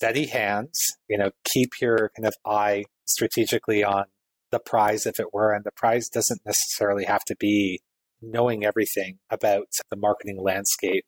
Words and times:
steady 0.00 0.24
hands, 0.24 0.80
you 1.10 1.18
know, 1.18 1.30
keep 1.44 1.68
your 1.78 2.10
kind 2.16 2.26
of 2.26 2.32
eye 2.46 2.84
strategically 3.04 3.84
on 3.84 4.04
the 4.50 4.58
prize, 4.58 5.04
if 5.04 5.20
it 5.20 5.26
were. 5.34 5.52
And 5.52 5.62
the 5.62 5.72
prize 5.76 6.08
doesn't 6.08 6.40
necessarily 6.46 7.04
have 7.04 7.22
to 7.26 7.36
be 7.38 7.80
knowing 8.22 8.64
everything 8.64 9.18
about 9.28 9.66
the 9.90 9.98
marketing 9.98 10.38
landscape 10.42 11.04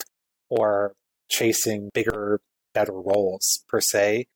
or 0.50 0.92
chasing 1.30 1.88
bigger, 1.94 2.42
better 2.74 2.92
roles 2.92 3.64
per 3.66 3.80
se. 3.80 4.26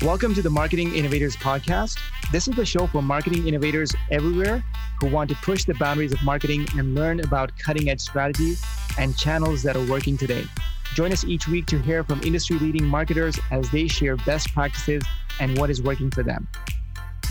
Welcome 0.00 0.32
to 0.32 0.40
the 0.40 0.48
Marketing 0.48 0.94
Innovators 0.94 1.36
Podcast. 1.36 1.98
This 2.32 2.48
is 2.48 2.56
the 2.56 2.64
show 2.64 2.86
for 2.86 3.02
marketing 3.02 3.46
innovators 3.46 3.94
everywhere 4.10 4.64
who 4.98 5.08
want 5.10 5.28
to 5.28 5.36
push 5.36 5.66
the 5.66 5.74
boundaries 5.74 6.14
of 6.14 6.22
marketing 6.22 6.66
and 6.78 6.94
learn 6.94 7.20
about 7.20 7.52
cutting 7.58 7.90
edge 7.90 8.00
strategies 8.00 8.64
and 8.98 9.14
channels 9.18 9.62
that 9.62 9.76
are 9.76 9.86
working 9.86 10.16
today. 10.16 10.46
Join 10.94 11.12
us 11.12 11.24
each 11.24 11.48
week 11.48 11.66
to 11.66 11.78
hear 11.80 12.04
from 12.04 12.22
industry 12.22 12.56
leading 12.56 12.84
marketers 12.84 13.36
as 13.50 13.68
they 13.70 13.88
share 13.88 14.16
best 14.18 14.54
practices 14.54 15.02
and 15.40 15.58
what 15.58 15.68
is 15.68 15.82
working 15.82 16.08
for 16.08 16.22
them. 16.22 16.46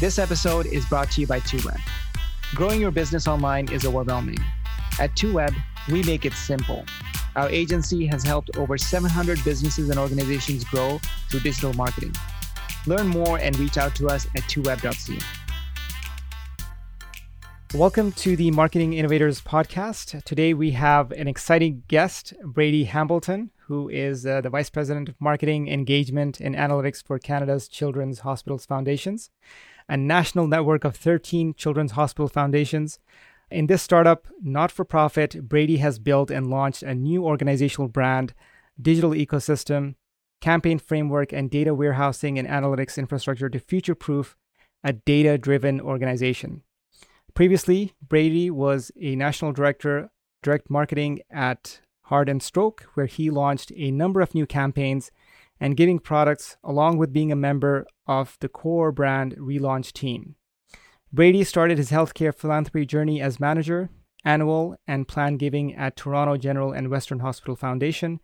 This 0.01 0.19
episode 0.19 0.65
is 0.65 0.85
brought 0.85 1.09
to 1.11 1.21
you 1.21 1.27
by 1.27 1.39
2Web. 1.39 1.79
Growing 2.55 2.81
your 2.81 2.91
business 2.91 3.25
online 3.25 3.71
is 3.71 3.85
overwhelming. 3.85 4.37
At 4.99 5.15
2Web, 5.15 5.55
we 5.89 6.03
make 6.03 6.25
it 6.25 6.33
simple. 6.33 6.83
Our 7.37 7.49
agency 7.49 8.05
has 8.07 8.21
helped 8.21 8.57
over 8.57 8.77
700 8.77 9.41
businesses 9.45 9.89
and 9.89 9.97
organizations 9.97 10.65
grow 10.65 10.99
through 11.29 11.39
digital 11.39 11.73
marketing. 11.73 12.13
Learn 12.85 13.07
more 13.07 13.37
and 13.39 13.57
reach 13.57 13.77
out 13.77 13.95
to 13.95 14.07
us 14.07 14.27
at 14.35 14.43
2web.ca. 14.43 15.42
Welcome 17.75 18.11
to 18.11 18.35
the 18.35 18.51
Marketing 18.51 18.93
Innovators 18.93 19.41
Podcast. 19.41 20.23
Today 20.25 20.53
we 20.53 20.71
have 20.71 21.11
an 21.11 21.27
exciting 21.27 21.81
guest, 21.87 22.31
Brady 22.43 22.83
Hambleton, 22.83 23.49
who 23.65 23.89
is 23.89 24.27
uh, 24.27 24.41
the 24.41 24.51
Vice 24.51 24.69
President 24.69 25.09
of 25.09 25.19
Marketing, 25.19 25.67
Engagement, 25.67 26.39
and 26.39 26.55
Analytics 26.55 27.03
for 27.03 27.17
Canada's 27.17 27.67
Children's 27.67 28.19
Hospitals 28.19 28.67
Foundations, 28.67 29.31
a 29.89 29.97
national 29.97 30.45
network 30.45 30.83
of 30.83 30.95
13 30.95 31.55
children's 31.55 31.93
hospital 31.93 32.27
foundations. 32.27 32.99
In 33.49 33.65
this 33.65 33.81
startup, 33.81 34.27
not 34.39 34.71
for 34.71 34.85
profit, 34.85 35.49
Brady 35.49 35.77
has 35.77 35.97
built 35.97 36.29
and 36.29 36.51
launched 36.51 36.83
a 36.83 36.93
new 36.93 37.25
organizational 37.25 37.87
brand, 37.87 38.35
digital 38.79 39.11
ecosystem, 39.11 39.95
campaign 40.41 40.77
framework, 40.77 41.33
and 41.33 41.49
data 41.49 41.73
warehousing 41.73 42.37
and 42.37 42.47
analytics 42.47 42.99
infrastructure 42.99 43.49
to 43.49 43.59
future 43.59 43.95
proof 43.95 44.37
a 44.83 44.93
data 44.93 45.39
driven 45.39 45.81
organization. 45.81 46.61
Previously, 47.35 47.93
Brady 48.07 48.51
was 48.51 48.91
a 48.95 49.15
national 49.15 49.53
director, 49.53 50.11
direct 50.43 50.69
marketing 50.69 51.21
at 51.31 51.81
Heart 52.03 52.29
and 52.29 52.43
Stroke, 52.43 52.85
where 52.93 53.07
he 53.07 53.31
launched 53.31 53.71
a 53.75 53.89
number 53.89 54.21
of 54.21 54.35
new 54.35 54.45
campaigns 54.45 55.09
and 55.59 55.75
giving 55.75 55.97
products, 55.97 56.57
along 56.63 56.99
with 56.99 57.11
being 57.11 57.31
a 57.31 57.35
member 57.35 57.87
of 58.05 58.37
the 58.39 58.49
core 58.49 58.91
brand 58.91 59.35
relaunch 59.37 59.93
team. 59.93 60.35
Brady 61.11 61.43
started 61.43 61.79
his 61.79 61.89
healthcare 61.89 62.35
philanthropy 62.35 62.85
journey 62.85 63.19
as 63.19 63.39
manager, 63.39 63.89
annual, 64.23 64.75
and 64.85 65.07
plan 65.07 65.37
giving 65.37 65.73
at 65.73 65.95
Toronto 65.95 66.37
General 66.37 66.71
and 66.71 66.91
Western 66.91 67.19
Hospital 67.19 67.55
Foundation. 67.55 68.19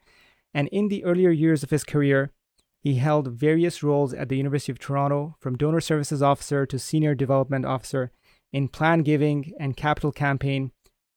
And 0.54 0.68
in 0.68 0.88
the 0.88 1.04
earlier 1.04 1.32
years 1.32 1.64
of 1.64 1.72
his 1.72 1.84
career, 1.84 2.32
he 2.80 2.96
held 2.96 3.28
various 3.30 3.82
roles 3.82 4.14
at 4.14 4.30
the 4.30 4.38
University 4.38 4.72
of 4.72 4.78
Toronto, 4.78 5.36
from 5.40 5.58
donor 5.58 5.82
services 5.82 6.22
officer 6.22 6.68
to 6.68 6.78
senior 6.78 7.16
development 7.16 7.66
officer 7.66 8.12
in 8.52 8.68
plan 8.68 9.04
giving 9.04 9.54
and 9.60 9.78
capital 9.78 10.12
campaign 10.12 10.72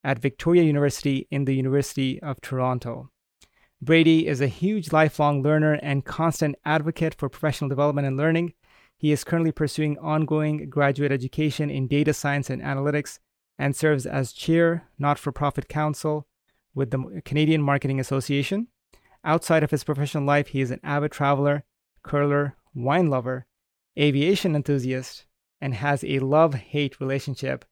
at 0.05 0.19
Victoria 0.19 0.63
University 0.63 1.27
in 1.31 1.45
the 1.45 1.55
University 1.55 2.21
of 2.23 2.41
Toronto. 2.41 3.11
Brady 3.81 4.27
is 4.29 4.41
a 4.41 4.47
huge 4.47 4.93
lifelong 4.93 5.43
learner 5.43 5.75
and 5.75 6.05
constant 6.05 6.57
advocate 6.65 7.15
for 7.15 7.29
professional 7.29 7.69
development 7.69 8.07
and 8.07 8.17
learning. 8.17 8.55
He 8.97 9.11
is 9.11 9.25
currently 9.25 9.53
pursuing 9.53 9.99
ongoing 9.99 10.71
graduate 10.71 11.11
education 11.11 11.71
in 11.71 11.89
data 11.89 12.15
science 12.15 12.49
and 12.49 12.63
analytics 12.63 13.19
and 13.59 13.75
serves 13.75 14.07
as 14.07 14.33
chair, 14.33 14.89
not 14.99 15.19
for 15.19 15.33
profit 15.33 15.69
council 15.69 16.27
with 16.75 16.91
the 16.91 17.23
Canadian 17.25 17.63
Marketing 17.63 17.99
Association. 17.99 18.69
Outside 19.25 19.63
of 19.63 19.71
his 19.71 19.85
professional 19.85 20.25
life, 20.25 20.49
he 20.49 20.61
is 20.61 20.71
an 20.71 20.81
avid 20.83 21.13
traveler, 21.13 21.65
curler, 22.03 22.57
wine 22.75 23.11
lover, 23.11 23.47
aviation 23.99 24.57
enthusiast, 24.57 25.27
and 25.63 25.75
has 25.75 26.03
a 26.05 26.19
love 26.19 26.55
hate 26.55 27.01
relationship 27.01 27.65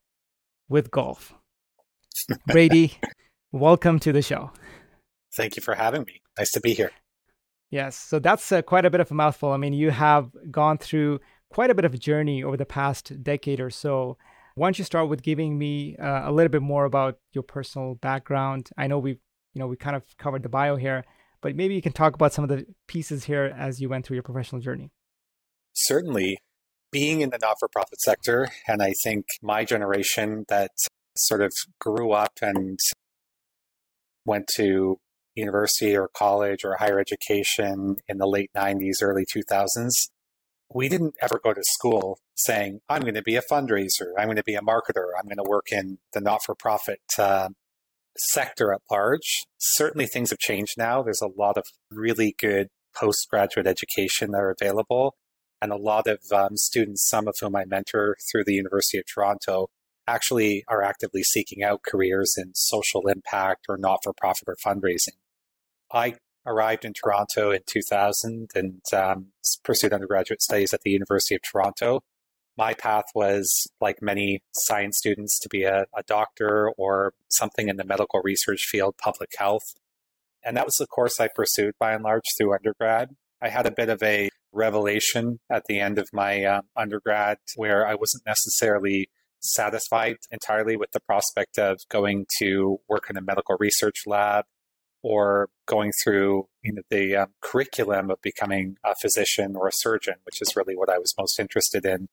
with 0.68 0.92
golf. 0.92 1.34
Brady, 2.46 2.96
welcome 3.50 3.98
to 3.98 4.12
the 4.12 4.22
show. 4.22 4.52
Thank 5.34 5.56
you 5.56 5.62
for 5.62 5.74
having 5.74 6.04
me. 6.04 6.22
Nice 6.38 6.52
to 6.52 6.60
be 6.60 6.72
here. 6.72 6.92
Yes, 7.70 7.96
so 7.96 8.18
that's 8.20 8.50
uh, 8.50 8.62
quite 8.62 8.84
a 8.84 8.90
bit 8.90 9.00
of 9.00 9.10
a 9.10 9.14
mouthful. 9.14 9.52
I 9.52 9.56
mean, 9.56 9.72
you 9.72 9.90
have 9.90 10.30
gone 10.50 10.78
through 10.78 11.20
quite 11.52 11.70
a 11.70 11.74
bit 11.74 11.84
of 11.84 11.92
a 11.92 11.98
journey 11.98 12.42
over 12.42 12.56
the 12.56 12.64
past 12.64 13.22
decade 13.22 13.60
or 13.60 13.70
so. 13.70 14.16
Why 14.54 14.66
don't 14.66 14.78
you 14.78 14.84
start 14.84 15.08
with 15.08 15.22
giving 15.22 15.58
me 15.58 15.96
uh, 15.96 16.28
a 16.28 16.32
little 16.32 16.48
bit 16.48 16.62
more 16.62 16.84
about 16.84 17.18
your 17.32 17.42
personal 17.42 17.96
background? 17.96 18.70
I 18.76 18.86
know 18.86 18.98
we've, 18.98 19.20
you 19.54 19.60
know, 19.60 19.66
we 19.66 19.76
kind 19.76 19.96
of 19.96 20.04
covered 20.16 20.42
the 20.44 20.48
bio 20.48 20.76
here, 20.76 21.04
but 21.40 21.56
maybe 21.56 21.74
you 21.74 21.82
can 21.82 21.92
talk 21.92 22.14
about 22.14 22.32
some 22.32 22.44
of 22.44 22.50
the 22.50 22.66
pieces 22.86 23.24
here 23.24 23.52
as 23.56 23.80
you 23.80 23.88
went 23.88 24.06
through 24.06 24.16
your 24.16 24.22
professional 24.22 24.60
journey. 24.60 24.90
Certainly 25.72 26.38
being 26.92 27.20
in 27.20 27.30
the 27.30 27.38
not 27.38 27.56
for 27.58 27.68
profit 27.68 28.00
sector, 28.00 28.48
and 28.66 28.82
I 28.82 28.92
think 29.02 29.26
my 29.42 29.64
generation 29.64 30.44
that 30.48 30.70
sort 31.16 31.42
of 31.42 31.52
grew 31.80 32.12
up 32.12 32.32
and 32.42 32.78
went 34.24 34.48
to 34.56 34.98
university 35.34 35.96
or 35.96 36.08
college 36.14 36.64
or 36.64 36.76
higher 36.76 36.98
education 36.98 37.96
in 38.08 38.18
the 38.18 38.26
late 38.26 38.50
90s, 38.56 39.02
early 39.02 39.24
2000s, 39.24 39.92
we 40.72 40.88
didn't 40.88 41.14
ever 41.20 41.40
go 41.42 41.52
to 41.52 41.62
school 41.64 42.18
saying, 42.36 42.80
I'm 42.88 43.02
going 43.02 43.14
to 43.14 43.22
be 43.22 43.36
a 43.36 43.42
fundraiser, 43.42 44.12
I'm 44.18 44.26
going 44.26 44.36
to 44.36 44.44
be 44.44 44.54
a 44.54 44.60
marketer, 44.60 45.08
I'm 45.18 45.26
going 45.26 45.44
to 45.44 45.48
work 45.48 45.72
in 45.72 45.98
the 46.12 46.20
not 46.20 46.40
for 46.44 46.54
profit 46.54 47.00
uh, 47.18 47.48
sector 48.16 48.72
at 48.72 48.80
large. 48.90 49.44
Certainly 49.58 50.06
things 50.06 50.30
have 50.30 50.38
changed 50.38 50.74
now. 50.78 51.02
There's 51.02 51.22
a 51.22 51.40
lot 51.40 51.56
of 51.56 51.64
really 51.90 52.34
good 52.38 52.68
postgraduate 52.94 53.66
education 53.66 54.32
that 54.32 54.38
are 54.38 54.54
available. 54.60 55.14
And 55.62 55.72
a 55.72 55.76
lot 55.76 56.06
of 56.06 56.20
um, 56.32 56.56
students, 56.56 57.08
some 57.08 57.28
of 57.28 57.34
whom 57.40 57.54
I 57.54 57.64
mentor 57.64 58.16
through 58.30 58.44
the 58.44 58.54
University 58.54 58.98
of 58.98 59.04
Toronto, 59.06 59.68
actually 60.06 60.64
are 60.68 60.82
actively 60.82 61.22
seeking 61.22 61.62
out 61.62 61.82
careers 61.82 62.34
in 62.36 62.52
social 62.54 63.06
impact 63.06 63.66
or 63.68 63.76
not 63.76 64.00
for 64.02 64.12
profit 64.12 64.48
or 64.48 64.56
fundraising. 64.56 65.18
I 65.92 66.14
arrived 66.46 66.84
in 66.84 66.92
Toronto 66.92 67.50
in 67.50 67.60
2000 67.66 68.50
and 68.54 68.80
um, 68.92 69.26
pursued 69.62 69.92
undergraduate 69.92 70.42
studies 70.42 70.72
at 70.72 70.80
the 70.82 70.90
University 70.90 71.34
of 71.34 71.42
Toronto. 71.42 72.00
My 72.56 72.74
path 72.74 73.06
was, 73.14 73.68
like 73.80 74.02
many 74.02 74.42
science 74.52 74.98
students, 74.98 75.38
to 75.40 75.48
be 75.48 75.64
a, 75.64 75.86
a 75.96 76.02
doctor 76.06 76.70
or 76.76 77.14
something 77.28 77.68
in 77.68 77.76
the 77.76 77.84
medical 77.84 78.20
research 78.22 78.66
field, 78.66 78.96
public 78.98 79.30
health. 79.38 79.74
And 80.44 80.56
that 80.56 80.66
was 80.66 80.74
the 80.74 80.86
course 80.86 81.20
I 81.20 81.28
pursued 81.34 81.74
by 81.78 81.92
and 81.92 82.02
large 82.02 82.24
through 82.36 82.54
undergrad. 82.54 83.10
I 83.40 83.48
had 83.48 83.66
a 83.66 83.70
bit 83.70 83.88
of 83.88 84.02
a 84.02 84.30
revelation 84.52 85.40
at 85.50 85.64
the 85.68 85.78
end 85.80 85.98
of 85.98 86.08
my 86.12 86.44
um, 86.44 86.62
undergrad 86.76 87.38
where 87.56 87.86
I 87.86 87.94
wasn't 87.94 88.24
necessarily 88.26 89.08
satisfied 89.40 90.16
entirely 90.30 90.76
with 90.76 90.90
the 90.92 91.00
prospect 91.00 91.58
of 91.58 91.78
going 91.90 92.26
to 92.38 92.78
work 92.88 93.08
in 93.08 93.16
a 93.16 93.22
medical 93.22 93.56
research 93.58 94.02
lab 94.06 94.44
or 95.02 95.48
going 95.66 95.92
through 96.04 96.46
you 96.62 96.74
know, 96.74 96.82
the 96.90 97.16
um, 97.16 97.28
curriculum 97.40 98.10
of 98.10 98.20
becoming 98.22 98.76
a 98.84 98.94
physician 99.00 99.56
or 99.56 99.68
a 99.68 99.72
surgeon, 99.72 100.14
which 100.24 100.42
is 100.42 100.54
really 100.56 100.76
what 100.76 100.90
I 100.90 100.98
was 100.98 101.14
most 101.18 101.40
interested 101.40 101.86
in. 101.86 102.08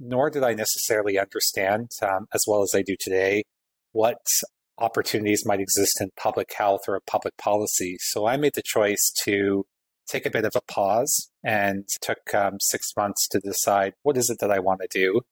Nor 0.00 0.30
did 0.30 0.42
I 0.42 0.54
necessarily 0.54 1.18
understand, 1.18 1.90
um, 2.00 2.26
as 2.32 2.42
well 2.48 2.62
as 2.62 2.72
I 2.74 2.82
do 2.82 2.96
today, 2.98 3.44
what 3.92 4.18
opportunities 4.78 5.44
might 5.44 5.60
exist 5.60 6.00
in 6.00 6.10
public 6.16 6.52
health 6.56 6.80
or 6.88 6.98
public 7.06 7.36
policy. 7.36 7.96
So 8.00 8.26
I 8.26 8.36
made 8.36 8.54
the 8.54 8.62
choice 8.64 9.12
to 9.24 9.64
take 10.12 10.26
a 10.26 10.30
bit 10.30 10.44
of 10.44 10.52
a 10.54 10.72
pause 10.72 11.30
and 11.42 11.86
took 12.00 12.34
um, 12.34 12.58
six 12.60 12.92
months 12.96 13.26
to 13.28 13.40
decide 13.40 13.94
what 14.02 14.16
is 14.16 14.28
it 14.28 14.38
that 14.40 14.50
I 14.50 14.58
want 14.58 14.80
to 14.82 14.88
do. 14.90 15.22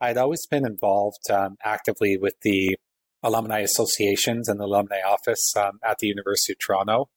I'd 0.00 0.16
always 0.16 0.46
been 0.46 0.66
involved 0.66 1.30
um, 1.30 1.56
actively 1.62 2.16
with 2.16 2.34
the 2.42 2.76
alumni 3.22 3.60
associations 3.60 4.48
and 4.48 4.58
the 4.58 4.64
alumni 4.64 5.00
office 5.06 5.52
um, 5.56 5.78
at 5.84 5.98
the 5.98 6.08
University 6.08 6.54
of 6.54 6.58
Toronto. 6.58 7.08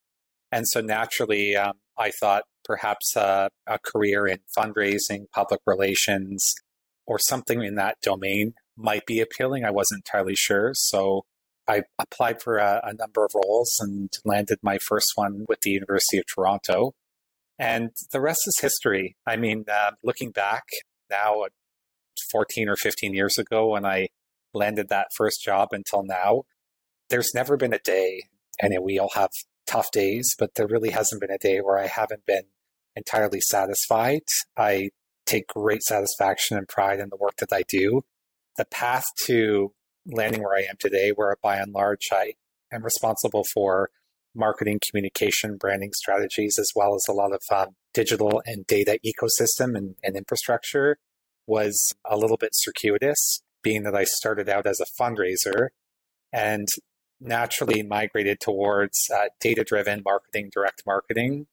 And 0.52 0.68
so 0.68 0.80
naturally, 0.80 1.56
um, 1.56 1.74
I 1.98 2.10
thought 2.10 2.44
perhaps 2.64 3.16
a 3.16 3.48
career 3.84 4.26
in 4.26 4.38
fundraising, 4.56 5.24
public 5.32 5.60
relations, 5.66 6.54
or 7.06 7.18
something 7.18 7.62
in 7.62 7.76
that 7.76 7.96
domain 8.02 8.54
might 8.76 9.06
be 9.06 9.20
appealing. 9.20 9.64
I 9.64 9.70
wasn't 9.70 10.04
entirely 10.06 10.34
sure. 10.36 10.72
So 10.74 11.22
I 11.68 11.82
applied 11.98 12.42
for 12.42 12.58
a, 12.58 12.80
a, 12.84 12.94
number 12.94 13.24
of 13.24 13.32
roles 13.34 13.76
and 13.80 14.10
landed 14.24 14.58
my 14.62 14.78
first 14.78 15.12
one 15.16 15.44
with 15.48 15.60
the 15.62 15.70
University 15.70 16.18
of 16.18 16.24
Toronto. 16.32 16.92
And 17.58 17.90
the 18.12 18.20
rest 18.20 18.40
is 18.46 18.58
history. 18.60 19.16
I 19.26 19.36
mean, 19.36 19.64
uh, 19.70 19.92
looking 20.02 20.30
back 20.30 20.64
now, 21.10 21.42
uh, 21.42 21.48
14 22.30 22.68
or 22.68 22.76
15 22.76 23.14
years 23.14 23.38
ago, 23.38 23.68
when 23.68 23.84
I 23.84 24.08
landed 24.52 24.88
that 24.88 25.08
first 25.16 25.42
job 25.42 25.68
until 25.72 26.02
now, 26.02 26.42
there's 27.08 27.32
never 27.34 27.56
been 27.56 27.72
a 27.72 27.78
day, 27.78 28.22
and 28.60 28.74
we 28.82 28.98
all 28.98 29.10
have 29.14 29.30
tough 29.66 29.90
days, 29.92 30.34
but 30.38 30.54
there 30.54 30.66
really 30.66 30.90
hasn't 30.90 31.20
been 31.20 31.30
a 31.30 31.38
day 31.38 31.58
where 31.58 31.78
I 31.78 31.86
haven't 31.86 32.26
been 32.26 32.44
entirely 32.94 33.40
satisfied. 33.40 34.22
I 34.56 34.90
take 35.26 35.48
great 35.48 35.82
satisfaction 35.82 36.56
and 36.56 36.68
pride 36.68 37.00
in 37.00 37.10
the 37.10 37.16
work 37.16 37.36
that 37.38 37.52
I 37.52 37.62
do. 37.68 38.02
The 38.56 38.64
path 38.64 39.04
to 39.26 39.72
landing 40.06 40.42
where 40.42 40.56
I 40.56 40.62
am 40.62 40.76
today, 40.78 41.10
where 41.14 41.36
by 41.42 41.56
and 41.56 41.72
large 41.72 42.08
I 42.12 42.34
am 42.72 42.84
responsible 42.84 43.44
for 43.52 43.90
marketing, 44.36 44.80
communication, 44.88 45.56
branding 45.56 45.92
strategies, 45.94 46.58
as 46.58 46.70
well 46.76 46.94
as 46.94 47.04
a 47.08 47.12
lot 47.12 47.32
of 47.32 47.40
um, 47.50 47.74
digital 47.94 48.42
and 48.46 48.66
data 48.66 48.98
ecosystem 49.04 49.76
and, 49.76 49.96
and 50.02 50.16
infrastructure, 50.16 50.98
was 51.46 51.92
a 52.04 52.16
little 52.16 52.36
bit 52.36 52.50
circuitous, 52.52 53.42
being 53.62 53.84
that 53.84 53.94
I 53.94 54.04
started 54.04 54.48
out 54.48 54.66
as 54.66 54.80
a 54.80 55.02
fundraiser 55.02 55.68
and 56.32 56.68
naturally 57.20 57.82
migrated 57.82 58.40
towards 58.40 59.08
uh, 59.14 59.28
data 59.40 59.64
driven 59.64 60.02
marketing, 60.04 60.50
direct 60.52 60.82
marketing. 60.86 61.46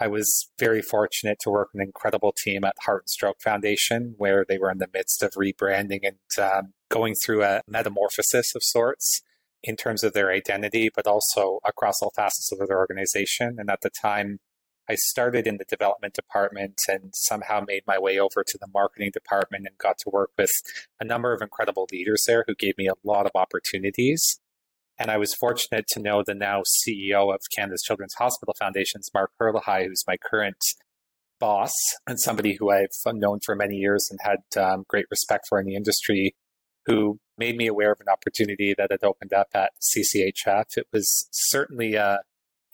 I 0.00 0.06
was 0.06 0.50
very 0.58 0.82
fortunate 0.82 1.38
to 1.40 1.50
work 1.50 1.70
with 1.72 1.80
an 1.80 1.86
incredible 1.86 2.32
team 2.32 2.64
at 2.64 2.76
Heart 2.84 3.04
and 3.04 3.10
Stroke 3.10 3.40
Foundation, 3.42 4.14
where 4.16 4.44
they 4.48 4.58
were 4.58 4.70
in 4.70 4.78
the 4.78 4.88
midst 4.92 5.22
of 5.22 5.32
rebranding 5.32 6.00
and 6.02 6.18
um, 6.40 6.72
going 6.88 7.14
through 7.14 7.42
a 7.42 7.62
metamorphosis 7.66 8.54
of 8.54 8.62
sorts 8.62 9.22
in 9.62 9.76
terms 9.76 10.04
of 10.04 10.12
their 10.12 10.30
identity, 10.30 10.88
but 10.94 11.06
also 11.06 11.58
across 11.66 12.00
all 12.02 12.12
facets 12.14 12.52
of 12.52 12.66
their 12.66 12.78
organization. 12.78 13.56
And 13.58 13.70
at 13.70 13.80
the 13.80 13.90
time, 13.90 14.38
I 14.90 14.94
started 14.94 15.46
in 15.46 15.58
the 15.58 15.66
development 15.68 16.14
department 16.14 16.80
and 16.88 17.10
somehow 17.14 17.62
made 17.66 17.82
my 17.86 17.98
way 17.98 18.18
over 18.18 18.42
to 18.42 18.58
the 18.58 18.68
marketing 18.72 19.10
department 19.12 19.66
and 19.66 19.76
got 19.76 19.98
to 19.98 20.10
work 20.10 20.30
with 20.38 20.50
a 20.98 21.04
number 21.04 21.34
of 21.34 21.42
incredible 21.42 21.86
leaders 21.92 22.24
there 22.26 22.44
who 22.46 22.54
gave 22.54 22.78
me 22.78 22.88
a 22.88 22.94
lot 23.04 23.26
of 23.26 23.32
opportunities. 23.34 24.40
And 24.98 25.10
I 25.10 25.18
was 25.18 25.34
fortunate 25.34 25.86
to 25.88 26.00
know 26.00 26.22
the 26.26 26.34
now 26.34 26.62
CEO 26.62 27.32
of 27.32 27.40
Canada's 27.54 27.82
Children's 27.82 28.14
Hospital 28.14 28.54
Foundations, 28.58 29.10
Mark 29.12 29.30
Hierlihy, 29.38 29.86
who's 29.86 30.04
my 30.08 30.16
current 30.16 30.64
boss 31.38 31.72
and 32.06 32.18
somebody 32.18 32.56
who 32.58 32.70
I've 32.70 32.88
known 33.06 33.40
for 33.44 33.54
many 33.54 33.76
years 33.76 34.08
and 34.10 34.18
had 34.22 34.60
um, 34.60 34.84
great 34.88 35.06
respect 35.10 35.46
for 35.48 35.60
in 35.60 35.66
the 35.66 35.76
industry, 35.76 36.34
who 36.88 37.18
made 37.36 37.56
me 37.56 37.66
aware 37.66 37.92
of 37.92 38.00
an 38.00 38.08
opportunity 38.08 38.74
that 38.76 38.90
had 38.90 39.04
opened 39.04 39.32
up 39.32 39.48
at 39.54 39.72
CCHF. 39.80 40.76
It 40.76 40.86
was 40.92 41.28
certainly 41.30 41.94
a 41.94 42.20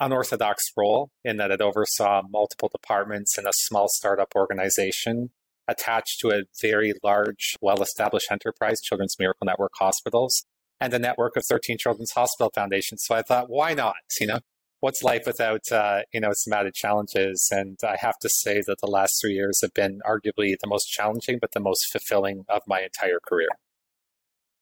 unorthodox 0.01 0.63
role 0.77 1.11
in 1.25 1.37
that 1.37 1.51
it 1.51 1.61
oversaw 1.61 2.23
multiple 2.29 2.71
departments 2.73 3.37
in 3.39 3.47
a 3.47 3.53
small 3.53 3.89
startup 3.89 4.33
organization 4.35 5.31
attached 5.69 6.21
to 6.21 6.31
a 6.31 6.43
very 6.61 6.93
large, 7.03 7.57
well 7.61 7.83
established 7.83 8.31
enterprise, 8.31 8.81
Children's 8.81 9.17
Miracle 9.19 9.47
Network 9.47 9.73
Hospitals, 9.79 10.45
and 10.81 10.93
a 10.93 10.99
network 10.99 11.37
of 11.37 11.45
13 11.49 11.79
Children's 11.79 12.13
Hospital 12.13 12.51
Foundations. 12.55 13.05
So 13.05 13.15
I 13.15 13.23
thought, 13.23 13.49
why 13.49 13.75
not? 13.75 13.95
You 14.21 14.27
know, 14.29 14.39
what's 14.81 15.03
life 15.03 15.23
without, 15.27 15.73
uh, 15.73 16.03
you 16.13 16.21
know, 16.21 16.33
some 16.35 16.53
added 16.53 16.75
challenges? 16.75 17.49
And 17.51 17.79
I 17.83 17.97
have 18.01 18.19
to 18.19 18.29
say 18.29 18.63
that 18.67 18.77
the 18.81 18.91
last 18.91 19.21
three 19.21 19.33
years 19.33 19.61
have 19.63 19.73
been 19.75 20.01
arguably 20.07 20.55
the 20.61 20.69
most 20.69 20.87
challenging, 20.87 21.39
but 21.41 21.53
the 21.53 21.61
most 21.61 21.91
fulfilling 21.91 22.45
of 22.49 22.63
my 22.67 22.81
entire 22.83 23.21
career. 23.27 23.49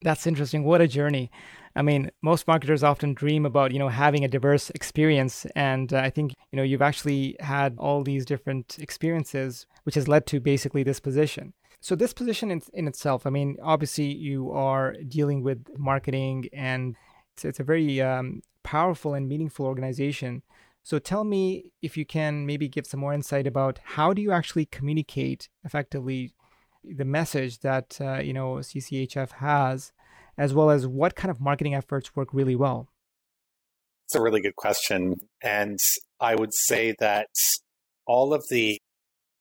That's 0.02 0.26
interesting. 0.26 0.64
What 0.64 0.80
a 0.80 0.88
journey. 0.88 1.30
I 1.74 1.82
mean, 1.82 2.10
most 2.20 2.46
marketers 2.46 2.82
often 2.82 3.14
dream 3.14 3.46
about, 3.46 3.72
you 3.72 3.78
know, 3.78 3.88
having 3.88 4.24
a 4.24 4.28
diverse 4.28 4.68
experience. 4.70 5.46
And 5.56 5.92
uh, 5.92 5.98
I 5.98 6.10
think, 6.10 6.34
you 6.50 6.56
know, 6.56 6.62
you've 6.62 6.82
actually 6.82 7.36
had 7.40 7.76
all 7.78 8.02
these 8.02 8.26
different 8.26 8.78
experiences, 8.78 9.66
which 9.84 9.94
has 9.94 10.08
led 10.08 10.26
to 10.26 10.40
basically 10.40 10.82
this 10.82 11.00
position. 11.00 11.54
So, 11.80 11.96
this 11.96 12.12
position 12.12 12.50
in, 12.50 12.62
in 12.74 12.86
itself, 12.86 13.26
I 13.26 13.30
mean, 13.30 13.56
obviously 13.62 14.04
you 14.04 14.52
are 14.52 14.94
dealing 15.08 15.42
with 15.42 15.66
marketing 15.76 16.48
and 16.52 16.94
it's, 17.34 17.44
it's 17.44 17.60
a 17.60 17.64
very 17.64 18.00
um, 18.00 18.42
powerful 18.62 19.14
and 19.14 19.28
meaningful 19.28 19.66
organization. 19.66 20.42
So, 20.84 20.98
tell 20.98 21.24
me 21.24 21.72
if 21.80 21.96
you 21.96 22.04
can 22.04 22.46
maybe 22.46 22.68
give 22.68 22.86
some 22.86 23.00
more 23.00 23.14
insight 23.14 23.46
about 23.46 23.80
how 23.82 24.12
do 24.12 24.22
you 24.22 24.30
actually 24.30 24.66
communicate 24.66 25.48
effectively 25.64 26.32
the 26.84 27.04
message 27.04 27.60
that, 27.60 27.98
uh, 28.00 28.18
you 28.18 28.32
know, 28.32 28.54
CCHF 28.56 29.32
has 29.32 29.92
as 30.38 30.54
well 30.54 30.70
as 30.70 30.86
what 30.86 31.14
kind 31.14 31.30
of 31.30 31.40
marketing 31.40 31.74
efforts 31.74 32.16
work 32.16 32.28
really 32.32 32.56
well? 32.56 32.88
It's 34.06 34.14
a 34.14 34.22
really 34.22 34.40
good 34.40 34.56
question. 34.56 35.20
And 35.42 35.78
I 36.20 36.34
would 36.34 36.52
say 36.52 36.94
that 36.98 37.28
all 38.06 38.34
of 38.34 38.44
the 38.50 38.78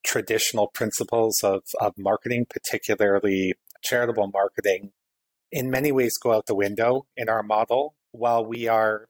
traditional 0.06 0.68
principles 0.68 1.40
of, 1.44 1.64
of 1.80 1.94
marketing, 1.98 2.46
particularly 2.50 3.54
charitable 3.84 4.30
marketing, 4.34 4.92
in 5.52 5.70
many 5.70 5.92
ways 5.92 6.18
go 6.18 6.34
out 6.34 6.46
the 6.46 6.56
window 6.56 7.06
in 7.16 7.30
our 7.30 7.44
model. 7.44 7.96
While 8.12 8.46
we 8.46 8.68
are 8.68 9.08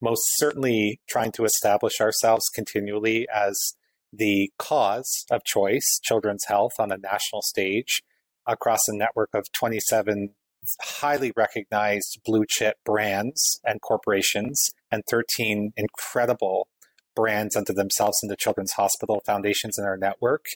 most 0.00 0.22
certainly 0.36 1.00
trying 1.08 1.32
to 1.32 1.44
establish 1.44 2.00
ourselves 2.00 2.48
continually 2.54 3.26
as 3.32 3.74
the 4.12 4.50
cause 4.58 5.24
of 5.30 5.44
choice, 5.44 6.00
children's 6.02 6.44
health, 6.46 6.72
on 6.78 6.92
a 6.92 6.98
national 6.98 7.42
stage 7.42 8.02
across 8.46 8.80
a 8.88 8.96
network 8.96 9.30
of 9.34 9.50
27 9.52 10.34
highly 10.80 11.32
recognized 11.36 12.20
blue 12.24 12.44
chip 12.48 12.76
brands 12.84 13.60
and 13.64 13.80
corporations, 13.80 14.70
and 14.90 15.02
13 15.08 15.72
incredible 15.76 16.68
brands 17.14 17.56
unto 17.56 17.72
themselves 17.72 18.18
in 18.22 18.28
the 18.28 18.36
Children's 18.36 18.72
Hospital 18.72 19.22
Foundations 19.26 19.78
in 19.78 19.84
our 19.84 19.96
network. 19.96 20.46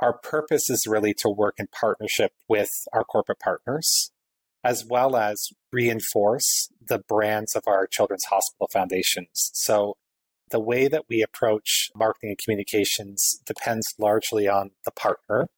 Our 0.00 0.16
purpose 0.18 0.70
is 0.70 0.86
really 0.86 1.14
to 1.18 1.28
work 1.28 1.54
in 1.58 1.66
partnership 1.68 2.32
with 2.48 2.70
our 2.92 3.04
corporate 3.04 3.40
partners, 3.40 4.10
as 4.62 4.84
well 4.88 5.16
as 5.16 5.48
reinforce 5.72 6.68
the 6.86 6.98
brands 6.98 7.54
of 7.54 7.64
our 7.66 7.86
Children's 7.86 8.24
Hospital 8.24 8.68
Foundations. 8.72 9.50
So, 9.54 9.96
the 10.54 10.60
way 10.60 10.86
that 10.88 11.04
we 11.08 11.20
approach 11.20 11.90
marketing 11.94 12.30
and 12.30 12.38
communications 12.38 13.40
depends 13.44 13.84
largely 13.98 14.46
on 14.48 14.70
the 14.84 14.92
partner 14.92 15.48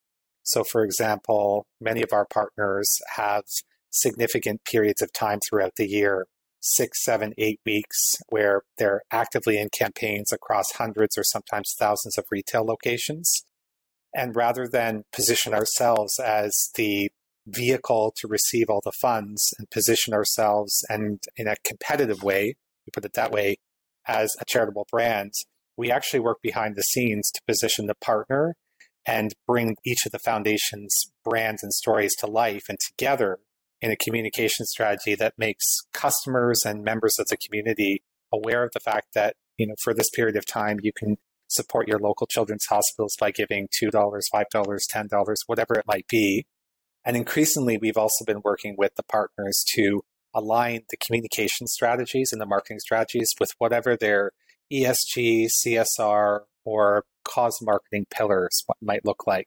so, 0.47 0.63
for 0.63 0.85
example, 0.85 1.67
many 1.81 2.03
of 2.03 2.13
our 2.13 2.25
partners 2.25 3.01
have 3.17 3.43
significant 3.91 4.65
periods 4.65 5.03
of 5.03 5.13
time 5.13 5.41
throughout 5.41 5.73
the 5.77 5.89
year 5.89 6.27
six, 6.61 7.05
seven, 7.05 7.33
eight 7.37 7.59
weeks 7.67 8.15
where 8.29 8.63
they're 8.79 9.03
actively 9.11 9.59
in 9.59 9.71
campaigns 9.77 10.33
across 10.33 10.73
hundreds 10.77 11.19
or 11.19 11.25
sometimes 11.25 11.75
thousands 11.77 12.17
of 12.17 12.27
retail 12.31 12.65
locations. 12.65 13.45
And 14.15 14.37
rather 14.37 14.69
than 14.69 15.03
position 15.13 15.53
ourselves 15.53 16.19
as 16.21 16.71
the 16.77 17.11
vehicle 17.45 18.15
to 18.19 18.29
receive 18.29 18.71
all 18.71 18.81
the 18.85 18.93
funds 18.93 19.53
and 19.59 19.69
position 19.69 20.15
ourselves 20.15 20.85
and 20.89 21.19
in 21.37 21.49
a 21.49 21.57
competitive 21.65 22.23
way, 22.23 22.55
we 22.87 22.91
put 22.93 23.05
it 23.05 23.15
that 23.15 23.33
way, 23.33 23.57
as 24.07 24.35
a 24.41 24.45
charitable 24.45 24.87
brand, 24.91 25.33
we 25.77 25.91
actually 25.91 26.21
work 26.21 26.39
behind 26.43 26.77
the 26.77 26.83
scenes 26.83 27.31
to 27.31 27.41
position 27.47 27.87
the 27.87 27.95
partner 27.95 28.57
and 29.07 29.35
bring 29.47 29.77
each 29.85 30.05
of 30.05 30.13
the 30.13 30.19
foundation's 30.19 31.13
brands 31.25 31.63
and 31.63 31.73
stories 31.73 32.15
to 32.17 32.27
life 32.27 32.65
and 32.69 32.79
together 32.81 33.39
in 33.81 33.91
a 33.91 33.97
communication 33.97 34.67
strategy 34.67 35.15
that 35.15 35.35
makes 35.37 35.65
customers 35.93 36.63
and 36.65 36.83
members 36.83 37.19
of 37.19 37.27
the 37.29 37.37
community 37.37 38.03
aware 38.33 38.65
of 38.65 38.71
the 38.73 38.81
fact 38.81 39.09
that 39.15 39.37
you 39.59 39.67
know 39.67 39.75
for 39.83 39.95
this 39.95 40.11
period 40.11 40.37
of 40.37 40.47
time 40.47 40.79
you 40.83 40.93
can 40.97 41.17
support 41.49 41.87
your 41.87 41.99
local 41.99 42.27
children's 42.27 42.67
hospitals 42.69 43.15
by 43.21 43.31
giving 43.31 43.69
$2 43.69 43.91
$5 43.93 44.21
$10 44.53 45.37
whatever 45.47 45.75
it 45.75 45.87
might 45.87 46.09
be. 46.09 46.45
And 47.05 47.17
increasingly 47.17 47.79
we've 47.79 47.97
also 47.97 48.25
been 48.25 48.41
working 48.43 48.75
with 48.77 48.97
the 48.97 49.05
partners 49.05 49.65
to 49.75 50.03
align 50.37 50.83
the 50.91 50.97
communication 50.99 51.67
strategies 51.67 52.31
and 52.31 52.41
the 52.41 52.47
marketing 52.47 52.79
strategies 52.79 53.33
with 53.41 53.51
whatever 53.59 53.97
their 53.97 54.33
esg 54.73 55.47
csr 55.65 56.41
or 56.65 57.05
cause 57.25 57.59
marketing 57.63 58.07
pillars 58.11 58.65
might 58.83 59.05
look 59.05 59.27
like. 59.27 59.47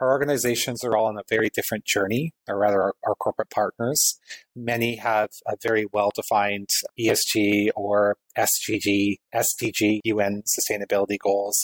Our 0.00 0.10
organizations 0.10 0.82
are 0.82 0.96
all 0.96 1.06
on 1.06 1.16
a 1.16 1.22
very 1.30 1.48
different 1.48 1.84
journey, 1.84 2.32
or 2.48 2.58
rather, 2.58 2.82
our, 2.82 2.94
our 3.06 3.14
corporate 3.14 3.50
partners. 3.50 4.18
Many 4.56 4.96
have 4.96 5.28
a 5.46 5.54
very 5.62 5.86
well 5.92 6.10
defined 6.12 6.70
ESG 6.98 7.68
or 7.76 8.16
SGG, 8.36 9.18
SDG, 9.32 10.00
UN 10.04 10.42
sustainability 10.42 11.18
goals, 11.22 11.56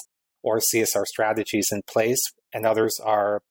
or 0.43 0.61
CSR 0.61 1.05
strategies 1.07 1.69
in 1.73 1.83
place, 1.90 2.21
and 2.52 2.64
others 2.64 3.00
are 3.05 3.43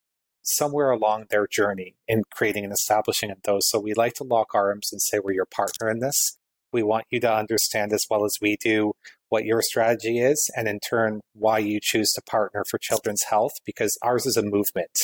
somewhere 0.48 0.90
along 0.90 1.26
their 1.30 1.48
journey 1.48 1.96
in 2.08 2.24
creating 2.32 2.64
and 2.64 2.74
establishing 2.74 3.34
those. 3.44 3.68
So 3.68 3.80
we 3.80 3.94
like 3.94 4.14
to 4.16 4.24
lock 4.24 4.54
arms 4.54 4.90
and 4.92 5.02
say 5.02 5.20
we're 5.20 5.34
your 5.34 5.46
partner 5.46 5.90
in 5.90 6.00
this. 6.00 6.38
We 6.72 6.84
want 6.84 7.06
you 7.10 7.20
to 7.22 7.34
understand 7.34 7.94
as 7.94 8.06
well 8.10 8.26
as 8.26 8.38
we 8.42 8.58
do 8.58 8.94
what 9.30 9.46
your 9.46 9.62
strategy 9.62 10.20
is, 10.20 10.50
and 10.56 10.68
in 10.68 10.80
turn, 10.80 11.22
why 11.34 11.60
you 11.60 11.80
choose 11.82 12.14
to 12.14 12.22
partner 12.22 12.64
for 12.70 12.78
children's 12.78 13.24
health, 13.24 13.54
because 13.66 13.98
ours 14.02 14.26
is 14.26 14.38
a 14.38 14.44
movement. 14.44 15.00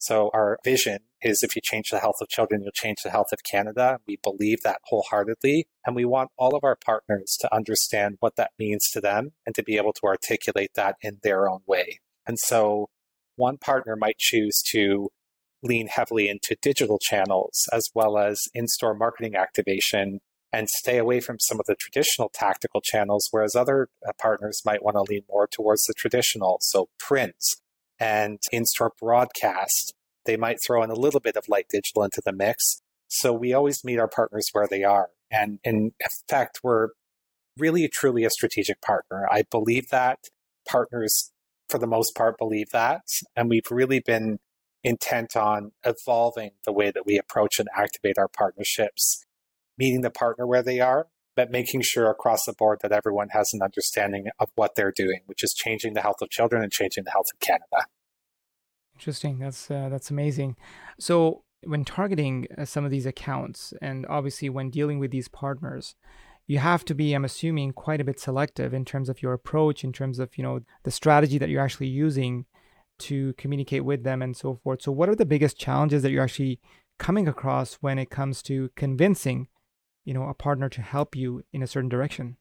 So, 0.00 0.30
our 0.32 0.58
vision 0.64 1.00
is 1.22 1.42
if 1.42 1.56
you 1.56 1.62
change 1.62 1.90
the 1.90 1.98
health 1.98 2.16
of 2.20 2.28
children, 2.28 2.62
you'll 2.62 2.70
change 2.72 2.98
the 3.02 3.10
health 3.10 3.32
of 3.32 3.42
Canada. 3.42 3.98
We 4.06 4.18
believe 4.22 4.62
that 4.62 4.80
wholeheartedly. 4.84 5.66
And 5.84 5.96
we 5.96 6.04
want 6.04 6.30
all 6.38 6.54
of 6.54 6.62
our 6.62 6.76
partners 6.76 7.36
to 7.40 7.52
understand 7.52 8.16
what 8.20 8.36
that 8.36 8.52
means 8.58 8.88
to 8.90 9.00
them 9.00 9.32
and 9.44 9.54
to 9.56 9.62
be 9.64 9.76
able 9.76 9.92
to 9.94 10.04
articulate 10.04 10.70
that 10.74 10.96
in 11.02 11.18
their 11.22 11.48
own 11.48 11.60
way. 11.66 11.98
And 12.26 12.38
so, 12.38 12.90
one 13.38 13.56
partner 13.56 13.96
might 13.96 14.18
choose 14.18 14.62
to 14.72 15.08
lean 15.62 15.88
heavily 15.88 16.28
into 16.28 16.56
digital 16.62 16.98
channels 16.98 17.68
as 17.72 17.88
well 17.94 18.18
as 18.18 18.40
in 18.54 18.68
store 18.68 18.94
marketing 18.94 19.34
activation 19.34 20.20
and 20.52 20.68
stay 20.68 20.98
away 20.98 21.20
from 21.20 21.38
some 21.38 21.60
of 21.60 21.66
the 21.66 21.74
traditional 21.74 22.30
tactical 22.32 22.80
channels, 22.80 23.28
whereas 23.30 23.54
other 23.54 23.88
uh, 24.06 24.12
partners 24.20 24.62
might 24.64 24.82
want 24.82 24.96
to 24.96 25.02
lean 25.02 25.22
more 25.28 25.46
towards 25.46 25.84
the 25.84 25.94
traditional, 25.94 26.58
so 26.62 26.88
print 26.98 27.34
and 28.00 28.38
in 28.52 28.64
store 28.64 28.92
broadcast. 29.00 29.94
They 30.24 30.36
might 30.36 30.58
throw 30.64 30.82
in 30.82 30.90
a 30.90 30.94
little 30.94 31.20
bit 31.20 31.36
of 31.36 31.48
light 31.48 31.66
digital 31.70 32.02
into 32.02 32.22
the 32.24 32.32
mix. 32.32 32.80
So 33.08 33.32
we 33.32 33.52
always 33.52 33.84
meet 33.84 33.98
our 33.98 34.08
partners 34.08 34.48
where 34.52 34.68
they 34.68 34.84
are. 34.84 35.08
And 35.30 35.58
in 35.64 35.92
effect, 36.00 36.60
we're 36.62 36.88
really 37.56 37.88
truly 37.88 38.24
a 38.24 38.30
strategic 38.30 38.80
partner. 38.80 39.26
I 39.30 39.42
believe 39.50 39.88
that. 39.90 40.18
Partners, 40.66 41.32
for 41.68 41.78
the 41.78 41.86
most 41.86 42.14
part, 42.14 42.38
believe 42.38 42.70
that. 42.72 43.02
And 43.36 43.48
we've 43.48 43.70
really 43.70 44.00
been 44.00 44.38
intent 44.84 45.36
on 45.36 45.72
evolving 45.84 46.50
the 46.64 46.72
way 46.72 46.90
that 46.90 47.04
we 47.04 47.18
approach 47.18 47.58
and 47.58 47.68
activate 47.76 48.16
our 48.18 48.28
partnerships 48.28 49.24
meeting 49.78 50.00
the 50.02 50.10
partner 50.10 50.46
where 50.46 50.62
they 50.62 50.80
are, 50.80 51.06
but 51.36 51.50
making 51.50 51.82
sure 51.82 52.10
across 52.10 52.44
the 52.44 52.52
board 52.52 52.80
that 52.82 52.92
everyone 52.92 53.28
has 53.30 53.50
an 53.52 53.62
understanding 53.62 54.26
of 54.38 54.48
what 54.56 54.74
they're 54.74 54.92
doing, 54.94 55.20
which 55.26 55.44
is 55.44 55.54
changing 55.54 55.94
the 55.94 56.00
health 56.00 56.20
of 56.20 56.28
children 56.30 56.62
and 56.62 56.72
changing 56.72 57.04
the 57.04 57.10
health 57.10 57.26
of 57.32 57.40
Canada. 57.40 57.86
Interesting. 58.94 59.38
That's 59.38 59.70
uh, 59.70 59.88
that's 59.88 60.10
amazing. 60.10 60.56
So 60.98 61.44
when 61.62 61.84
targeting 61.84 62.48
uh, 62.56 62.64
some 62.64 62.84
of 62.84 62.90
these 62.90 63.06
accounts, 63.06 63.72
and 63.80 64.04
obviously 64.06 64.48
when 64.48 64.70
dealing 64.70 64.98
with 64.98 65.12
these 65.12 65.28
partners, 65.28 65.94
you 66.48 66.58
have 66.58 66.82
to 66.86 66.94
be, 66.94 67.12
I'm 67.12 67.26
assuming, 67.26 67.74
quite 67.74 68.00
a 68.00 68.04
bit 68.04 68.18
selective 68.18 68.72
in 68.72 68.86
terms 68.86 69.10
of 69.10 69.22
your 69.22 69.34
approach, 69.34 69.84
in 69.84 69.92
terms 69.92 70.18
of 70.18 70.36
you 70.36 70.42
know 70.42 70.60
the 70.82 70.90
strategy 70.90 71.38
that 71.38 71.50
you're 71.50 71.62
actually 71.62 71.88
using 71.88 72.46
to 73.00 73.34
communicate 73.34 73.84
with 73.84 74.02
them 74.02 74.22
and 74.22 74.36
so 74.36 74.58
forth. 74.64 74.82
So, 74.82 74.90
what 74.90 75.10
are 75.10 75.14
the 75.14 75.26
biggest 75.26 75.58
challenges 75.58 76.02
that 76.02 76.10
you're 76.10 76.24
actually 76.24 76.58
coming 76.98 77.28
across 77.28 77.74
when 77.74 77.98
it 77.98 78.10
comes 78.10 78.42
to 78.42 78.70
convincing 78.74 79.48
you 80.04 80.14
know 80.14 80.26
a 80.26 80.34
partner 80.34 80.70
to 80.70 80.80
help 80.80 81.14
you 81.14 81.44
in 81.52 81.62
a 81.62 81.66
certain 81.66 81.90
direction? 81.90 82.38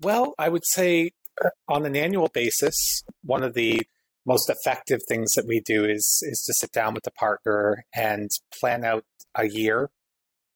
Well, 0.00 0.34
I 0.38 0.48
would 0.48 0.64
say 0.64 1.10
uh, 1.44 1.50
on 1.68 1.84
an 1.86 1.96
annual 1.96 2.28
basis, 2.32 3.02
one 3.24 3.42
of 3.42 3.54
the 3.54 3.82
most 4.26 4.48
effective 4.48 5.00
things 5.08 5.32
that 5.32 5.44
we 5.44 5.60
do 5.66 5.84
is 5.84 6.22
is 6.22 6.44
to 6.46 6.54
sit 6.54 6.70
down 6.70 6.94
with 6.94 7.02
the 7.02 7.10
partner 7.10 7.84
and 7.92 8.30
plan 8.60 8.84
out 8.84 9.04
a 9.34 9.48
year 9.48 9.90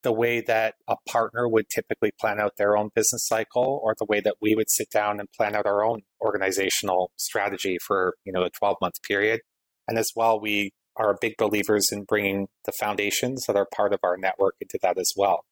the 0.02 0.12
way 0.12 0.40
that 0.40 0.75
a 0.88 0.97
partner 1.09 1.49
would 1.49 1.66
typically 1.68 2.11
plan 2.21 2.40
out 2.40 2.52
their 2.56 2.76
own 2.76 2.90
business 2.94 3.26
cycle 3.26 3.80
or 3.82 3.94
the 3.99 4.06
way 4.06 4.21
that 4.21 4.37
we 4.40 4.54
would 4.54 4.71
sit 4.71 4.90
down 4.90 5.21
and 5.21 5.28
plan 5.37 5.54
out 5.54 5.66
our 5.66 5.85
own 5.85 6.00
organizational 6.21 7.11
strategy 7.16 7.78
for 7.87 8.14
you 8.25 8.32
know 8.32 8.42
a 8.42 8.50
12 8.50 8.76
month 8.80 8.94
period 9.06 9.40
and 9.88 9.99
as 9.99 10.11
well 10.14 10.40
we 10.40 10.73
are 10.97 11.16
big 11.21 11.35
believers 11.38 11.88
in 11.90 12.04
bringing 12.04 12.49
the 12.66 12.73
foundations 12.78 13.44
that 13.47 13.56
are 13.56 13.66
part 13.75 13.92
of 13.92 14.00
our 14.02 14.16
network 14.18 14.54
into 14.61 14.78
that 14.82 14.99
as 14.99 15.12
well 15.16 15.44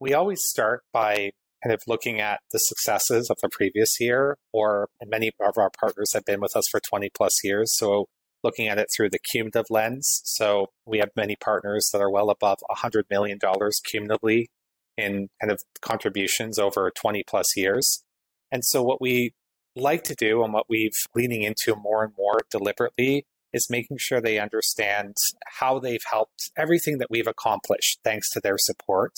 we 0.00 0.14
always 0.14 0.40
start 0.42 0.82
by 0.92 1.30
kind 1.62 1.72
of 1.72 1.80
looking 1.86 2.20
at 2.20 2.40
the 2.52 2.58
successes 2.58 3.30
of 3.30 3.36
the 3.40 3.48
previous 3.48 4.00
year, 4.00 4.36
or 4.52 4.88
many 5.06 5.30
of 5.40 5.56
our 5.56 5.70
partners 5.78 6.12
have 6.12 6.24
been 6.24 6.40
with 6.40 6.56
us 6.56 6.64
for 6.70 6.80
20 6.80 7.10
plus 7.14 7.44
years. 7.44 7.72
So 7.76 8.06
looking 8.42 8.68
at 8.68 8.78
it 8.78 8.88
through 8.94 9.10
the 9.10 9.18
cumulative 9.18 9.66
lens. 9.70 10.20
So 10.24 10.66
we 10.86 10.98
have 10.98 11.10
many 11.16 11.36
partners 11.36 11.90
that 11.92 12.00
are 12.00 12.10
well 12.10 12.30
above 12.30 12.58
$100 12.70 13.04
million 13.10 13.38
cumulatively 13.84 14.50
in 14.96 15.28
kind 15.40 15.50
of 15.50 15.62
contributions 15.80 16.58
over 16.58 16.90
20 16.94 17.22
plus 17.26 17.56
years. 17.56 18.02
And 18.50 18.64
so 18.64 18.82
what 18.82 19.00
we 19.00 19.32
like 19.74 20.04
to 20.04 20.14
do 20.14 20.42
and 20.42 20.52
what 20.52 20.66
we've 20.68 20.92
leaning 21.14 21.42
into 21.42 21.74
more 21.74 22.04
and 22.04 22.12
more 22.16 22.40
deliberately 22.50 23.26
is 23.52 23.68
making 23.70 23.96
sure 23.98 24.20
they 24.20 24.38
understand 24.38 25.14
how 25.58 25.78
they've 25.78 26.04
helped 26.10 26.50
everything 26.56 26.98
that 26.98 27.10
we've 27.10 27.26
accomplished 27.26 28.00
thanks 28.04 28.30
to 28.30 28.40
their 28.40 28.56
support 28.58 29.12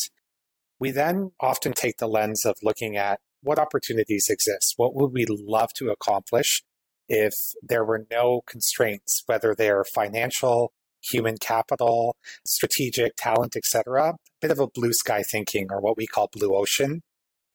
we 0.85 0.91
then 0.91 1.31
often 1.41 1.73
take 1.73 1.99
the 1.99 2.09
lens 2.09 2.45
of 2.45 2.57
looking 2.63 2.97
at 2.97 3.21
what 3.43 3.59
opportunities 3.59 4.27
exist. 4.29 4.75
What 4.77 4.95
would 4.95 5.13
we 5.13 5.27
love 5.27 5.71
to 5.77 5.91
accomplish 5.91 6.63
if 7.09 7.35
there 7.63 7.85
were 7.85 8.07
no 8.11 8.43
constraints, 8.47 9.23
whether 9.27 9.55
they're 9.55 9.85
financial, 9.95 10.73
human 11.13 11.37
capital, 11.39 12.17
strategic, 12.47 13.15
talent, 13.17 13.57
etc. 13.57 14.11
A 14.11 14.15
bit 14.41 14.51
of 14.51 14.59
a 14.59 14.67
blue 14.67 14.93
sky 14.93 15.23
thinking 15.31 15.69
or 15.71 15.81
what 15.81 15.97
we 15.97 16.07
call 16.07 16.31
blue 16.33 16.55
ocean. 16.55 17.03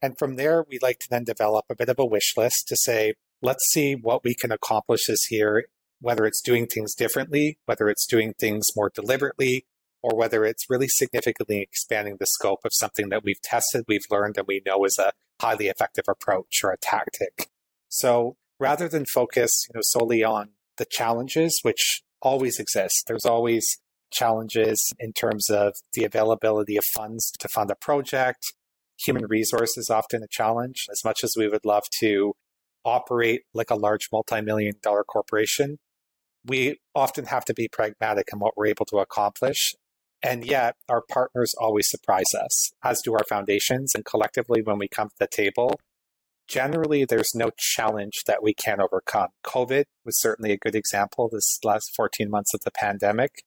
And 0.01 0.17
from 0.17 0.35
there, 0.35 0.65
we 0.69 0.79
like 0.81 0.99
to 0.99 1.07
then 1.09 1.23
develop 1.23 1.65
a 1.69 1.75
bit 1.75 1.89
of 1.89 1.99
a 1.99 2.05
wish 2.05 2.33
list 2.37 2.67
to 2.67 2.77
say, 2.77 3.15
let's 3.41 3.65
see 3.71 3.95
what 3.95 4.23
we 4.23 4.35
can 4.35 4.51
accomplish 4.51 5.07
this 5.07 5.31
year, 5.31 5.65
whether 5.99 6.25
it's 6.25 6.41
doing 6.41 6.67
things 6.67 6.95
differently, 6.95 7.57
whether 7.65 7.89
it's 7.89 8.05
doing 8.05 8.33
things 8.33 8.65
more 8.75 8.91
deliberately, 8.93 9.65
or 10.01 10.15
whether 10.15 10.45
it's 10.45 10.69
really 10.69 10.87
significantly 10.87 11.61
expanding 11.61 12.17
the 12.19 12.25
scope 12.27 12.61
of 12.63 12.71
something 12.73 13.09
that 13.09 13.23
we've 13.23 13.41
tested, 13.41 13.83
we've 13.87 14.05
learned, 14.09 14.37
and 14.37 14.47
we 14.47 14.61
know 14.65 14.85
is 14.85 14.97
a 14.97 15.11
highly 15.41 15.67
effective 15.67 16.05
approach 16.07 16.61
or 16.63 16.71
a 16.71 16.77
tactic. 16.77 17.49
So 17.89 18.37
rather 18.59 18.87
than 18.87 19.05
focus 19.05 19.65
you 19.67 19.77
know, 19.77 19.81
solely 19.83 20.23
on 20.23 20.49
the 20.77 20.85
challenges, 20.85 21.59
which 21.63 22.01
always 22.21 22.59
exist, 22.59 23.05
there's 23.07 23.25
always 23.25 23.79
challenges 24.11 24.93
in 24.99 25.13
terms 25.13 25.49
of 25.49 25.75
the 25.93 26.03
availability 26.03 26.77
of 26.77 26.83
funds 26.83 27.31
to 27.39 27.47
fund 27.47 27.69
a 27.69 27.75
project. 27.75 28.53
Human 29.05 29.25
resources 29.27 29.89
often 29.89 30.23
a 30.23 30.27
challenge. 30.27 30.87
As 30.91 31.03
much 31.05 31.23
as 31.23 31.35
we 31.37 31.47
would 31.47 31.63
love 31.63 31.83
to 31.99 32.33
operate 32.83 33.41
like 33.53 33.69
a 33.69 33.75
large 33.75 34.09
multi 34.11 34.41
million 34.41 34.73
dollar 34.81 35.03
corporation, 35.03 35.77
we 36.45 36.79
often 36.95 37.25
have 37.25 37.45
to 37.45 37.53
be 37.53 37.67
pragmatic 37.67 38.27
in 38.33 38.39
what 38.39 38.57
we're 38.57 38.67
able 38.67 38.85
to 38.85 38.97
accomplish 38.97 39.73
and 40.21 40.45
yet, 40.45 40.75
our 40.89 41.01
partners 41.01 41.53
always 41.57 41.89
surprise 41.89 42.33
us, 42.33 42.71
as 42.83 43.01
do 43.03 43.13
our 43.13 43.23
foundations. 43.29 43.93
And 43.95 44.03
collectively, 44.03 44.61
when 44.61 44.77
we 44.77 44.87
come 44.87 45.09
to 45.09 45.15
the 45.17 45.27
table, 45.27 45.79
generally 46.49 47.05
there's 47.05 47.31
no 47.35 47.51
challenge 47.57 48.23
that 48.25 48.43
we 48.43 48.53
can't 48.53 48.81
overcome. 48.81 49.29
COVID 49.45 49.85
was 50.03 50.19
certainly 50.19 50.51
a 50.51 50.57
good 50.57 50.75
example 50.75 51.29
this 51.31 51.59
last 51.63 51.91
14 51.95 52.29
months 52.29 52.53
of 52.53 52.61
the 52.65 52.71
pandemic. 52.71 53.43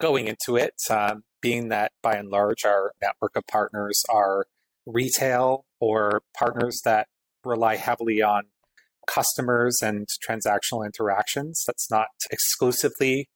Going 0.00 0.28
into 0.28 0.56
it, 0.56 0.74
um, 0.90 1.24
being 1.42 1.68
that 1.68 1.92
by 2.02 2.14
and 2.14 2.28
large 2.28 2.64
our 2.64 2.92
network 3.02 3.36
of 3.36 3.46
partners 3.46 4.02
are 4.08 4.46
retail 4.86 5.64
or 5.80 6.22
partners 6.36 6.80
that 6.84 7.08
rely 7.44 7.76
heavily 7.76 8.22
on 8.22 8.44
customers 9.06 9.78
and 9.82 10.06
transactional 10.28 10.84
interactions. 10.84 11.62
That's 11.66 11.90
not 11.90 12.08
exclusively 12.30 13.28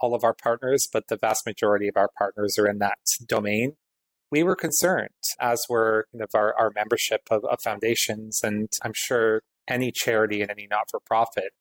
all 0.00 0.14
of 0.14 0.24
our 0.24 0.34
partners, 0.34 0.86
but 0.92 1.08
the 1.08 1.16
vast 1.16 1.44
majority 1.46 1.88
of 1.88 1.96
our 1.96 2.10
partners 2.16 2.56
are 2.58 2.68
in 2.68 2.78
that 2.78 2.98
domain. 3.26 3.74
We 4.30 4.42
were 4.42 4.56
concerned, 4.56 5.08
as 5.40 5.60
were 5.68 6.06
kind 6.12 6.22
of 6.22 6.30
our, 6.34 6.54
our 6.58 6.70
membership 6.74 7.22
of, 7.30 7.44
of 7.44 7.58
foundations, 7.64 8.40
and 8.42 8.68
I'm 8.82 8.92
sure 8.94 9.42
any 9.68 9.90
charity 9.94 10.42
and 10.42 10.50
any 10.50 10.66
not 10.70 10.90
for 10.90 11.00
profit 11.00 11.52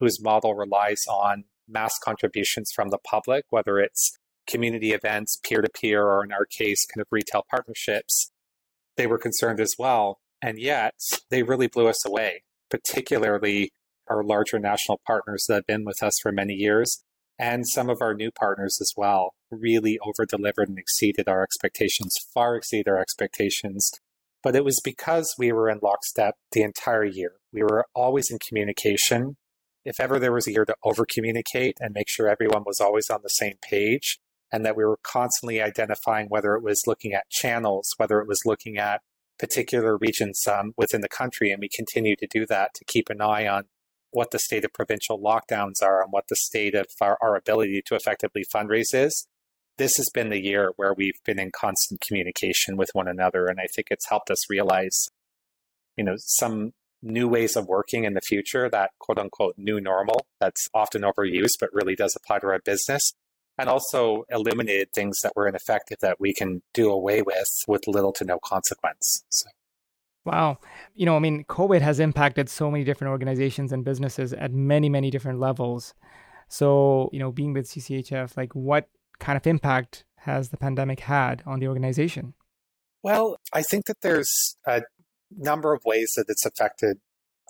whose 0.00 0.22
model 0.22 0.54
relies 0.54 1.02
on 1.08 1.44
mass 1.68 1.94
contributions 2.02 2.70
from 2.74 2.90
the 2.90 2.98
public, 2.98 3.44
whether 3.50 3.78
it's 3.78 4.12
community 4.46 4.92
events, 4.92 5.38
peer 5.42 5.60
to 5.60 5.68
peer, 5.68 6.04
or 6.04 6.24
in 6.24 6.32
our 6.32 6.46
case, 6.46 6.84
kind 6.86 7.00
of 7.00 7.08
retail 7.10 7.44
partnerships, 7.50 8.30
they 8.96 9.06
were 9.06 9.18
concerned 9.18 9.60
as 9.60 9.74
well. 9.78 10.18
And 10.42 10.58
yet, 10.58 10.94
they 11.30 11.42
really 11.42 11.66
blew 11.66 11.88
us 11.88 12.04
away, 12.04 12.42
particularly 12.70 13.70
our 14.08 14.22
larger 14.22 14.58
national 14.58 15.00
partners 15.06 15.44
that 15.48 15.54
have 15.54 15.66
been 15.66 15.84
with 15.84 16.02
us 16.02 16.14
for 16.22 16.30
many 16.30 16.54
years 16.54 17.02
and 17.38 17.66
some 17.66 17.90
of 17.90 18.00
our 18.00 18.14
new 18.14 18.30
partners 18.30 18.78
as 18.80 18.92
well 18.96 19.34
really 19.50 19.98
over 20.04 20.24
delivered 20.26 20.68
and 20.68 20.78
exceeded 20.78 21.28
our 21.28 21.42
expectations, 21.42 22.16
far 22.34 22.56
exceed 22.56 22.88
our 22.88 22.98
expectations. 22.98 23.90
But 24.42 24.56
it 24.56 24.64
was 24.64 24.80
because 24.82 25.34
we 25.38 25.52
were 25.52 25.68
in 25.68 25.80
lockstep 25.82 26.36
the 26.52 26.62
entire 26.62 27.04
year. 27.04 27.34
We 27.52 27.62
were 27.62 27.86
always 27.94 28.30
in 28.30 28.38
communication. 28.38 29.36
If 29.84 30.00
ever 30.00 30.18
there 30.18 30.32
was 30.32 30.46
a 30.46 30.52
year 30.52 30.64
to 30.64 30.74
over 30.84 31.04
communicate 31.08 31.76
and 31.80 31.94
make 31.94 32.08
sure 32.08 32.28
everyone 32.28 32.64
was 32.64 32.80
always 32.80 33.08
on 33.10 33.20
the 33.22 33.28
same 33.28 33.56
page, 33.62 34.18
and 34.52 34.64
that 34.64 34.76
we 34.76 34.84
were 34.84 34.98
constantly 35.02 35.60
identifying 35.60 36.26
whether 36.28 36.54
it 36.54 36.62
was 36.62 36.82
looking 36.86 37.12
at 37.12 37.28
channels, 37.30 37.92
whether 37.96 38.20
it 38.20 38.28
was 38.28 38.40
looking 38.44 38.78
at 38.78 39.00
particular 39.38 39.96
regions 39.96 40.46
um, 40.46 40.72
within 40.76 41.00
the 41.00 41.08
country, 41.08 41.50
and 41.50 41.60
we 41.60 41.68
continue 41.68 42.16
to 42.16 42.26
do 42.30 42.46
that 42.46 42.72
to 42.74 42.84
keep 42.84 43.10
an 43.10 43.20
eye 43.20 43.46
on 43.46 43.64
what 44.16 44.30
the 44.30 44.38
state 44.38 44.64
of 44.64 44.72
provincial 44.72 45.20
lockdowns 45.20 45.82
are 45.82 46.00
and 46.00 46.10
what 46.10 46.24
the 46.28 46.36
state 46.36 46.74
of 46.74 46.86
our, 47.02 47.18
our 47.20 47.36
ability 47.36 47.82
to 47.84 47.94
effectively 47.94 48.42
fundraise 48.50 48.94
is, 48.94 49.26
this 49.76 49.98
has 49.98 50.08
been 50.14 50.30
the 50.30 50.42
year 50.42 50.72
where 50.76 50.94
we've 50.94 51.20
been 51.26 51.38
in 51.38 51.50
constant 51.54 52.00
communication 52.00 52.78
with 52.78 52.88
one 52.94 53.08
another. 53.08 53.46
And 53.46 53.60
I 53.60 53.66
think 53.74 53.88
it's 53.90 54.08
helped 54.08 54.30
us 54.30 54.48
realize, 54.48 55.08
you 55.98 56.04
know, 56.04 56.14
some 56.16 56.72
new 57.02 57.28
ways 57.28 57.56
of 57.56 57.66
working 57.66 58.04
in 58.04 58.14
the 58.14 58.22
future, 58.22 58.70
that 58.70 58.92
quote 58.98 59.18
unquote 59.18 59.56
new 59.58 59.82
normal 59.82 60.26
that's 60.40 60.66
often 60.72 61.02
overused, 61.02 61.58
but 61.60 61.68
really 61.74 61.94
does 61.94 62.16
apply 62.16 62.38
to 62.38 62.46
our 62.46 62.60
business. 62.64 63.12
And 63.58 63.68
also 63.68 64.24
eliminated 64.30 64.88
things 64.94 65.18
that 65.22 65.32
were 65.36 65.46
ineffective 65.46 65.98
that 66.00 66.18
we 66.18 66.32
can 66.32 66.62
do 66.72 66.90
away 66.90 67.20
with 67.20 67.48
with 67.68 67.86
little 67.86 68.12
to 68.14 68.24
no 68.24 68.38
consequence. 68.42 69.24
So. 69.28 69.50
Wow. 70.26 70.58
You 70.96 71.06
know, 71.06 71.14
I 71.14 71.20
mean, 71.20 71.44
COVID 71.44 71.80
has 71.80 72.00
impacted 72.00 72.48
so 72.48 72.68
many 72.68 72.82
different 72.82 73.12
organizations 73.12 73.72
and 73.72 73.84
businesses 73.84 74.32
at 74.32 74.52
many, 74.52 74.88
many 74.88 75.08
different 75.08 75.38
levels. 75.38 75.94
So, 76.48 77.08
you 77.12 77.20
know, 77.20 77.30
being 77.30 77.52
with 77.52 77.68
CCHF, 77.68 78.36
like 78.36 78.52
what 78.54 78.88
kind 79.20 79.36
of 79.36 79.46
impact 79.46 80.04
has 80.18 80.48
the 80.48 80.56
pandemic 80.56 81.00
had 81.00 81.42
on 81.46 81.60
the 81.60 81.68
organization? 81.68 82.34
Well, 83.04 83.36
I 83.52 83.62
think 83.62 83.86
that 83.86 84.00
there's 84.02 84.56
a 84.66 84.82
number 85.30 85.72
of 85.72 85.82
ways 85.86 86.12
that 86.16 86.24
it's 86.28 86.44
affected 86.44 86.98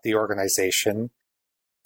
the 0.04 0.14
organization. 0.14 1.10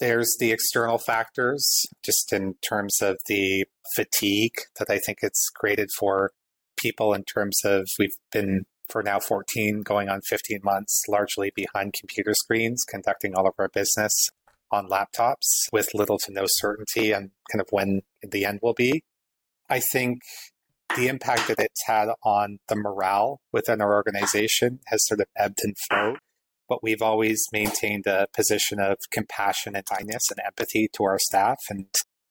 There's 0.01 0.35
the 0.41 0.51
external 0.51 0.99
factors, 0.99 1.87
just 2.05 2.33
in 2.33 2.55
terms 2.69 3.01
of 3.01 3.17
the 3.27 3.67
fatigue 3.95 4.57
that 4.79 4.91
I 4.91 4.99
think 4.99 5.19
it's 5.23 5.49
created 5.55 5.91
for 5.99 6.33
people 6.77 7.15
in 7.15 7.23
terms 7.23 7.61
of 7.65 7.87
we've 7.99 8.17
been 8.33 8.65
for 8.91 9.03
now 9.03 9.19
14 9.21 9.83
going 9.83 10.09
on 10.09 10.21
15 10.23 10.61
months 10.63 11.03
largely 11.09 11.53
behind 11.55 11.95
computer 11.99 12.35
screens 12.35 12.85
conducting 12.89 13.35
all 13.35 13.47
of 13.47 13.55
our 13.59 13.69
business 13.69 14.31
on 14.71 14.89
laptops 14.89 15.67
with 15.73 15.89
little 15.95 16.19
to 16.19 16.33
no 16.33 16.45
certainty 16.47 17.15
on 17.15 17.31
kind 17.51 17.61
of 17.61 17.67
when 17.71 18.03
the 18.23 18.45
end 18.45 18.61
will 18.63 18.75
be. 18.75 19.03
I 19.69 19.81
think 19.93 20.21
the 20.97 21.09
impact 21.09 21.49
that 21.49 21.61
it's 21.61 21.87
had 21.87 22.09
on 22.25 22.59
the 22.69 22.77
morale 22.77 23.41
within 23.53 23.81
our 23.81 23.95
organization 23.95 24.81
has 24.87 25.07
sort 25.07 25.21
of 25.21 25.27
ebbed 25.37 25.59
and 25.63 25.75
flowed. 25.89 26.19
But 26.69 26.83
we've 26.83 27.03
always 27.03 27.43
maintained 27.53 28.07
a 28.07 28.27
position 28.35 28.79
of 28.79 28.97
compassion 29.13 29.75
and 29.75 29.85
kindness 29.85 30.25
and 30.31 30.39
empathy 30.45 30.89
to 30.95 31.05
our 31.05 31.19
staff. 31.19 31.59
And 31.69 31.87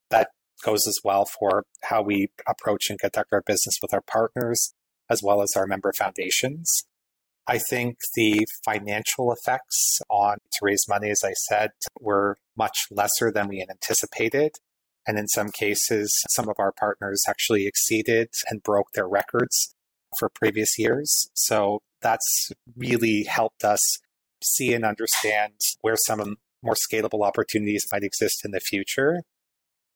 that 0.09 0.29
goes 0.63 0.87
as 0.87 0.99
well 1.03 1.25
for 1.25 1.63
how 1.83 2.01
we 2.01 2.29
approach 2.47 2.89
and 2.89 2.99
conduct 2.99 3.33
our 3.33 3.43
business 3.45 3.77
with 3.81 3.93
our 3.93 4.01
partners, 4.01 4.73
as 5.09 5.21
well 5.23 5.41
as 5.41 5.53
our 5.55 5.67
member 5.67 5.91
foundations. 5.97 6.83
I 7.47 7.57
think 7.57 7.97
the 8.15 8.45
financial 8.63 9.33
effects 9.33 9.99
on 10.09 10.37
to 10.37 10.59
raise 10.61 10.85
money, 10.87 11.09
as 11.09 11.23
I 11.23 11.33
said, 11.33 11.71
were 11.99 12.37
much 12.55 12.77
lesser 12.91 13.31
than 13.31 13.47
we 13.47 13.59
had 13.59 13.69
anticipated. 13.69 14.51
And 15.07 15.17
in 15.17 15.27
some 15.27 15.49
cases, 15.49 16.13
some 16.29 16.47
of 16.47 16.55
our 16.59 16.71
partners 16.71 17.23
actually 17.27 17.65
exceeded 17.65 18.29
and 18.49 18.61
broke 18.61 18.91
their 18.93 19.07
records 19.07 19.73
for 20.19 20.29
previous 20.29 20.77
years. 20.77 21.29
So 21.33 21.79
that's 22.01 22.51
really 22.75 23.23
helped 23.23 23.63
us 23.63 23.81
see 24.43 24.73
and 24.73 24.85
understand 24.85 25.53
where 25.81 25.97
some 25.97 26.37
more 26.61 26.75
scalable 26.75 27.25
opportunities 27.25 27.87
might 27.91 28.03
exist 28.03 28.41
in 28.45 28.51
the 28.51 28.59
future. 28.59 29.23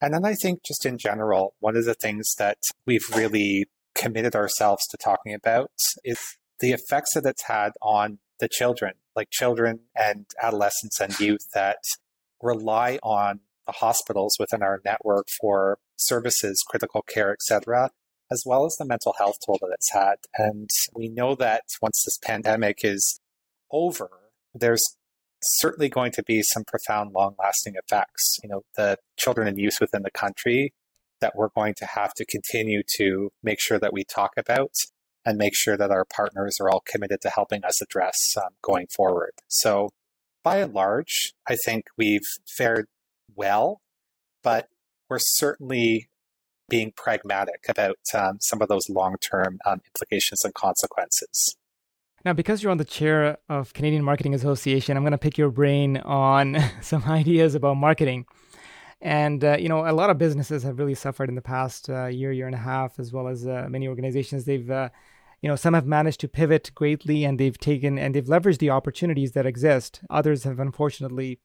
And 0.02 0.14
then 0.14 0.26
I 0.26 0.34
think 0.34 0.64
just 0.66 0.86
in 0.86 0.98
general, 0.98 1.56
one 1.60 1.78
of 1.78 1.86
the 1.86 1.94
things 1.94 2.34
that 2.38 2.58
we've 2.86 3.08
really 3.16 3.68
committed 3.96 4.36
ourselves 4.36 4.86
to 4.88 4.98
talking 4.98 5.34
about 5.34 5.72
is 6.04 6.20
the 6.60 6.72
effects 6.72 7.14
that 7.14 7.26
it's 7.26 7.44
had 7.44 7.72
on 7.82 8.20
the 8.40 8.48
children, 8.48 8.94
like 9.16 9.30
children 9.32 9.82
and 9.96 10.26
adolescents 10.42 11.00
and 11.00 11.20
youth 11.20 11.48
that 11.54 11.78
rely 12.42 13.00
on 13.04 13.40
the 13.66 13.74
hospitals 13.74 14.36
within 14.40 14.62
our 14.62 14.82
network 14.84 15.28
for 15.40 15.78
services, 15.96 16.64
critical 16.68 17.02
care, 17.02 17.32
etc., 17.32 17.92
as 18.32 18.44
well 18.46 18.66
as 18.66 18.76
the 18.78 18.86
mental 18.86 19.14
health 19.18 19.38
toll 19.46 19.58
that 19.62 19.74
it's 19.74 19.92
had. 19.92 20.16
And 20.38 20.70
we 20.96 21.08
know 21.08 21.36
that 21.36 21.64
once 21.82 22.04
this 22.06 22.18
pandemic 22.18 22.80
is 22.84 23.20
over, 23.72 24.10
there's 24.54 24.84
certainly 25.42 25.90
going 25.90 26.12
to 26.14 26.24
be 26.24 26.42
some 26.42 26.64
profound, 26.64 27.12
long 27.14 27.36
lasting 27.40 27.76
effects. 27.76 28.38
You 28.44 28.50
know, 28.50 28.62
the 28.76 28.98
children 29.18 29.48
and 29.48 29.58
youth 29.58 29.78
within 29.80 30.04
the 30.04 30.12
country 30.12 30.74
that 31.24 31.38
we're 31.38 31.48
going 31.56 31.74
to 31.78 31.86
have 31.86 32.14
to 32.14 32.26
continue 32.26 32.84
to 32.98 33.32
make 33.42 33.58
sure 33.62 33.80
that 33.80 33.94
we 33.94 34.04
talk 34.04 34.32
about 34.38 34.74
and 35.26 35.38
make 35.38 35.56
sure 35.56 35.78
that 35.78 35.90
our 35.90 36.04
partners 36.04 36.58
are 36.60 36.70
all 36.70 36.84
committed 36.86 37.22
to 37.22 37.30
helping 37.30 37.64
us 37.64 37.82
address 37.82 38.36
um, 38.36 38.50
going 38.62 38.88
forward. 38.94 39.32
So, 39.48 39.90
by 40.44 40.58
and 40.58 40.74
large, 40.74 41.34
I 41.48 41.56
think 41.56 41.86
we've 41.98 42.28
fared 42.46 42.88
well, 43.34 43.80
but 44.44 44.68
we're 45.10 45.20
certainly 45.20 46.10
being 46.68 46.92
pragmatic 46.94 47.64
about 47.70 48.00
um, 48.14 48.40
some 48.42 48.62
of 48.62 48.68
those 48.68 48.90
long 48.90 49.16
term 49.32 49.60
um, 49.66 49.80
implications 49.88 50.44
and 50.44 50.54
consequences. 50.54 51.56
Now, 52.26 52.34
because 52.34 52.62
you're 52.62 52.72
on 52.72 52.78
the 52.78 52.86
chair 52.86 53.38
of 53.48 53.74
Canadian 53.74 54.04
Marketing 54.04 54.34
Association, 54.34 54.98
I'm 54.98 55.04
going 55.04 55.12
to 55.12 55.18
pick 55.18 55.38
your 55.38 55.52
brain 55.52 55.98
on 55.98 56.58
some 56.82 57.04
ideas 57.06 57.56
about 57.56 57.76
marketing. 57.76 58.26
And 59.04 59.44
uh, 59.44 59.58
you 59.60 59.68
know, 59.68 59.86
a 59.86 59.92
lot 59.92 60.10
of 60.10 60.18
businesses 60.18 60.64
have 60.64 60.80
really 60.80 60.96
suffered 60.96 61.28
in 61.28 61.36
the 61.36 61.42
past 61.42 61.90
uh, 61.90 62.06
year, 62.06 62.32
year 62.32 62.46
and 62.46 62.56
a 62.56 62.60
half, 62.60 63.00
as 63.00 63.12
well 63.12 63.28
as 63.28 63.46
uh, 63.46 63.68
many 63.70 63.86
organizations. 63.90 64.46
They've, 64.46 64.72
uh, 64.72 64.90
you 65.42 65.50
know, 65.50 65.58
some 65.58 65.74
have 65.74 65.86
managed 65.86 66.22
to 66.22 66.30
pivot 66.30 66.72
greatly, 66.74 67.26
and 67.26 67.38
they've 67.38 67.58
taken 67.58 68.00
and 68.00 68.16
they've 68.16 68.24
leveraged 68.26 68.60
the 68.60 68.70
opportunities 68.70 69.34
that 69.34 69.46
exist. 69.46 70.00
Others 70.10 70.46
have 70.46 70.58
unfortunately 70.58 71.42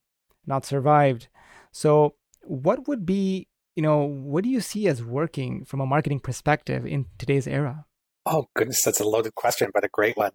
not 0.47 0.65
survived. 0.65 1.27
So, 1.73 2.15
what 2.43 2.87
would 2.87 3.05
be, 3.05 3.49
you 3.75 3.83
know, 3.83 4.05
what 4.05 4.45
do 4.45 4.51
you 4.51 4.61
see 4.61 4.87
as 4.87 5.03
working 5.03 5.65
from 5.65 5.81
a 5.81 5.87
marketing 5.87 6.21
perspective 6.21 6.87
in 6.87 7.07
today's 7.19 7.49
era? 7.49 7.87
Oh 8.25 8.47
goodness, 8.55 8.83
that's 8.85 9.01
a 9.01 9.09
loaded 9.09 9.35
question, 9.35 9.71
but 9.75 9.85
a 9.85 9.89
great 9.89 10.17
one. 10.17 10.33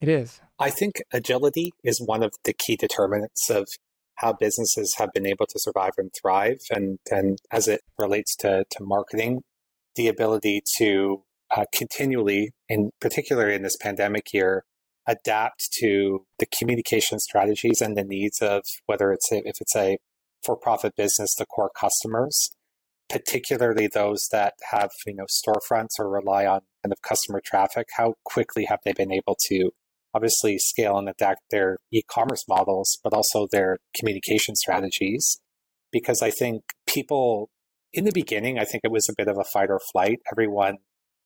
It 0.00 0.08
is. 0.08 0.40
I 0.58 0.70
think 0.70 1.00
agility 1.12 1.72
is 1.84 2.02
one 2.04 2.24
of 2.24 2.32
the 2.42 2.52
key 2.52 2.74
determinants 2.74 3.48
of 3.50 3.68
how 4.16 4.32
businesses 4.32 4.94
have 4.98 5.12
been 5.12 5.26
able 5.26 5.46
to 5.46 5.58
survive 5.58 5.92
and 5.98 6.10
thrive. 6.20 6.58
And, 6.70 6.98
and 7.10 7.38
as 7.52 7.68
it 7.68 7.82
relates 7.98 8.34
to, 8.36 8.64
to 8.70 8.84
marketing, 8.84 9.42
the 9.94 10.08
ability 10.08 10.62
to 10.78 11.22
uh, 11.56 11.64
continually, 11.72 12.52
in 12.68 12.90
particular 13.00 13.48
in 13.48 13.62
this 13.62 13.76
pandemic 13.76 14.32
year, 14.32 14.64
adapt 15.06 15.68
to 15.80 16.26
the 16.38 16.46
communication 16.46 17.18
strategies 17.18 17.80
and 17.80 17.96
the 17.96 18.04
needs 18.04 18.42
of 18.42 18.62
whether 18.86 19.12
it's 19.12 19.30
a, 19.30 19.38
if 19.46 19.60
it's 19.60 19.76
a 19.76 19.98
for-profit 20.44 20.94
business, 20.96 21.34
the 21.34 21.46
core 21.46 21.70
customers, 21.78 22.50
particularly 23.08 23.86
those 23.86 24.28
that 24.32 24.54
have 24.70 24.90
you 25.06 25.14
know 25.14 25.26
storefronts 25.26 25.98
or 25.98 26.08
rely 26.08 26.46
on 26.46 26.60
kind 26.82 26.92
of 26.92 27.02
customer 27.02 27.40
traffic. 27.44 27.86
How 27.96 28.14
quickly 28.24 28.64
have 28.64 28.80
they 28.84 28.92
been 28.92 29.12
able 29.12 29.36
to 29.48 29.70
obviously 30.16 30.58
scale 30.58 30.96
and 30.96 31.08
adapt 31.08 31.42
their 31.50 31.76
e-commerce 31.92 32.44
models, 32.48 32.98
but 33.04 33.12
also 33.12 33.46
their 33.52 33.76
communication 33.98 34.56
strategies. 34.56 35.38
Because 35.92 36.22
I 36.22 36.30
think 36.30 36.62
people 36.86 37.50
in 37.92 38.04
the 38.04 38.12
beginning, 38.12 38.58
I 38.58 38.64
think 38.64 38.82
it 38.82 38.90
was 38.90 39.06
a 39.08 39.14
bit 39.16 39.28
of 39.28 39.36
a 39.38 39.44
fight 39.44 39.70
or 39.70 39.80
flight. 39.92 40.20
Everyone 40.32 40.78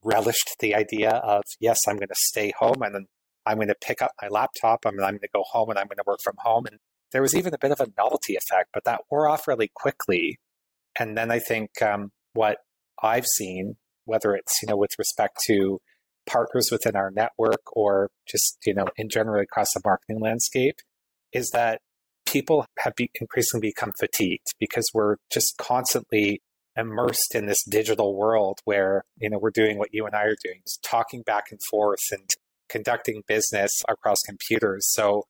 relished 0.04 0.56
the 0.60 0.74
idea 0.74 1.10
of, 1.10 1.42
yes, 1.60 1.78
I'm 1.88 1.96
going 1.96 2.08
to 2.08 2.14
stay 2.16 2.52
home 2.58 2.82
and 2.82 2.94
then 2.94 3.06
I'm 3.46 3.56
going 3.56 3.68
to 3.68 3.76
pick 3.80 4.02
up 4.02 4.12
my 4.20 4.28
laptop 4.28 4.84
and 4.84 5.00
I'm 5.00 5.12
going 5.12 5.20
to 5.20 5.28
go 5.32 5.44
home 5.50 5.70
and 5.70 5.78
I'm 5.78 5.86
going 5.86 5.96
to 5.96 6.04
work 6.06 6.20
from 6.22 6.36
home. 6.38 6.66
And 6.66 6.78
there 7.12 7.22
was 7.22 7.34
even 7.34 7.54
a 7.54 7.58
bit 7.58 7.72
of 7.72 7.80
a 7.80 7.88
novelty 7.96 8.34
effect, 8.34 8.70
but 8.72 8.84
that 8.84 9.02
wore 9.10 9.28
off 9.28 9.48
really 9.48 9.70
quickly. 9.74 10.38
And 10.98 11.16
then 11.16 11.30
I 11.30 11.38
think 11.38 11.70
um, 11.82 12.10
what 12.32 12.58
I've 13.02 13.26
seen, 13.26 13.76
whether 14.04 14.34
it's 14.34 14.52
you 14.62 14.68
know 14.68 14.76
with 14.76 14.90
respect 14.98 15.38
to 15.46 15.80
partners 16.30 16.68
within 16.70 16.96
our 16.96 17.10
network 17.10 17.62
or 17.72 18.10
just, 18.26 18.58
you 18.64 18.74
know, 18.74 18.86
in 18.96 19.08
general 19.08 19.42
across 19.42 19.72
the 19.74 19.80
marketing 19.84 20.20
landscape 20.20 20.76
is 21.32 21.50
that 21.50 21.80
people 22.26 22.66
have 22.78 22.94
be 22.94 23.10
increasingly 23.20 23.68
become 23.68 23.92
fatigued 23.98 24.46
because 24.58 24.90
we're 24.94 25.16
just 25.32 25.56
constantly 25.58 26.40
immersed 26.76 27.34
in 27.34 27.46
this 27.46 27.64
digital 27.64 28.16
world 28.16 28.60
where, 28.64 29.04
you 29.18 29.28
know, 29.28 29.38
we're 29.38 29.50
doing 29.50 29.78
what 29.78 29.92
you 29.92 30.06
and 30.06 30.14
I 30.14 30.22
are 30.24 30.36
doing, 30.42 30.60
just 30.66 30.82
talking 30.82 31.22
back 31.22 31.44
and 31.50 31.60
forth 31.70 32.00
and 32.12 32.28
conducting 32.68 33.22
business 33.26 33.72
across 33.88 34.18
computers. 34.24 34.86
So 34.92 35.24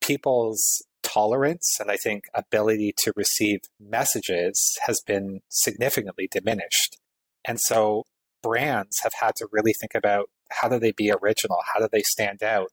people's 0.00 0.82
tolerance 1.02 1.76
and 1.78 1.90
I 1.90 1.96
think 1.96 2.24
ability 2.34 2.94
to 2.98 3.12
receive 3.14 3.60
messages 3.78 4.76
has 4.86 5.00
been 5.06 5.40
significantly 5.48 6.28
diminished. 6.30 6.96
And 7.44 7.60
so 7.60 8.04
brands 8.42 8.98
have 9.02 9.12
had 9.20 9.36
to 9.36 9.46
really 9.52 9.72
think 9.72 9.94
about 9.94 10.30
how 10.50 10.68
do 10.68 10.78
they 10.78 10.92
be 10.92 11.12
original? 11.12 11.58
How 11.72 11.80
do 11.80 11.88
they 11.90 12.02
stand 12.02 12.42
out? 12.42 12.68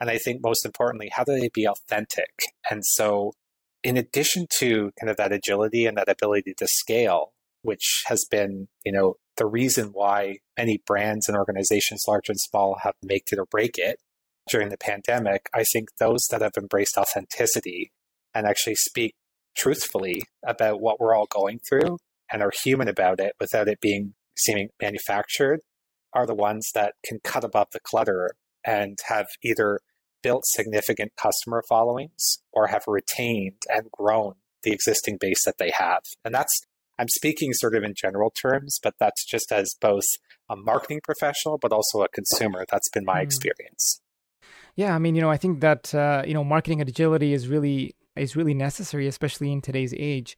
And 0.00 0.10
I 0.10 0.18
think 0.18 0.42
most 0.42 0.64
importantly, 0.64 1.10
how 1.12 1.24
do 1.24 1.38
they 1.38 1.50
be 1.52 1.66
authentic? 1.66 2.30
And 2.70 2.84
so, 2.84 3.32
in 3.82 3.96
addition 3.96 4.46
to 4.58 4.90
kind 4.98 5.10
of 5.10 5.16
that 5.16 5.32
agility 5.32 5.86
and 5.86 5.96
that 5.96 6.08
ability 6.08 6.54
to 6.58 6.66
scale, 6.68 7.32
which 7.62 8.02
has 8.06 8.24
been, 8.30 8.68
you 8.84 8.92
know, 8.92 9.14
the 9.36 9.46
reason 9.46 9.90
why 9.92 10.38
many 10.56 10.82
brands 10.84 11.28
and 11.28 11.36
organizations, 11.36 12.04
large 12.06 12.28
and 12.28 12.40
small, 12.40 12.78
have 12.82 12.94
make 13.02 13.24
it 13.32 13.38
or 13.38 13.46
break 13.46 13.78
it 13.78 13.98
during 14.48 14.68
the 14.68 14.78
pandemic, 14.78 15.48
I 15.54 15.64
think 15.64 15.90
those 15.98 16.26
that 16.30 16.42
have 16.42 16.56
embraced 16.56 16.96
authenticity 16.96 17.92
and 18.34 18.46
actually 18.46 18.76
speak 18.76 19.14
truthfully 19.56 20.22
about 20.46 20.80
what 20.80 21.00
we're 21.00 21.14
all 21.14 21.26
going 21.30 21.60
through 21.68 21.98
and 22.32 22.42
are 22.42 22.52
human 22.64 22.88
about 22.88 23.20
it 23.20 23.32
without 23.40 23.68
it 23.68 23.80
being 23.80 24.14
seeming 24.36 24.68
manufactured 24.80 25.60
are 26.12 26.26
the 26.26 26.34
ones 26.34 26.70
that 26.74 26.94
can 27.04 27.20
cut 27.22 27.44
above 27.44 27.68
the 27.72 27.80
clutter 27.80 28.30
and 28.64 28.98
have 29.08 29.26
either 29.42 29.80
built 30.22 30.44
significant 30.46 31.12
customer 31.16 31.62
followings 31.68 32.38
or 32.52 32.66
have 32.68 32.82
retained 32.86 33.62
and 33.68 33.90
grown 33.90 34.34
the 34.62 34.72
existing 34.72 35.16
base 35.20 35.44
that 35.44 35.58
they 35.58 35.70
have. 35.70 36.02
And 36.24 36.34
that's, 36.34 36.60
I'm 36.98 37.08
speaking 37.08 37.52
sort 37.52 37.76
of 37.76 37.84
in 37.84 37.94
general 37.94 38.30
terms, 38.30 38.78
but 38.82 38.94
that's 38.98 39.24
just 39.24 39.52
as 39.52 39.74
both 39.80 40.04
a 40.50 40.56
marketing 40.56 41.00
professional, 41.04 41.58
but 41.58 41.72
also 41.72 42.02
a 42.02 42.08
consumer. 42.08 42.64
That's 42.70 42.88
been 42.88 43.04
my 43.04 43.20
mm. 43.20 43.22
experience. 43.22 44.00
Yeah, 44.74 44.94
I 44.94 44.98
mean, 44.98 45.14
you 45.14 45.20
know, 45.20 45.30
I 45.30 45.36
think 45.36 45.60
that 45.60 45.94
uh, 45.94 46.22
you 46.26 46.34
know, 46.34 46.44
marketing 46.44 46.80
agility 46.80 47.32
is 47.32 47.48
really 47.48 47.94
is 48.16 48.36
really 48.36 48.54
necessary, 48.54 49.06
especially 49.06 49.52
in 49.52 49.60
today's 49.60 49.94
age 49.96 50.36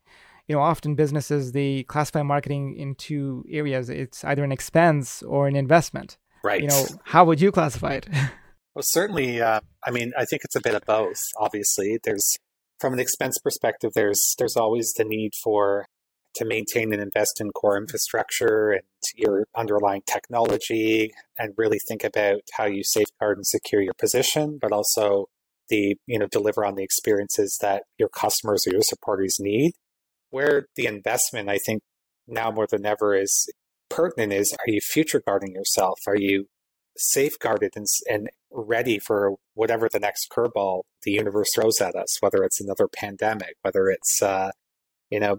you 0.51 0.57
know, 0.57 0.63
often 0.63 0.97
businesses 0.97 1.53
they 1.53 1.85
classify 1.85 2.25
marketing 2.25 2.75
into 2.75 3.45
areas. 3.49 3.89
It's 3.89 4.25
either 4.25 4.43
an 4.43 4.51
expense 4.51 5.23
or 5.23 5.47
an 5.47 5.55
investment. 5.55 6.19
Right. 6.43 6.61
You 6.61 6.67
know, 6.67 6.87
how 7.05 7.25
would 7.25 7.41
you 7.41 7.53
classify 7.53 7.93
it? 7.93 8.09
well, 8.75 8.83
certainly. 8.83 9.41
Uh, 9.41 9.61
I 9.87 9.93
mean, 9.93 10.11
I 10.19 10.25
think 10.25 10.43
it's 10.45 10.57
a 10.57 10.61
bit 10.61 10.75
of 10.75 10.85
both. 10.85 11.23
Obviously, 11.39 12.01
there's 12.03 12.35
from 12.81 12.95
an 12.95 12.99
expense 12.99 13.39
perspective, 13.39 13.93
there's 13.95 14.35
there's 14.39 14.57
always 14.57 14.93
the 14.97 15.05
need 15.05 15.35
for 15.41 15.87
to 16.35 16.45
maintain 16.45 16.93
and 16.93 17.01
invest 17.01 17.41
in 17.41 17.51
core 17.51 17.79
infrastructure 17.79 18.73
and 18.73 18.83
your 19.15 19.47
underlying 19.57 20.03
technology 20.13 21.13
and 21.39 21.55
really 21.57 21.79
think 21.87 22.03
about 22.03 22.41
how 22.55 22.67
you 22.67 22.83
safeguard 22.83 23.37
and 23.37 23.47
secure 23.47 23.83
your 23.83 23.95
position, 23.95 24.59
but 24.61 24.73
also 24.73 25.27
the, 25.69 25.95
you 26.09 26.19
know, 26.19 26.27
deliver 26.27 26.65
on 26.65 26.75
the 26.75 26.83
experiences 26.83 27.57
that 27.61 27.85
your 27.99 28.09
customers 28.09 28.67
or 28.67 28.73
your 28.73 28.83
supporters 28.83 29.37
need. 29.39 29.75
Where 30.31 30.67
the 30.77 30.87
investment, 30.87 31.49
I 31.49 31.59
think 31.59 31.83
now 32.27 32.51
more 32.51 32.67
than 32.71 32.87
ever 32.87 33.15
is 33.15 33.51
pertinent 33.89 34.33
is 34.33 34.55
are 34.59 34.71
you 34.71 34.81
future 34.81 35.23
guarding 35.25 35.53
yourself? 35.53 35.99
Are 36.07 36.17
you 36.17 36.47
safeguarded 36.97 37.73
and, 37.77 37.87
and 38.09 38.31
ready 38.51 38.99
for 38.99 39.35
whatever 39.55 39.89
the 39.91 40.01
next 40.01 40.29
curveball 40.31 40.83
the 41.03 41.13
universe 41.13 41.49
throws 41.55 41.81
at 41.81 41.95
us, 41.95 42.21
whether 42.21 42.43
it's 42.45 42.61
another 42.61 42.89
pandemic, 42.89 43.55
whether 43.63 43.89
it's, 43.89 44.23
uh, 44.23 44.51
you 45.09 45.21
know, 45.21 45.39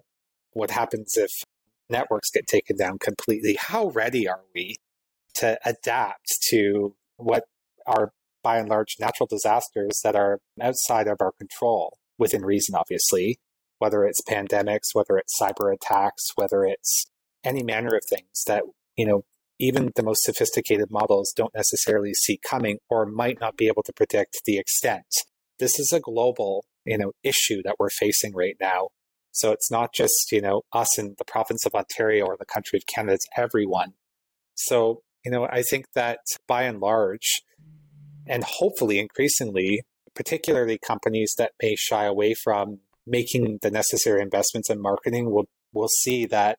what 0.53 0.71
happens 0.71 1.13
if 1.15 1.29
networks 1.89 2.29
get 2.31 2.47
taken 2.47 2.77
down 2.77 2.97
completely? 2.99 3.57
How 3.59 3.89
ready 3.89 4.27
are 4.27 4.41
we 4.53 4.77
to 5.35 5.57
adapt 5.65 6.25
to 6.49 6.95
what 7.17 7.45
are 7.85 8.11
by 8.43 8.57
and 8.57 8.69
large 8.69 8.97
natural 8.99 9.27
disasters 9.27 10.01
that 10.03 10.15
are 10.15 10.39
outside 10.59 11.07
of 11.07 11.17
our 11.21 11.31
control 11.31 11.97
within 12.17 12.43
reason, 12.43 12.75
obviously, 12.75 13.37
whether 13.81 14.05
it's 14.05 14.21
pandemics, 14.21 14.93
whether 14.93 15.17
it's 15.17 15.41
cyber 15.41 15.73
attacks, 15.73 16.29
whether 16.35 16.63
it's 16.63 17.07
any 17.43 17.63
manner 17.63 17.95
of 17.95 18.03
things 18.07 18.43
that, 18.45 18.61
you 18.95 19.07
know, 19.07 19.23
even 19.59 19.89
the 19.95 20.03
most 20.03 20.21
sophisticated 20.21 20.91
models 20.91 21.33
don't 21.35 21.55
necessarily 21.55 22.13
see 22.13 22.39
coming 22.47 22.77
or 22.91 23.07
might 23.07 23.39
not 23.41 23.57
be 23.57 23.67
able 23.67 23.81
to 23.81 23.91
predict 23.91 24.41
the 24.45 24.59
extent. 24.59 25.07
This 25.57 25.79
is 25.79 25.91
a 25.91 25.99
global, 25.99 26.63
you 26.85 26.95
know, 26.95 27.13
issue 27.23 27.63
that 27.63 27.77
we're 27.79 27.89
facing 27.89 28.35
right 28.35 28.55
now. 28.61 28.89
So 29.31 29.51
it's 29.51 29.71
not 29.71 29.95
just, 29.95 30.31
you 30.31 30.41
know, 30.41 30.61
us 30.71 30.99
in 30.99 31.15
the 31.17 31.25
province 31.25 31.65
of 31.65 31.73
Ontario 31.73 32.25
or 32.25 32.37
the 32.37 32.45
country 32.45 32.77
of 32.77 32.85
Canada, 32.85 33.15
it's 33.15 33.25
everyone. 33.35 33.93
So, 34.53 35.01
you 35.25 35.31
know, 35.31 35.45
I 35.45 35.63
think 35.63 35.85
that 35.95 36.19
by 36.47 36.63
and 36.63 36.79
large, 36.79 37.41
and 38.27 38.43
hopefully 38.43 38.99
increasingly, 38.99 39.81
particularly 40.13 40.77
companies 40.77 41.33
that 41.39 41.53
may 41.59 41.75
shy 41.75 42.05
away 42.05 42.35
from 42.35 42.81
making 43.05 43.59
the 43.61 43.71
necessary 43.71 44.21
investments 44.21 44.69
in 44.69 44.81
marketing 44.81 45.31
will 45.31 45.45
will 45.73 45.87
see 45.87 46.25
that 46.25 46.57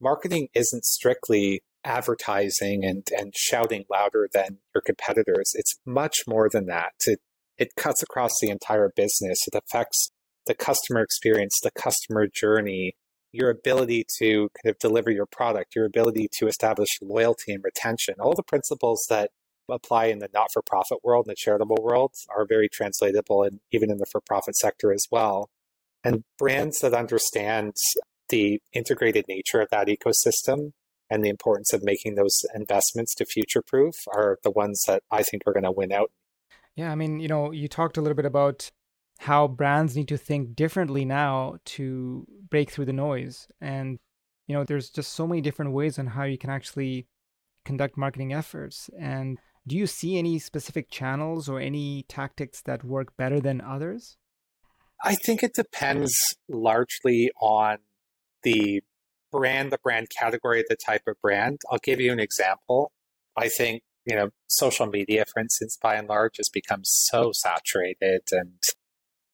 marketing 0.00 0.48
isn't 0.54 0.84
strictly 0.84 1.62
advertising 1.84 2.84
and, 2.84 3.08
and 3.16 3.32
shouting 3.36 3.84
louder 3.90 4.28
than 4.32 4.58
your 4.74 4.82
competitors. 4.82 5.52
It's 5.54 5.78
much 5.84 6.18
more 6.26 6.48
than 6.50 6.66
that. 6.66 6.92
It 7.06 7.20
it 7.58 7.68
cuts 7.76 8.02
across 8.02 8.32
the 8.40 8.50
entire 8.50 8.90
business. 8.94 9.40
It 9.46 9.54
affects 9.56 10.10
the 10.46 10.54
customer 10.54 11.00
experience, 11.00 11.60
the 11.62 11.70
customer 11.70 12.26
journey, 12.26 12.94
your 13.32 13.50
ability 13.50 14.04
to 14.18 14.48
kind 14.62 14.70
of 14.70 14.78
deliver 14.78 15.10
your 15.10 15.26
product, 15.26 15.74
your 15.74 15.86
ability 15.86 16.28
to 16.38 16.46
establish 16.46 16.88
loyalty 17.00 17.52
and 17.52 17.62
retention, 17.62 18.14
all 18.18 18.34
the 18.34 18.42
principles 18.42 19.06
that 19.08 19.30
apply 19.70 20.06
in 20.06 20.18
the 20.18 20.28
not 20.34 20.48
for 20.52 20.62
profit 20.62 20.98
world 21.02 21.26
and 21.26 21.32
the 21.32 21.36
charitable 21.36 21.78
world 21.80 22.12
are 22.36 22.46
very 22.46 22.68
translatable 22.68 23.42
and 23.42 23.60
even 23.70 23.90
in 23.90 23.98
the 23.98 24.06
for 24.06 24.20
profit 24.20 24.56
sector 24.56 24.92
as 24.92 25.06
well. 25.10 25.48
And 26.04 26.24
brands 26.38 26.80
that 26.80 26.94
understand 26.94 27.74
the 28.28 28.60
integrated 28.72 29.26
nature 29.28 29.60
of 29.60 29.68
that 29.70 29.88
ecosystem 29.88 30.72
and 31.08 31.24
the 31.24 31.28
importance 31.28 31.72
of 31.72 31.84
making 31.84 32.14
those 32.14 32.40
investments 32.54 33.14
to 33.16 33.26
future 33.26 33.62
proof 33.62 33.94
are 34.14 34.38
the 34.42 34.50
ones 34.50 34.82
that 34.86 35.02
I 35.10 35.22
think 35.22 35.42
are 35.46 35.52
going 35.52 35.64
to 35.64 35.70
win 35.70 35.92
out. 35.92 36.10
Yeah, 36.74 36.90
I 36.90 36.94
mean, 36.94 37.20
you 37.20 37.28
know, 37.28 37.52
you 37.52 37.68
talked 37.68 37.98
a 37.98 38.00
little 38.00 38.16
bit 38.16 38.24
about 38.24 38.70
how 39.18 39.46
brands 39.46 39.94
need 39.94 40.08
to 40.08 40.16
think 40.16 40.56
differently 40.56 41.04
now 41.04 41.56
to 41.64 42.26
break 42.48 42.70
through 42.70 42.86
the 42.86 42.92
noise. 42.92 43.46
And, 43.60 43.98
you 44.46 44.54
know, 44.54 44.64
there's 44.64 44.90
just 44.90 45.12
so 45.12 45.26
many 45.26 45.40
different 45.40 45.72
ways 45.72 45.98
on 45.98 46.08
how 46.08 46.24
you 46.24 46.38
can 46.38 46.50
actually 46.50 47.06
conduct 47.64 47.96
marketing 47.96 48.32
efforts. 48.32 48.90
And 48.98 49.38
do 49.66 49.76
you 49.76 49.86
see 49.86 50.18
any 50.18 50.38
specific 50.38 50.90
channels 50.90 51.48
or 51.48 51.60
any 51.60 52.04
tactics 52.08 52.62
that 52.62 52.82
work 52.82 53.16
better 53.16 53.38
than 53.38 53.60
others? 53.60 54.16
I 55.02 55.14
think 55.14 55.42
it 55.42 55.54
depends 55.54 56.14
largely 56.48 57.30
on 57.40 57.78
the 58.44 58.82
brand, 59.32 59.72
the 59.72 59.78
brand 59.82 60.08
category, 60.16 60.64
the 60.68 60.76
type 60.76 61.02
of 61.08 61.16
brand. 61.20 61.60
I'll 61.70 61.80
give 61.82 62.00
you 62.00 62.12
an 62.12 62.20
example. 62.20 62.92
I 63.36 63.48
think, 63.48 63.82
you 64.04 64.14
know, 64.14 64.30
social 64.46 64.86
media, 64.86 65.24
for 65.32 65.40
instance, 65.40 65.76
by 65.80 65.96
and 65.96 66.08
large, 66.08 66.36
has 66.36 66.48
become 66.48 66.80
so 66.84 67.32
saturated 67.32 68.22
and 68.30 68.62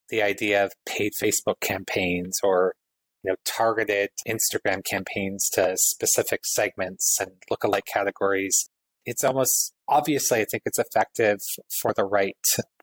the 0.08 0.22
idea 0.22 0.64
of 0.64 0.72
paid 0.86 1.12
Facebook 1.22 1.60
campaigns 1.60 2.38
or 2.42 2.74
you 3.22 3.30
know 3.30 3.36
targeted 3.44 4.10
Instagram 4.26 4.84
campaigns 4.84 5.48
to 5.50 5.74
specific 5.76 6.40
segments 6.44 7.18
and 7.20 7.32
lookalike 7.50 7.86
categories. 7.92 8.70
It's 9.04 9.24
almost 9.24 9.74
obviously 9.86 10.40
I 10.40 10.46
think 10.50 10.62
it's 10.64 10.78
effective 10.78 11.38
for 11.80 11.92
the 11.94 12.04
right 12.04 12.36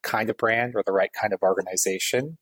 kind 0.03 0.29
of 0.29 0.37
brand 0.37 0.73
or 0.75 0.83
the 0.85 0.91
right 0.91 1.11
kind 1.19 1.33
of 1.33 1.41
organization. 1.41 2.37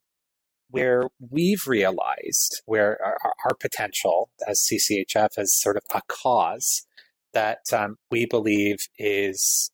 Where 0.74 1.04
we've 1.30 1.66
realized 1.66 2.62
where 2.66 2.98
our, 3.04 3.18
our 3.44 3.54
potential 3.58 4.30
as 4.48 4.66
CCHF 4.70 5.38
as 5.38 5.58
sort 5.60 5.76
of 5.76 5.82
a 5.94 6.02
cause 6.08 6.86
that 7.32 7.60
um, 7.72 7.96
we 8.10 8.26
believe 8.26 8.76
is 8.98 9.70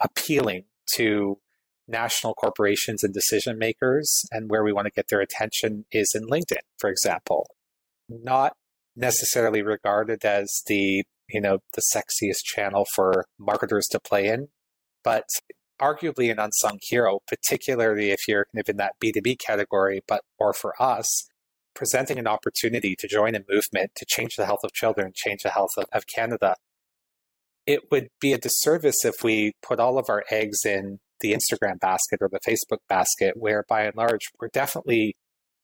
appealing 0.00 0.64
to 0.94 1.38
national 1.86 2.34
corporations 2.34 3.02
and 3.02 3.12
decision 3.12 3.58
makers 3.58 4.24
and 4.30 4.50
where 4.50 4.64
we 4.64 4.72
want 4.72 4.86
to 4.86 4.92
get 4.92 5.08
their 5.08 5.20
attention 5.20 5.84
is 5.92 6.12
in 6.14 6.26
LinkedIn, 6.26 6.62
for 6.78 6.90
example. 6.90 7.46
Not 8.08 8.54
necessarily 8.96 9.62
regarded 9.62 10.24
as 10.24 10.62
the, 10.66 11.04
you 11.28 11.40
know, 11.40 11.58
the 11.74 11.82
sexiest 11.94 12.44
channel 12.44 12.86
for 12.94 13.26
marketers 13.38 13.86
to 13.88 14.00
play 14.00 14.26
in, 14.26 14.48
but 15.02 15.24
arguably 15.80 16.30
an 16.30 16.38
unsung 16.38 16.78
hero, 16.82 17.20
particularly 17.26 18.10
if 18.10 18.28
you're 18.28 18.46
kind 18.54 18.60
of 18.60 18.68
in 18.68 18.76
that 18.76 18.94
B2B 19.02 19.38
category, 19.38 20.02
but 20.06 20.22
or 20.38 20.52
for 20.52 20.80
us, 20.80 21.28
presenting 21.74 22.18
an 22.18 22.26
opportunity 22.26 22.94
to 22.96 23.08
join 23.08 23.34
a 23.34 23.40
movement 23.48 23.90
to 23.96 24.06
change 24.06 24.36
the 24.36 24.46
health 24.46 24.60
of 24.64 24.72
children, 24.72 25.12
change 25.14 25.42
the 25.42 25.50
health 25.50 25.72
of, 25.76 25.86
of 25.92 26.06
Canada. 26.06 26.54
It 27.66 27.90
would 27.90 28.08
be 28.20 28.32
a 28.32 28.38
disservice 28.38 29.04
if 29.04 29.22
we 29.22 29.52
put 29.62 29.80
all 29.80 29.98
of 29.98 30.06
our 30.08 30.24
eggs 30.30 30.64
in 30.64 30.98
the 31.20 31.32
Instagram 31.32 31.80
basket 31.80 32.18
or 32.20 32.28
the 32.28 32.40
Facebook 32.46 32.78
basket, 32.88 33.34
where 33.36 33.64
by 33.68 33.82
and 33.82 33.96
large 33.96 34.30
we're 34.40 34.48
definitely 34.48 35.16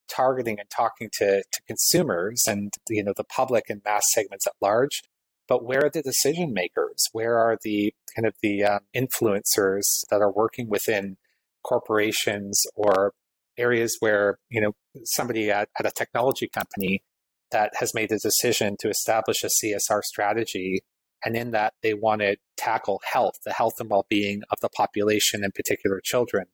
targeting 0.08 0.58
and 0.58 0.68
talking 0.70 1.08
to, 1.12 1.42
to 1.52 1.62
consumers 1.66 2.44
and 2.48 2.72
you 2.88 3.04
know 3.04 3.12
the 3.16 3.24
public 3.24 3.64
and 3.68 3.82
mass 3.84 4.04
segments 4.12 4.46
at 4.46 4.54
large. 4.60 5.02
But 5.50 5.64
where 5.64 5.84
are 5.84 5.90
the 5.90 6.00
decision 6.00 6.54
makers? 6.54 7.08
Where 7.12 7.36
are 7.36 7.58
the 7.62 7.92
kind 8.16 8.24
of 8.26 8.34
the 8.40 8.64
um, 8.64 8.80
influencers 8.96 9.82
that 10.08 10.22
are 10.22 10.32
working 10.32 10.70
within 10.70 11.18
corporations 11.62 12.62
or 12.74 13.12
areas 13.58 13.96
where 14.00 14.38
you 14.48 14.62
know 14.62 14.72
somebody 15.04 15.50
at, 15.50 15.68
at 15.78 15.84
a 15.84 15.90
technology 15.90 16.48
company 16.48 17.02
that 17.50 17.72
has 17.80 17.92
made 17.94 18.08
the 18.08 18.18
decision 18.18 18.76
to 18.78 18.88
establish 18.88 19.44
a 19.44 19.48
CSR 19.48 20.02
strategy 20.02 20.80
and 21.24 21.36
in 21.36 21.50
that, 21.50 21.74
they 21.82 21.94
want 21.94 22.22
to 22.22 22.36
tackle 22.56 23.00
health, 23.04 23.34
the 23.44 23.52
health 23.52 23.74
and 23.78 23.90
well 23.90 24.06
being 24.08 24.42
of 24.50 24.58
the 24.60 24.68
population, 24.70 25.44
in 25.44 25.52
particular 25.52 26.00
children. 26.02 26.46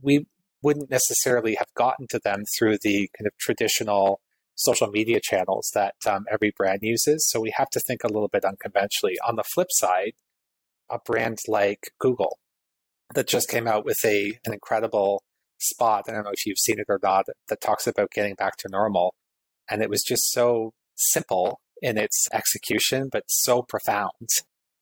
We 0.00 0.26
wouldn't 0.62 0.90
necessarily 0.90 1.54
have 1.56 1.72
gotten 1.74 2.06
to 2.08 2.18
them 2.18 2.44
through 2.58 2.78
the 2.82 3.08
kind 3.16 3.26
of 3.26 3.36
traditional 3.38 4.20
social 4.54 4.88
media 4.88 5.20
channels 5.22 5.70
that 5.74 5.94
um, 6.06 6.24
every 6.30 6.52
brand 6.56 6.80
uses. 6.82 7.28
So 7.28 7.40
we 7.40 7.52
have 7.56 7.70
to 7.70 7.80
think 7.80 8.04
a 8.04 8.08
little 8.08 8.28
bit 8.28 8.44
unconventionally. 8.44 9.16
On 9.26 9.36
the 9.36 9.42
flip 9.42 9.68
side, 9.70 10.12
a 10.90 10.98
brand 11.04 11.38
like 11.48 11.90
Google 11.98 12.38
that 13.14 13.28
just 13.28 13.48
came 13.48 13.66
out 13.66 13.84
with 13.84 14.04
a 14.04 14.38
an 14.44 14.52
incredible 14.52 15.22
spot. 15.58 16.04
I 16.08 16.12
don't 16.12 16.24
know 16.24 16.30
if 16.32 16.46
you've 16.46 16.58
seen 16.58 16.78
it 16.78 16.86
or 16.88 17.00
not 17.02 17.26
that 17.48 17.60
talks 17.60 17.86
about 17.86 18.10
getting 18.10 18.34
back 18.34 18.56
to 18.58 18.68
normal. 18.70 19.14
And 19.70 19.82
it 19.82 19.90
was 19.90 20.02
just 20.02 20.30
so 20.30 20.72
simple 20.94 21.60
in 21.80 21.98
its 21.98 22.28
execution, 22.32 23.08
but 23.10 23.24
so 23.28 23.62
profound. 23.62 24.28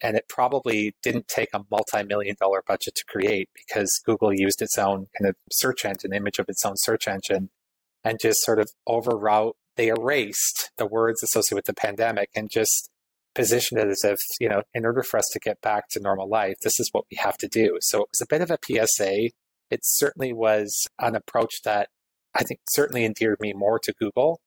And 0.02 0.16
it 0.16 0.24
probably 0.28 0.96
didn't 1.02 1.28
take 1.28 1.50
a 1.54 1.61
multi 1.70 2.02
million 2.04 2.35
dollar 2.40 2.62
budget 2.66 2.96
to 2.96 3.04
create 3.06 3.48
because 3.54 4.00
Google 4.04 4.32
used 4.35 4.61
its 4.61 4.76
own 4.76 5.06
kind 5.18 5.28
of 5.28 5.37
search 5.52 5.85
engine, 5.85 6.12
image 6.12 6.40
of 6.40 6.46
its 6.48 6.64
own 6.64 6.74
search 6.76 7.06
engine, 7.06 7.50
and 8.02 8.18
just 8.20 8.40
sort 8.42 8.58
of 8.58 8.70
overwrote, 8.88 9.52
they 9.76 9.88
erased 9.88 10.70
the 10.76 10.87
words 10.87 11.22
associated 11.22 11.56
with 11.56 11.64
the 11.64 11.74
pandemic 11.74 12.28
and 12.35 12.50
just 12.50 12.90
positioned 13.35 13.80
it 13.80 13.88
as 13.88 14.04
if, 14.04 14.18
you 14.40 14.48
know, 14.48 14.62
in 14.74 14.85
order 14.85 15.02
for 15.02 15.18
us 15.18 15.28
to 15.32 15.38
get 15.38 15.61
back 15.61 15.88
to 15.90 16.00
normal 16.00 16.28
life, 16.28 16.56
this 16.62 16.78
is 16.78 16.90
what 16.92 17.04
we 17.11 17.16
have 17.18 17.38
to 17.38 17.48
do. 17.48 17.78
So 17.80 18.02
it 18.02 18.08
was 18.12 18.20
a 18.20 18.26
bit 18.28 18.42
of 18.42 18.50
a 18.50 18.58
PSA. 18.64 19.30
It 19.70 19.80
certainly 19.82 20.32
was 20.32 20.87
an 20.98 21.14
approach 21.14 21.62
that 21.64 21.88
I 22.35 22.42
think 22.42 22.61
certainly 22.70 23.04
endeared 23.04 23.38
me 23.40 23.52
more 23.52 23.78
to 23.80 23.94
Google 23.98 24.40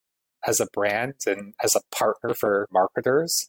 as 0.46 0.60
a 0.60 0.68
brand 0.74 1.16
and 1.26 1.54
as 1.64 1.76
a 1.76 1.96
partner 1.96 2.34
for 2.36 2.68
marketers. 2.72 3.48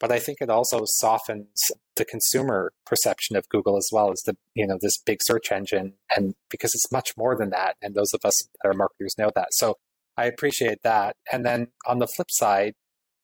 But 0.00 0.10
I 0.12 0.18
think 0.18 0.38
it 0.40 0.50
also 0.50 0.82
softens 0.84 1.62
the 1.96 2.04
consumer 2.04 2.72
perception 2.84 3.36
of 3.36 3.48
Google 3.48 3.76
as 3.76 3.88
well 3.92 4.10
as 4.10 4.20
the, 4.26 4.36
you 4.54 4.66
know, 4.66 4.76
this 4.80 4.98
big 4.98 5.18
search 5.22 5.50
engine. 5.52 5.94
And 6.14 6.34
because 6.50 6.74
it's 6.74 6.92
much 6.92 7.12
more 7.16 7.36
than 7.36 7.50
that. 7.50 7.76
And 7.80 7.94
those 7.94 8.12
of 8.12 8.20
us 8.24 8.46
that 8.62 8.68
are 8.68 8.74
marketers 8.74 9.14
know 9.16 9.30
that. 9.34 9.48
So 9.52 9.76
I 10.16 10.26
appreciate 10.26 10.78
that. 10.84 11.16
And 11.32 11.44
then 11.44 11.68
on 11.86 11.98
the 11.98 12.06
flip 12.06 12.28
side, 12.30 12.74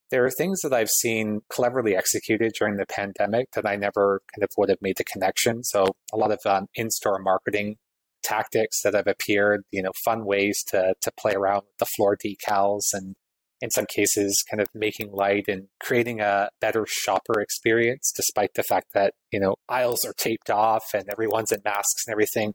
there 0.09 0.25
are 0.25 0.31
things 0.31 0.59
that 0.61 0.73
I've 0.73 0.89
seen 0.89 1.39
cleverly 1.49 1.95
executed 1.95 2.51
during 2.59 2.75
the 2.75 2.85
pandemic 2.85 3.47
that 3.53 3.65
I 3.65 3.77
never 3.77 4.21
kind 4.35 4.43
of 4.43 4.49
would 4.57 4.69
have 4.69 4.81
made 4.81 4.97
the 4.97 5.05
connection. 5.05 5.63
So 5.63 5.85
a 6.13 6.17
lot 6.17 6.31
of 6.31 6.39
um, 6.45 6.67
in-store 6.75 7.19
marketing 7.19 7.77
tactics 8.23 8.81
that 8.83 8.93
have 8.93 9.07
appeared, 9.07 9.61
you 9.71 9.81
know, 9.81 9.91
fun 10.03 10.25
ways 10.25 10.63
to 10.67 10.93
to 11.01 11.11
play 11.19 11.33
around 11.33 11.61
with 11.61 11.77
the 11.79 11.87
floor 11.97 12.17
decals 12.17 12.93
and 12.93 13.15
in 13.61 13.69
some 13.69 13.85
cases 13.85 14.43
kind 14.49 14.59
of 14.59 14.67
making 14.73 15.11
light 15.11 15.45
and 15.47 15.67
creating 15.81 16.19
a 16.19 16.49
better 16.59 16.85
shopper 16.87 17.39
experience 17.39 18.11
despite 18.15 18.49
the 18.55 18.63
fact 18.63 18.87
that, 18.93 19.13
you 19.31 19.39
know, 19.39 19.55
aisles 19.69 20.03
are 20.03 20.13
taped 20.17 20.49
off 20.49 20.83
and 20.93 21.05
everyone's 21.11 21.51
in 21.51 21.61
masks 21.63 22.03
and 22.05 22.11
everything. 22.11 22.53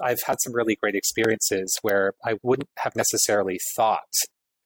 I've 0.00 0.22
had 0.26 0.40
some 0.40 0.54
really 0.54 0.76
great 0.76 0.94
experiences 0.94 1.78
where 1.82 2.14
I 2.24 2.34
wouldn't 2.42 2.68
have 2.78 2.96
necessarily 2.96 3.58
thought 3.74 4.12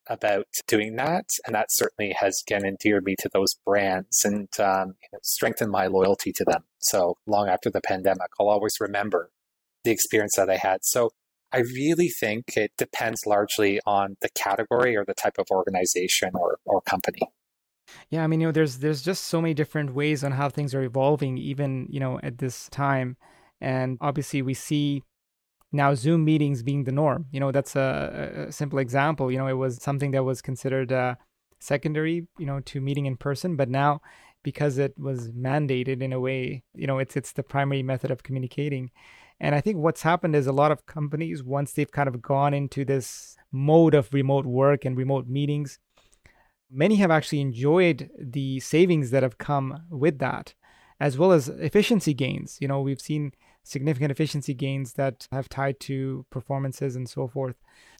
about 0.08 0.46
doing 0.66 0.96
that. 0.96 1.26
And 1.46 1.54
that 1.54 1.66
certainly 1.70 2.14
has 2.18 2.42
again 2.46 2.64
endeared 2.64 3.04
me 3.04 3.14
to 3.20 3.30
those 3.32 3.54
brands 3.64 4.24
and 4.24 4.48
um, 4.58 4.94
strengthened 5.22 5.70
my 5.70 5.86
loyalty 5.86 6.32
to 6.32 6.44
them. 6.44 6.64
So 6.78 7.16
long 7.26 7.48
after 7.48 7.70
the 7.70 7.80
pandemic, 7.80 8.30
I'll 8.38 8.48
always 8.48 8.74
remember 8.80 9.30
the 9.84 9.92
experience 9.92 10.34
that 10.36 10.50
I 10.50 10.56
had. 10.56 10.80
So 10.82 11.10
I 11.52 11.58
really 11.58 12.08
think 12.08 12.56
it 12.56 12.72
depends 12.76 13.26
largely 13.26 13.80
on 13.86 14.16
the 14.20 14.28
category 14.34 14.96
or 14.96 15.04
the 15.04 15.14
type 15.14 15.34
of 15.38 15.46
organization 15.50 16.30
or, 16.34 16.58
or 16.64 16.80
company. 16.82 17.20
Yeah, 18.08 18.22
I 18.22 18.28
mean, 18.28 18.40
you 18.40 18.48
know, 18.48 18.52
there's 18.52 18.78
there's 18.78 19.02
just 19.02 19.24
so 19.24 19.40
many 19.40 19.52
different 19.52 19.94
ways 19.94 20.22
on 20.22 20.30
how 20.32 20.48
things 20.48 20.74
are 20.74 20.82
evolving, 20.82 21.38
even 21.38 21.88
you 21.90 21.98
know 21.98 22.20
at 22.22 22.38
this 22.38 22.68
time, 22.68 23.16
and 23.60 23.98
obviously 24.00 24.42
we 24.42 24.54
see 24.54 25.02
now 25.72 25.94
Zoom 25.94 26.24
meetings 26.24 26.62
being 26.62 26.84
the 26.84 26.92
norm. 26.92 27.26
You 27.30 27.40
know, 27.40 27.52
that's 27.52 27.76
a, 27.76 28.46
a 28.48 28.52
simple 28.52 28.78
example. 28.78 29.30
You 29.30 29.38
know, 29.38 29.46
it 29.46 29.54
was 29.54 29.82
something 29.82 30.10
that 30.12 30.24
was 30.24 30.42
considered 30.42 30.92
uh, 30.92 31.14
secondary, 31.60 32.26
you 32.38 32.46
know, 32.46 32.60
to 32.60 32.80
meeting 32.80 33.06
in 33.06 33.16
person, 33.16 33.56
but 33.56 33.68
now 33.68 34.00
because 34.42 34.78
it 34.78 34.94
was 34.98 35.30
mandated 35.32 36.02
in 36.02 36.12
a 36.12 36.20
way, 36.20 36.62
you 36.74 36.86
know, 36.86 36.98
it's 36.98 37.16
it's 37.16 37.32
the 37.32 37.42
primary 37.42 37.82
method 37.82 38.10
of 38.10 38.22
communicating. 38.22 38.90
And 39.38 39.54
I 39.54 39.60
think 39.60 39.78
what's 39.78 40.02
happened 40.02 40.36
is 40.36 40.46
a 40.46 40.52
lot 40.52 40.72
of 40.72 40.86
companies, 40.86 41.42
once 41.42 41.72
they've 41.72 41.90
kind 41.90 42.08
of 42.08 42.20
gone 42.20 42.52
into 42.52 42.84
this 42.84 43.36
mode 43.52 43.94
of 43.94 44.12
remote 44.12 44.46
work 44.46 44.84
and 44.84 44.96
remote 44.96 45.28
meetings, 45.28 45.78
many 46.70 46.96
have 46.96 47.10
actually 47.10 47.40
enjoyed 47.40 48.10
the 48.18 48.60
savings 48.60 49.10
that 49.10 49.22
have 49.22 49.38
come 49.38 49.82
with 49.90 50.18
that, 50.18 50.54
as 51.00 51.16
well 51.16 51.32
as 51.32 51.48
efficiency 51.48 52.12
gains. 52.12 52.58
You 52.60 52.68
know, 52.68 52.80
we've 52.80 53.00
seen 53.00 53.32
significant 53.62 54.10
efficiency 54.10 54.54
gains 54.54 54.94
that 54.94 55.28
have 55.32 55.48
tied 55.48 55.80
to 55.80 56.26
performances 56.30 56.96
and 56.96 57.08
so 57.08 57.28
forth. 57.28 57.56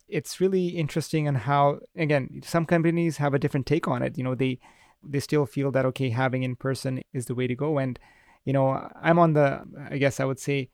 It's 0.08 0.40
really 0.40 0.68
interesting 0.68 1.28
on 1.28 1.36
how, 1.36 1.80
again, 1.96 2.40
some 2.44 2.66
companies 2.66 3.18
have 3.18 3.34
a 3.34 3.38
different 3.38 3.66
take 3.66 3.86
on 3.86 4.02
it. 4.02 4.18
You 4.18 4.24
know, 4.24 4.34
they 4.34 4.58
they 5.02 5.20
still 5.20 5.46
feel 5.46 5.70
that 5.72 5.86
okay, 5.86 6.10
having 6.10 6.42
in 6.42 6.56
person 6.56 7.02
is 7.12 7.26
the 7.26 7.34
way 7.34 7.46
to 7.46 7.54
go. 7.54 7.78
And 7.78 7.98
you 8.44 8.52
know, 8.52 8.88
I'm 9.00 9.18
on 9.18 9.34
the, 9.34 9.62
I 9.90 9.98
guess 9.98 10.18
I 10.18 10.24
would 10.24 10.38
say, 10.38 10.70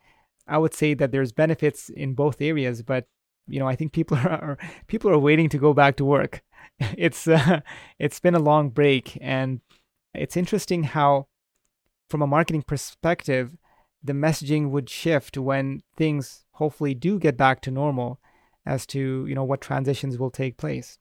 I 0.46 0.58
would 0.58 0.74
say 0.74 0.94
that 0.94 1.10
there's 1.10 1.32
benefits 1.32 1.88
in 1.88 2.14
both 2.14 2.40
areas, 2.40 2.82
but 2.82 3.06
you 3.48 3.58
know, 3.58 3.66
I 3.66 3.76
think 3.76 3.92
people 3.92 4.16
are 4.16 4.58
people 4.86 5.10
are 5.10 5.18
waiting 5.18 5.48
to 5.50 5.58
go 5.58 5.72
back 5.74 5.96
to 5.96 6.04
work. 6.04 6.42
It's 6.98 7.26
uh, 7.26 7.60
it's 7.98 8.20
been 8.20 8.34
a 8.34 8.38
long 8.50 8.68
break, 8.68 9.16
and 9.22 9.60
it's 10.12 10.36
interesting 10.36 10.82
how, 10.84 11.28
from 12.10 12.20
a 12.20 12.26
marketing 12.26 12.62
perspective, 12.62 13.56
the 14.06 14.12
messaging 14.12 14.70
would 14.70 14.88
shift 14.88 15.36
when 15.36 15.82
things 15.96 16.44
hopefully 16.52 16.94
do 16.94 17.18
get 17.18 17.36
back 17.36 17.60
to 17.62 17.70
normal, 17.70 18.20
as 18.64 18.86
to 18.86 19.26
you 19.26 19.34
know 19.34 19.44
what 19.44 19.60
transitions 19.60 20.18
will 20.18 20.30
take 20.30 20.56
place. 20.56 20.98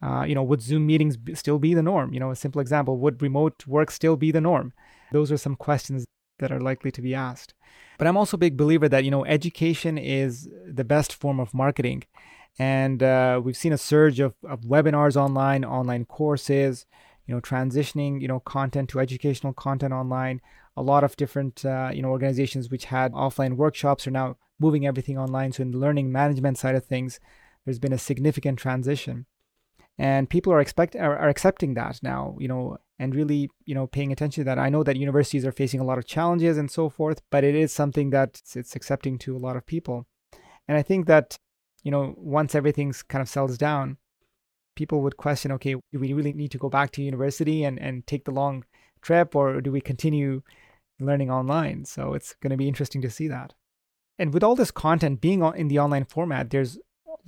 Uh, 0.00 0.24
you 0.28 0.34
know, 0.34 0.44
would 0.44 0.62
Zoom 0.62 0.86
meetings 0.86 1.16
b- 1.16 1.34
still 1.34 1.58
be 1.58 1.74
the 1.74 1.82
norm? 1.82 2.12
You 2.14 2.20
know, 2.20 2.30
a 2.30 2.36
simple 2.36 2.60
example: 2.60 2.98
would 2.98 3.22
remote 3.22 3.66
work 3.66 3.90
still 3.90 4.16
be 4.16 4.30
the 4.30 4.40
norm? 4.40 4.72
Those 5.12 5.32
are 5.32 5.36
some 5.38 5.56
questions 5.56 6.04
that 6.38 6.52
are 6.52 6.60
likely 6.60 6.90
to 6.92 7.02
be 7.02 7.14
asked. 7.14 7.54
But 7.98 8.06
I'm 8.06 8.16
also 8.16 8.36
a 8.36 8.38
big 8.38 8.56
believer 8.56 8.88
that, 8.88 9.04
you 9.04 9.10
know, 9.10 9.24
education 9.24 9.98
is 9.98 10.48
the 10.66 10.84
best 10.84 11.12
form 11.12 11.40
of 11.40 11.52
marketing. 11.52 12.04
And 12.58 13.02
uh, 13.02 13.40
we've 13.42 13.56
seen 13.56 13.72
a 13.72 13.78
surge 13.78 14.20
of, 14.20 14.34
of 14.48 14.60
webinars 14.62 15.16
online, 15.16 15.64
online 15.64 16.04
courses, 16.04 16.86
you 17.28 17.34
know, 17.34 17.40
transitioning, 17.40 18.20
you 18.20 18.26
know, 18.26 18.40
content 18.40 18.88
to 18.90 18.98
educational 18.98 19.52
content 19.52 19.92
online. 19.92 20.40
A 20.76 20.82
lot 20.82 21.04
of 21.04 21.16
different, 21.16 21.64
uh, 21.64 21.90
you 21.92 22.02
know, 22.02 22.08
organizations 22.08 22.70
which 22.70 22.86
had 22.86 23.12
offline 23.12 23.56
workshops 23.56 24.06
are 24.08 24.10
now 24.10 24.36
moving 24.58 24.86
everything 24.86 25.16
online. 25.16 25.52
So 25.52 25.62
in 25.62 25.70
the 25.70 25.78
learning 25.78 26.10
management 26.10 26.58
side 26.58 26.74
of 26.74 26.84
things, 26.84 27.20
there's 27.64 27.78
been 27.78 27.92
a 27.92 27.98
significant 27.98 28.58
transition 28.58 29.26
and 29.98 30.30
people 30.30 30.52
are 30.52 30.60
expect 30.60 30.94
are, 30.96 31.18
are, 31.18 31.28
accepting 31.28 31.74
that 31.74 31.98
now 32.02 32.36
you 32.38 32.48
know 32.48 32.78
and 32.98 33.14
really 33.14 33.50
you 33.64 33.74
know 33.74 33.86
paying 33.86 34.12
attention 34.12 34.42
to 34.42 34.44
that 34.44 34.58
i 34.58 34.68
know 34.68 34.82
that 34.82 34.96
universities 34.96 35.44
are 35.44 35.52
facing 35.52 35.80
a 35.80 35.84
lot 35.84 35.98
of 35.98 36.06
challenges 36.06 36.56
and 36.56 36.70
so 36.70 36.88
forth 36.88 37.20
but 37.30 37.44
it 37.44 37.54
is 37.54 37.72
something 37.72 38.10
that 38.10 38.40
it's 38.54 38.76
accepting 38.76 39.18
to 39.18 39.36
a 39.36 39.38
lot 39.38 39.56
of 39.56 39.66
people 39.66 40.06
and 40.68 40.78
i 40.78 40.82
think 40.82 41.06
that 41.06 41.38
you 41.82 41.90
know 41.90 42.14
once 42.16 42.54
everything's 42.54 43.02
kind 43.02 43.22
of 43.22 43.28
settles 43.28 43.58
down 43.58 43.96
people 44.80 45.00
would 45.02 45.16
question 45.24 45.52
okay 45.52 45.74
do 45.92 45.98
we 46.04 46.12
really 46.12 46.32
need 46.32 46.52
to 46.52 46.62
go 46.64 46.70
back 46.76 46.90
to 46.92 47.02
university 47.12 47.58
and 47.64 47.78
and 47.86 48.06
take 48.06 48.24
the 48.24 48.36
long 48.40 48.64
trip 49.06 49.34
or 49.34 49.60
do 49.60 49.70
we 49.76 49.80
continue 49.92 50.42
learning 51.08 51.30
online 51.30 51.84
so 51.84 52.14
it's 52.14 52.34
going 52.42 52.54
to 52.56 52.62
be 52.62 52.68
interesting 52.72 53.02
to 53.02 53.10
see 53.16 53.28
that 53.28 53.54
and 54.18 54.34
with 54.34 54.44
all 54.44 54.56
this 54.56 54.72
content 54.86 55.20
being 55.20 55.42
in 55.62 55.68
the 55.68 55.78
online 55.78 56.04
format 56.04 56.50
there's 56.50 56.78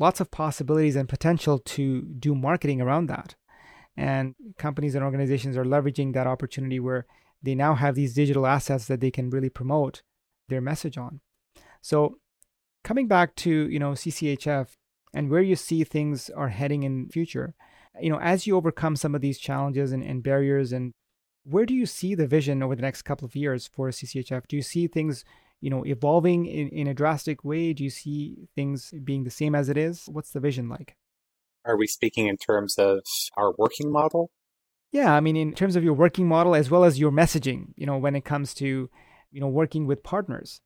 lots 0.01 0.19
of 0.19 0.31
possibilities 0.31 0.97
and 0.97 1.09
potential 1.09 1.59
to 1.59 2.03
do 2.03 2.35
marketing 2.35 2.81
around 2.81 3.07
that. 3.07 3.37
And 3.97 4.35
companies 4.57 4.95
and 4.95 5.05
organizations 5.05 5.57
are 5.57 5.65
leveraging 5.65 6.15
that 6.15 6.27
opportunity 6.27 6.81
where 6.81 7.07
they 7.43 7.55
now 7.55 7.75
have 7.75 7.95
these 7.95 8.15
digital 8.15 8.47
assets 8.47 8.87
that 8.87 9.01
they 9.01 9.11
can 9.11 9.31
really 9.31 9.51
promote 9.51 10.03
their 10.49 10.61
message 10.61 10.97
on. 10.97 11.21
So 11.83 12.19
coming 12.83 13.07
back 13.07 13.37
to, 13.37 13.51
you 13.51 13.79
know, 13.79 13.93
CCHF 13.93 14.69
and 15.13 15.31
where 15.31 15.43
you 15.43 15.57
see 15.57 15.85
things 15.85 16.31
are 16.31 16.49
heading 16.49 16.83
in 16.83 17.09
future, 17.09 17.55
you 18.01 18.11
know, 18.11 18.21
as 18.21 18.47
you 18.47 18.57
overcome 18.57 18.97
some 18.97 19.15
of 19.15 19.21
these 19.21 19.39
challenges 19.39 19.93
and, 19.93 20.03
and 20.03 20.23
barriers 20.23 20.73
and 20.73 20.93
where 21.45 21.67
do 21.67 21.75
you 21.75 21.87
see 21.87 22.15
the 22.15 22.27
vision 22.27 22.63
over 22.63 22.77
the 22.77 22.83
next 22.83 23.03
couple 23.03 23.27
of 23.27 23.35
years 23.35 23.67
for 23.67 23.89
CCHF? 23.89 24.47
Do 24.47 24.57
you 24.57 24.63
see 24.63 24.87
things 24.87 25.25
you 25.61 25.71
know 25.71 25.85
evolving 25.85 26.47
in, 26.47 26.69
in 26.69 26.87
a 26.87 26.95
drastic 26.95 27.45
way? 27.45 27.73
Do 27.73 27.83
you 27.85 27.91
see 27.91 28.49
things 28.55 28.93
being 29.05 29.25
the 29.25 29.31
same 29.31 29.55
as 29.55 29.69
it 29.69 29.77
is? 29.77 30.05
What's 30.07 30.31
the 30.31 30.41
vision 30.41 30.69
like? 30.69 30.97
Are 31.65 31.77
we 31.77 31.87
speaking 31.87 32.27
in 32.27 32.37
terms 32.37 32.79
of 32.79 33.03
our 33.37 33.53
working 33.59 33.91
model? 33.91 34.31
Yeah 34.93 35.15
i 35.15 35.21
mean 35.21 35.37
in 35.37 35.55
terms 35.55 35.77
of 35.77 35.85
your 35.85 35.95
working 35.95 36.27
model 36.27 36.55
as 36.55 36.69
well 36.69 36.83
as 36.83 36.99
your 36.99 37.13
messaging 37.13 37.73
you 37.77 37.87
know 37.87 37.97
when 37.97 38.17
it 38.17 38.25
comes 38.25 38.53
to 38.55 38.91
you 39.31 39.41
know 39.41 39.49
working 39.49 39.87
with 39.87 40.03
partners. 40.03 40.61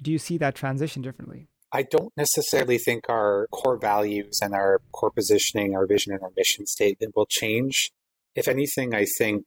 Do 0.00 0.10
you 0.12 0.18
see 0.18 0.38
that 0.38 0.54
transition 0.54 1.02
differently 1.02 1.48
I 1.72 1.82
don't 1.82 2.12
necessarily 2.16 2.78
think 2.78 3.08
our 3.08 3.48
core 3.52 3.78
values 3.78 4.38
and 4.40 4.54
our 4.54 4.80
core 4.92 5.10
positioning, 5.10 5.74
our 5.74 5.86
vision 5.86 6.12
and 6.12 6.22
our 6.22 6.32
mission 6.36 6.66
statement 6.66 7.14
will 7.16 7.26
change. 7.28 7.90
If 8.34 8.48
anything, 8.48 8.94
I 8.94 9.06
think 9.18 9.44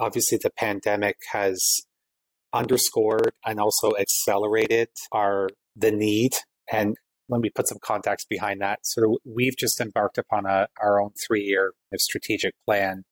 obviously 0.00 0.38
the 0.42 0.50
pandemic 0.50 1.16
has 1.32 1.80
underscored 2.52 3.32
and 3.44 3.60
also 3.60 3.92
accelerated 3.98 4.88
our 5.12 5.50
the 5.76 5.92
need 5.92 6.32
and 6.72 6.96
let 7.28 7.40
me 7.40 7.50
put 7.54 7.68
some 7.68 7.78
context 7.82 8.28
behind 8.28 8.60
that. 8.62 8.80
So 8.82 9.18
we've 9.24 9.56
just 9.56 9.80
embarked 9.80 10.18
upon 10.18 10.46
a, 10.46 10.68
our 10.80 11.00
own 11.00 11.10
three-year 11.26 11.74
strategic 11.96 12.54
plan, 12.64 13.04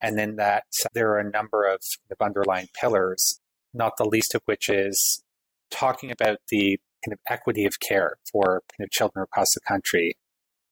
and 0.00 0.18
then 0.18 0.36
that 0.36 0.64
there 0.92 1.10
are 1.12 1.18
a 1.18 1.30
number 1.30 1.64
of, 1.64 1.80
of 2.10 2.18
underlying 2.20 2.68
pillars, 2.78 3.40
not 3.72 3.94
the 3.96 4.04
least 4.04 4.34
of 4.34 4.42
which 4.44 4.68
is 4.68 5.24
talking 5.70 6.10
about 6.10 6.36
the 6.50 6.78
kind 7.04 7.12
of 7.12 7.18
equity 7.28 7.64
of 7.64 7.80
care 7.80 8.16
for 8.30 8.62
kind 8.76 8.86
of 8.86 8.90
children 8.90 9.22
across 9.22 9.52
the 9.54 9.60
country. 9.60 10.16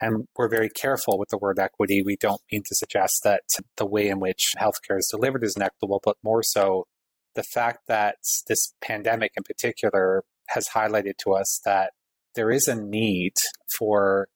And 0.01 0.27
we're 0.37 0.49
very 0.49 0.71
careful 0.71 1.19
with 1.19 1.29
the 1.29 1.39
word 1.39 1.59
equity. 1.59 2.03
We 2.03 2.17
don't 2.17 2.41
mean 2.51 2.63
to 2.63 2.75
suggest 2.75 3.21
that 3.25 3.43
the 3.77 3.87
way 3.87 4.09
in 4.09 4.19
which 4.19 4.55
healthcare 4.59 4.99
is 4.99 5.09
delivered 5.11 5.45
is 5.45 5.57
inequitable, 5.57 6.01
but 6.03 6.17
more 6.23 6.43
so 6.43 6.87
the 7.35 7.43
fact 7.43 7.87
that 7.87 8.17
this 8.49 8.75
pandemic 8.81 9.33
in 9.37 9.43
particular 9.43 10.25
has 10.49 10.69
highlighted 10.75 11.17
to 11.19 11.33
us 11.33 11.61
that 11.65 11.93
there 12.35 12.51
is 12.51 12.67
a 12.67 12.75
need 12.75 13.35
for 13.79 14.29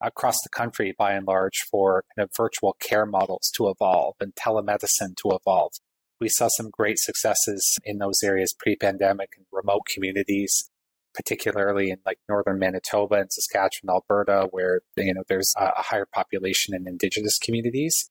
across 0.00 0.36
the 0.42 0.50
country 0.50 0.94
by 0.98 1.12
and 1.12 1.26
large 1.26 1.64
for 1.70 2.04
kind 2.14 2.24
of 2.24 2.30
virtual 2.36 2.76
care 2.80 3.06
models 3.06 3.50
to 3.56 3.68
evolve 3.68 4.14
and 4.20 4.34
telemedicine 4.34 5.16
to 5.16 5.30
evolve. 5.30 5.72
We 6.20 6.28
saw 6.28 6.48
some 6.48 6.70
great 6.70 6.98
successes 6.98 7.78
in 7.84 7.98
those 7.98 8.22
areas 8.22 8.54
pre-pandemic 8.58 9.30
in 9.38 9.44
remote 9.52 9.82
communities, 9.92 10.70
particularly 11.14 11.90
in 11.90 11.98
like 12.04 12.18
northern 12.28 12.58
Manitoba 12.58 13.16
and 13.16 13.32
Saskatchewan, 13.32 13.94
Alberta, 13.94 14.48
where 14.50 14.80
you 14.96 15.14
know 15.14 15.22
there's 15.28 15.52
a 15.56 15.82
higher 15.82 16.06
population 16.12 16.74
in 16.74 16.88
indigenous 16.88 17.38
communities. 17.38 18.10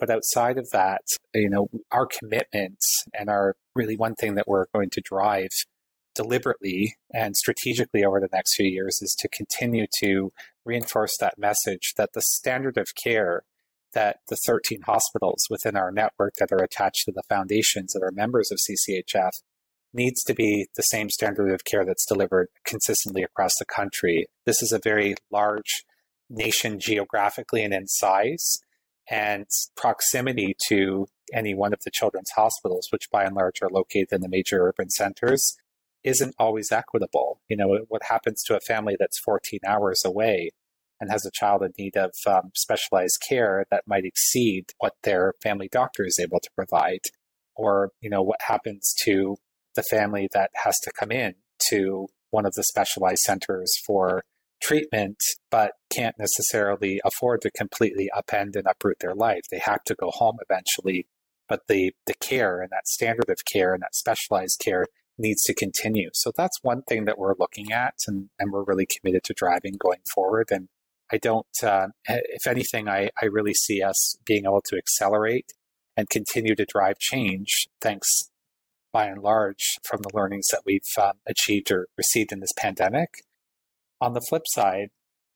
But 0.00 0.10
outside 0.10 0.58
of 0.58 0.70
that, 0.70 1.02
you 1.34 1.48
know, 1.48 1.68
our 1.92 2.06
commitment 2.06 2.78
and 3.12 3.28
our 3.28 3.54
really 3.74 3.96
one 3.96 4.14
thing 4.14 4.34
that 4.34 4.48
we're 4.48 4.66
going 4.74 4.90
to 4.90 5.00
drive 5.00 5.50
deliberately 6.14 6.94
and 7.12 7.36
strategically 7.36 8.04
over 8.04 8.20
the 8.20 8.28
next 8.32 8.54
few 8.54 8.66
years 8.66 8.98
is 9.02 9.16
to 9.18 9.28
continue 9.28 9.86
to 10.00 10.32
reinforce 10.64 11.16
that 11.18 11.38
message 11.38 11.94
that 11.96 12.10
the 12.14 12.22
standard 12.22 12.78
of 12.78 12.88
care 13.02 13.42
that 13.94 14.18
the 14.28 14.36
13 14.36 14.82
hospitals 14.82 15.46
within 15.48 15.76
our 15.76 15.90
network 15.90 16.34
that 16.38 16.52
are 16.52 16.62
attached 16.62 17.04
to 17.04 17.12
the 17.12 17.22
foundations 17.28 17.92
that 17.92 18.02
are 18.02 18.12
members 18.12 18.50
of 18.50 18.58
CCHF 18.58 19.30
needs 19.94 20.22
to 20.24 20.34
be 20.34 20.66
the 20.76 20.82
same 20.82 21.08
standard 21.08 21.52
of 21.52 21.64
care 21.64 21.84
that's 21.84 22.06
delivered 22.06 22.48
consistently 22.64 23.22
across 23.22 23.52
the 23.58 23.64
country. 23.64 24.26
This 24.44 24.62
is 24.62 24.72
a 24.72 24.80
very 24.82 25.14
large 25.30 25.84
nation 26.28 26.80
geographically 26.80 27.62
and 27.62 27.72
in 27.72 27.86
size, 27.86 28.58
and 29.10 29.46
proximity 29.76 30.56
to 30.68 31.06
any 31.32 31.54
one 31.54 31.72
of 31.72 31.80
the 31.84 31.90
children's 31.90 32.30
hospitals, 32.34 32.88
which 32.90 33.10
by 33.10 33.24
and 33.24 33.34
large 33.34 33.62
are 33.62 33.70
located 33.70 34.08
in 34.12 34.20
the 34.20 34.28
major 34.28 34.66
urban 34.66 34.90
centers, 34.90 35.56
isn't 36.02 36.34
always 36.38 36.70
equitable. 36.70 37.40
You 37.48 37.56
know, 37.56 37.78
what 37.88 38.02
happens 38.08 38.42
to 38.44 38.56
a 38.56 38.60
family 38.60 38.96
that's 38.98 39.18
14 39.18 39.60
hours 39.66 40.02
away 40.04 40.50
and 41.00 41.10
has 41.10 41.26
a 41.26 41.30
child 41.30 41.62
in 41.62 41.72
need 41.78 41.96
of 41.96 42.12
um, 42.26 42.50
specialized 42.54 43.22
care 43.26 43.64
that 43.70 43.84
might 43.86 44.04
exceed 44.04 44.66
what 44.78 44.94
their 45.02 45.34
family 45.42 45.68
doctor 45.70 46.04
is 46.04 46.18
able 46.18 46.40
to 46.40 46.50
provide? 46.54 47.00
Or, 47.56 47.90
you 48.00 48.10
know, 48.10 48.22
what 48.22 48.40
happens 48.46 48.94
to 49.04 49.36
the 49.76 49.82
family 49.82 50.28
that 50.32 50.50
has 50.54 50.78
to 50.80 50.92
come 50.98 51.10
in 51.10 51.34
to 51.70 52.08
one 52.30 52.46
of 52.46 52.54
the 52.54 52.64
specialized 52.64 53.22
centers 53.22 53.72
for 53.86 54.24
treatment, 54.60 55.18
but 55.50 55.72
can't 55.90 56.18
necessarily 56.18 57.00
afford 57.04 57.42
to 57.42 57.50
completely 57.50 58.10
upend 58.16 58.56
and 58.56 58.66
uproot 58.66 58.98
their 59.00 59.14
life. 59.14 59.42
They 59.50 59.58
have 59.58 59.84
to 59.84 59.94
go 59.94 60.10
home 60.10 60.38
eventually, 60.48 61.06
but 61.48 61.60
the, 61.68 61.92
the 62.06 62.14
care 62.14 62.60
and 62.60 62.70
that 62.70 62.88
standard 62.88 63.28
of 63.28 63.38
care 63.50 63.74
and 63.74 63.82
that 63.82 63.94
specialized 63.94 64.60
care 64.64 64.86
needs 65.18 65.42
to 65.42 65.54
continue. 65.54 66.10
So 66.12 66.32
that's 66.36 66.58
one 66.62 66.82
thing 66.82 67.04
that 67.04 67.18
we're 67.18 67.34
looking 67.38 67.72
at 67.72 67.94
and, 68.08 68.30
and 68.38 68.52
we're 68.52 68.64
really 68.64 68.86
committed 68.86 69.22
to 69.24 69.34
driving 69.34 69.74
going 69.78 70.00
forward. 70.12 70.48
And 70.50 70.68
I 71.12 71.18
don't, 71.18 71.46
uh, 71.62 71.88
if 72.08 72.46
anything, 72.46 72.88
I, 72.88 73.10
I 73.20 73.26
really 73.26 73.54
see 73.54 73.82
us 73.82 74.16
being 74.24 74.44
able 74.46 74.62
to 74.66 74.76
accelerate 74.76 75.52
and 75.96 76.08
continue 76.08 76.56
to 76.56 76.64
drive 76.64 76.98
change 76.98 77.68
thanks 77.80 78.30
by 78.94 79.06
and 79.06 79.20
large 79.20 79.76
from 79.82 80.00
the 80.02 80.16
learnings 80.16 80.46
that 80.52 80.62
we've 80.64 80.80
um, 80.96 81.14
achieved 81.26 81.70
or 81.72 81.88
received 81.98 82.30
in 82.32 82.38
this 82.38 82.52
pandemic. 82.56 83.10
On 84.00 84.14
the 84.14 84.20
flip 84.20 84.44
side, 84.46 84.90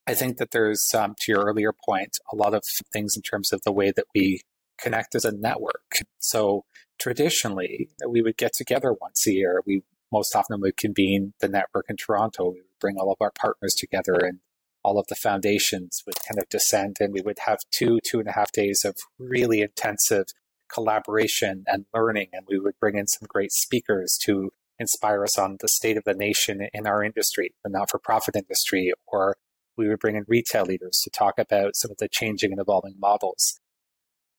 I 0.07 0.14
think 0.14 0.38
that 0.38 0.53
there's, 0.53 0.87
um, 0.97 1.16
to 1.18 1.33
your 1.33 1.44
earlier 1.44 1.73
point, 1.85 2.12
a 2.33 2.37
lot 2.37 2.55
of 2.55 2.62
things 2.92 3.14
in 3.16 3.23
terms 3.23 3.53
of 3.53 3.61
the 3.64 3.73
way 3.73 3.92
that 3.94 4.07
we 4.14 4.40
connect 4.81 5.16
as 5.16 5.25
a 5.25 5.33
network. 5.33 5.99
So 6.21 6.64
traditionally, 7.01 7.90
we 8.09 8.23
would 8.23 8.37
get 8.37 8.53
together 8.57 8.94
once 8.99 9.27
a 9.27 9.33
year. 9.33 9.61
We 9.66 9.83
most 10.12 10.35
often 10.37 10.61
would 10.61 10.77
convene 10.77 11.35
the 11.40 11.49
network 11.49 11.87
in 11.88 11.97
Toronto. 11.97 12.44
We 12.44 12.61
would 12.61 12.81
bring 12.81 12.97
all 12.97 13.11
of 13.11 13.18
our 13.21 13.33
partners 13.33 13.75
together 13.75 14.14
and 14.14 14.38
all 14.85 14.99
of 14.99 15.09
the 15.09 15.16
foundations 15.16 16.03
would 16.07 16.16
kind 16.27 16.38
of 16.38 16.49
descend 16.49 16.97
and 17.01 17.12
we 17.12 17.21
would 17.21 17.40
have 17.47 17.59
two, 17.73 17.99
two 18.09 18.21
and 18.21 18.29
a 18.29 18.33
half 18.33 18.53
days 18.53 18.85
of 18.85 18.97
really 19.18 19.61
intensive 19.61 20.27
collaboration 20.72 21.64
and 21.66 21.87
learning. 21.94 22.28
And 22.33 22.46
we 22.48 22.59
would 22.59 22.78
bring 22.81 22.96
in 22.96 23.07
some 23.07 23.26
great 23.28 23.52
speakers 23.52 24.18
to 24.24 24.50
inspire 24.78 25.24
us 25.24 25.38
on 25.38 25.57
the 25.61 25.68
state 25.68 25.96
of 25.96 26.04
the 26.04 26.14
nation 26.14 26.68
in 26.72 26.87
our 26.87 27.02
industry, 27.02 27.54
the 27.64 27.70
not 27.70 27.90
for 27.90 27.98
profit 27.98 28.37
industry, 28.37 28.92
or 29.07 29.37
we 29.76 29.88
would 29.88 29.98
bring 29.98 30.16
in 30.16 30.24
retail 30.26 30.64
leaders 30.64 31.00
to 31.04 31.11
talk 31.11 31.38
about 31.38 31.76
some 31.76 31.90
of 31.90 31.96
the 31.98 32.09
changing 32.11 32.52
and 32.52 32.61
evolving 32.61 32.94
models. 32.98 33.61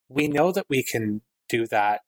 We 0.07 0.27
know 0.27 0.51
that 0.51 0.65
we 0.69 0.83
can 0.83 1.21
do 1.47 1.65
that 1.67 2.01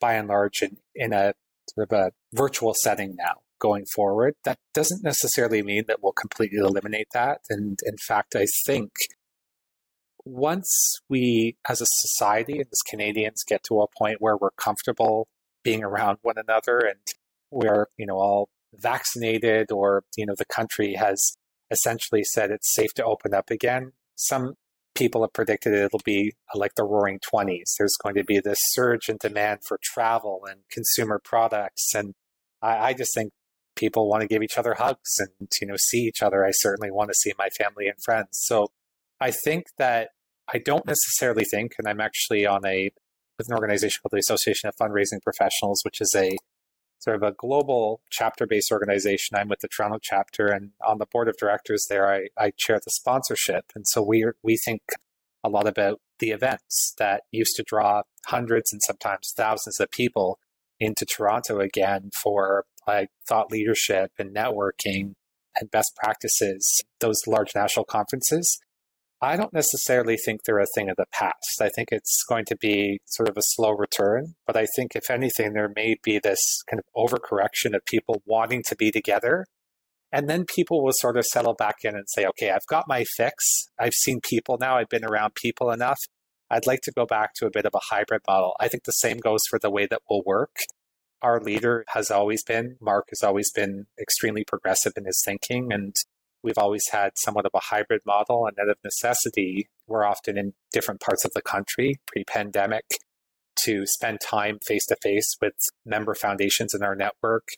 by 0.00 0.14
and 0.14 0.28
large 0.28 0.62
in, 0.62 0.78
in 0.94 1.12
a 1.12 1.34
sort 1.74 1.90
of 1.90 1.98
a 1.98 2.12
virtual 2.32 2.74
setting 2.74 3.16
now 3.16 3.40
going 3.60 3.84
forward. 3.94 4.34
That 4.44 4.58
doesn't 4.74 5.02
necessarily 5.02 5.62
mean 5.62 5.84
that 5.88 5.98
we'll 6.02 6.12
completely 6.12 6.58
eliminate 6.58 7.08
that. 7.12 7.40
And 7.48 7.78
in 7.84 7.96
fact, 8.06 8.36
I 8.36 8.46
think 8.66 8.90
once 10.24 11.00
we 11.08 11.56
as 11.68 11.80
a 11.80 11.86
society 11.88 12.60
as 12.60 12.80
Canadians 12.88 13.44
get 13.46 13.62
to 13.64 13.80
a 13.80 13.86
point 13.96 14.20
where 14.20 14.36
we're 14.36 14.50
comfortable 14.50 15.28
being 15.64 15.82
around 15.82 16.18
one 16.22 16.36
another 16.36 16.78
and 16.78 17.00
we're, 17.50 17.86
you 17.96 18.06
know, 18.06 18.16
all 18.16 18.48
vaccinated 18.74 19.72
or, 19.72 20.04
you 20.16 20.26
know, 20.26 20.34
the 20.36 20.44
country 20.44 20.94
has 20.94 21.36
essentially 21.70 22.22
said 22.24 22.50
it's 22.50 22.74
safe 22.74 22.92
to 22.94 23.04
open 23.04 23.34
up 23.34 23.50
again, 23.50 23.92
some 24.14 24.54
people 24.94 25.22
have 25.22 25.32
predicted 25.32 25.72
it'll 25.72 26.00
be 26.04 26.34
like 26.54 26.74
the 26.74 26.84
roaring 26.84 27.20
20s. 27.32 27.74
There's 27.78 27.96
going 28.02 28.16
to 28.16 28.24
be 28.24 28.40
this 28.40 28.58
surge 28.70 29.08
in 29.08 29.16
demand 29.20 29.60
for 29.66 29.78
travel 29.82 30.42
and 30.48 30.60
consumer 30.70 31.20
products. 31.22 31.94
And 31.94 32.14
I, 32.60 32.88
I 32.88 32.92
just 32.94 33.14
think 33.14 33.30
people 33.76 34.08
want 34.08 34.22
to 34.22 34.28
give 34.28 34.42
each 34.42 34.58
other 34.58 34.74
hugs 34.74 35.18
and, 35.18 35.48
you 35.60 35.68
know, 35.68 35.76
see 35.78 36.00
each 36.00 36.22
other. 36.22 36.44
I 36.44 36.50
certainly 36.52 36.90
want 36.90 37.10
to 37.10 37.14
see 37.14 37.32
my 37.38 37.48
family 37.50 37.86
and 37.86 37.96
friends. 38.04 38.30
So 38.32 38.68
I 39.20 39.30
think 39.30 39.66
that 39.78 40.10
I 40.52 40.58
don't 40.58 40.86
necessarily 40.86 41.44
think, 41.44 41.72
and 41.78 41.86
I'm 41.88 42.00
actually 42.00 42.46
on 42.46 42.64
a 42.66 42.90
with 43.38 43.48
an 43.48 43.54
organization 43.54 44.00
called 44.02 44.12
the 44.12 44.18
Association 44.18 44.68
of 44.68 44.74
Fundraising 44.76 45.22
Professionals, 45.22 45.82
which 45.84 46.00
is 46.00 46.12
a 46.16 46.36
sort 46.98 47.14
of 47.16 47.22
a 47.22 47.32
global 47.32 48.00
chapter 48.10 48.46
based 48.46 48.72
organization. 48.72 49.36
I'm 49.36 49.48
with 49.48 49.60
the 49.60 49.68
Toronto 49.68 49.98
chapter, 50.02 50.46
and 50.46 50.70
on 50.86 50.98
the 50.98 51.06
board 51.06 51.28
of 51.28 51.36
directors 51.36 51.86
there, 51.88 52.12
I, 52.12 52.28
I 52.36 52.52
chair 52.56 52.80
the 52.84 52.90
sponsorship. 52.90 53.66
And 53.74 53.86
so 53.86 54.02
we 54.02 54.24
we 54.42 54.56
think 54.56 54.82
a 55.44 55.48
lot 55.48 55.68
about 55.68 56.00
the 56.18 56.30
events 56.30 56.94
that 56.98 57.22
used 57.30 57.54
to 57.56 57.62
draw 57.62 58.02
hundreds 58.26 58.72
and 58.72 58.82
sometimes 58.82 59.32
thousands 59.36 59.78
of 59.78 59.90
people 59.90 60.38
into 60.80 61.04
Toronto 61.04 61.60
again 61.60 62.10
for 62.22 62.64
like 62.86 63.10
thought 63.28 63.50
leadership 63.50 64.10
and 64.18 64.34
networking 64.34 65.14
and 65.60 65.70
best 65.70 65.92
practices, 65.96 66.82
those 67.00 67.20
large 67.26 67.54
national 67.54 67.84
conferences. 67.84 68.58
I 69.20 69.36
don't 69.36 69.52
necessarily 69.52 70.16
think 70.16 70.42
they're 70.44 70.60
a 70.60 70.66
thing 70.74 70.88
of 70.88 70.96
the 70.96 71.06
past. 71.12 71.60
I 71.60 71.68
think 71.68 71.88
it's 71.90 72.22
going 72.28 72.44
to 72.46 72.56
be 72.56 73.00
sort 73.04 73.28
of 73.28 73.36
a 73.36 73.42
slow 73.42 73.72
return. 73.72 74.34
But 74.46 74.56
I 74.56 74.66
think, 74.76 74.94
if 74.94 75.10
anything, 75.10 75.52
there 75.52 75.72
may 75.74 75.96
be 76.02 76.20
this 76.20 76.62
kind 76.70 76.80
of 76.80 76.86
overcorrection 76.96 77.74
of 77.74 77.84
people 77.84 78.22
wanting 78.26 78.62
to 78.68 78.76
be 78.76 78.92
together. 78.92 79.46
And 80.12 80.28
then 80.28 80.44
people 80.44 80.84
will 80.84 80.92
sort 80.94 81.16
of 81.16 81.24
settle 81.26 81.54
back 81.54 81.76
in 81.82 81.96
and 81.96 82.08
say, 82.08 82.26
okay, 82.26 82.50
I've 82.50 82.66
got 82.68 82.88
my 82.88 83.04
fix. 83.16 83.68
I've 83.78 83.92
seen 83.92 84.20
people 84.22 84.56
now. 84.58 84.78
I've 84.78 84.88
been 84.88 85.04
around 85.04 85.34
people 85.34 85.70
enough. 85.70 85.98
I'd 86.48 86.66
like 86.66 86.80
to 86.82 86.92
go 86.92 87.04
back 87.04 87.34
to 87.34 87.46
a 87.46 87.50
bit 87.50 87.66
of 87.66 87.74
a 87.74 87.94
hybrid 87.94 88.22
model. 88.26 88.54
I 88.60 88.68
think 88.68 88.84
the 88.84 88.92
same 88.92 89.18
goes 89.18 89.40
for 89.50 89.58
the 89.58 89.70
way 89.70 89.86
that 89.86 90.02
we'll 90.08 90.22
work. 90.24 90.56
Our 91.20 91.40
leader 91.40 91.84
has 91.88 92.10
always 92.10 92.44
been, 92.44 92.76
Mark 92.80 93.06
has 93.10 93.22
always 93.22 93.50
been 93.50 93.86
extremely 94.00 94.44
progressive 94.44 94.92
in 94.96 95.04
his 95.04 95.20
thinking. 95.26 95.72
And 95.72 95.94
We've 96.42 96.58
always 96.58 96.84
had 96.90 97.12
somewhat 97.16 97.46
of 97.46 97.52
a 97.54 97.60
hybrid 97.60 98.02
model, 98.06 98.46
and 98.46 98.56
out 98.60 98.68
of 98.68 98.76
necessity, 98.84 99.68
we're 99.86 100.04
often 100.04 100.38
in 100.38 100.54
different 100.72 101.00
parts 101.00 101.24
of 101.24 101.32
the 101.34 101.42
country 101.42 101.96
pre 102.06 102.24
pandemic 102.24 102.84
to 103.64 103.86
spend 103.86 104.20
time 104.20 104.58
face 104.64 104.86
to 104.86 104.96
face 105.02 105.36
with 105.40 105.54
member 105.84 106.14
foundations 106.14 106.74
in 106.74 106.82
our 106.82 106.94
network. 106.94 107.48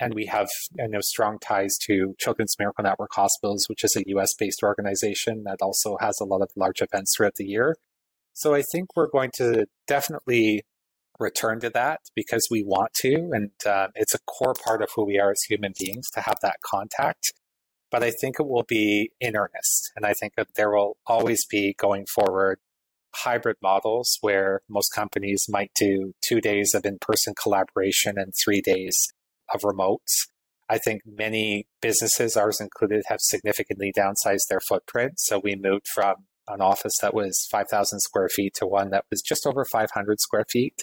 And 0.00 0.12
we 0.14 0.26
have 0.26 0.48
you 0.76 0.88
know, 0.88 1.00
strong 1.00 1.38
ties 1.38 1.76
to 1.86 2.14
Children's 2.18 2.56
Miracle 2.58 2.82
Network 2.82 3.14
Hospitals, 3.14 3.66
which 3.68 3.84
is 3.84 3.96
a 3.96 4.02
US 4.08 4.34
based 4.34 4.62
organization 4.64 5.44
that 5.44 5.58
also 5.62 5.96
has 6.00 6.18
a 6.20 6.24
lot 6.24 6.42
of 6.42 6.48
large 6.56 6.82
events 6.82 7.14
throughout 7.16 7.36
the 7.36 7.44
year. 7.44 7.76
So 8.32 8.54
I 8.54 8.62
think 8.72 8.96
we're 8.96 9.08
going 9.08 9.30
to 9.36 9.66
definitely 9.86 10.62
return 11.20 11.60
to 11.60 11.70
that 11.70 12.00
because 12.16 12.48
we 12.50 12.64
want 12.64 12.92
to. 12.94 13.30
And 13.32 13.50
uh, 13.64 13.88
it's 13.94 14.14
a 14.14 14.18
core 14.26 14.54
part 14.54 14.82
of 14.82 14.90
who 14.96 15.04
we 15.04 15.20
are 15.20 15.30
as 15.30 15.42
human 15.42 15.72
beings 15.78 16.08
to 16.14 16.20
have 16.20 16.38
that 16.42 16.56
contact 16.64 17.32
but 17.94 18.02
I 18.02 18.10
think 18.10 18.40
it 18.40 18.48
will 18.48 18.64
be 18.64 19.12
in 19.20 19.36
earnest. 19.36 19.92
And 19.94 20.04
I 20.04 20.14
think 20.14 20.32
that 20.36 20.48
there 20.56 20.72
will 20.72 20.96
always 21.06 21.46
be 21.46 21.76
going 21.78 22.06
forward 22.12 22.58
hybrid 23.14 23.58
models 23.62 24.18
where 24.20 24.62
most 24.68 24.88
companies 24.88 25.46
might 25.48 25.70
do 25.76 26.12
two 26.20 26.40
days 26.40 26.74
of 26.74 26.84
in 26.84 26.98
person 27.00 27.34
collaboration 27.40 28.18
and 28.18 28.32
three 28.34 28.60
days 28.60 29.06
of 29.54 29.62
remote. 29.62 30.02
I 30.68 30.78
think 30.78 31.02
many 31.06 31.68
businesses, 31.80 32.36
ours 32.36 32.60
included, 32.60 33.04
have 33.06 33.20
significantly 33.20 33.92
downsized 33.96 34.48
their 34.50 34.58
footprint. 34.58 35.20
So 35.20 35.38
we 35.38 35.54
moved 35.54 35.86
from 35.86 36.14
an 36.48 36.60
office 36.60 36.98
that 37.00 37.14
was 37.14 37.46
5,000 37.48 38.00
square 38.00 38.28
feet 38.28 38.54
to 38.54 38.66
one 38.66 38.90
that 38.90 39.04
was 39.08 39.22
just 39.22 39.46
over 39.46 39.64
500 39.64 40.20
square 40.20 40.46
feet, 40.50 40.82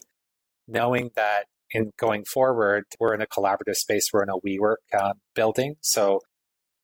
knowing 0.65 1.11
that 1.17 1.47
in 1.71 1.91
going 1.99 2.23
forward, 2.23 2.85
we're 3.01 3.13
in 3.13 3.21
a 3.21 3.27
collaborative 3.27 3.75
space, 3.75 4.07
we're 4.13 4.23
in 4.23 4.29
a 4.29 4.39
WeWork 4.39 4.77
uh, 4.97 5.13
building. 5.35 5.75
So 5.81 6.21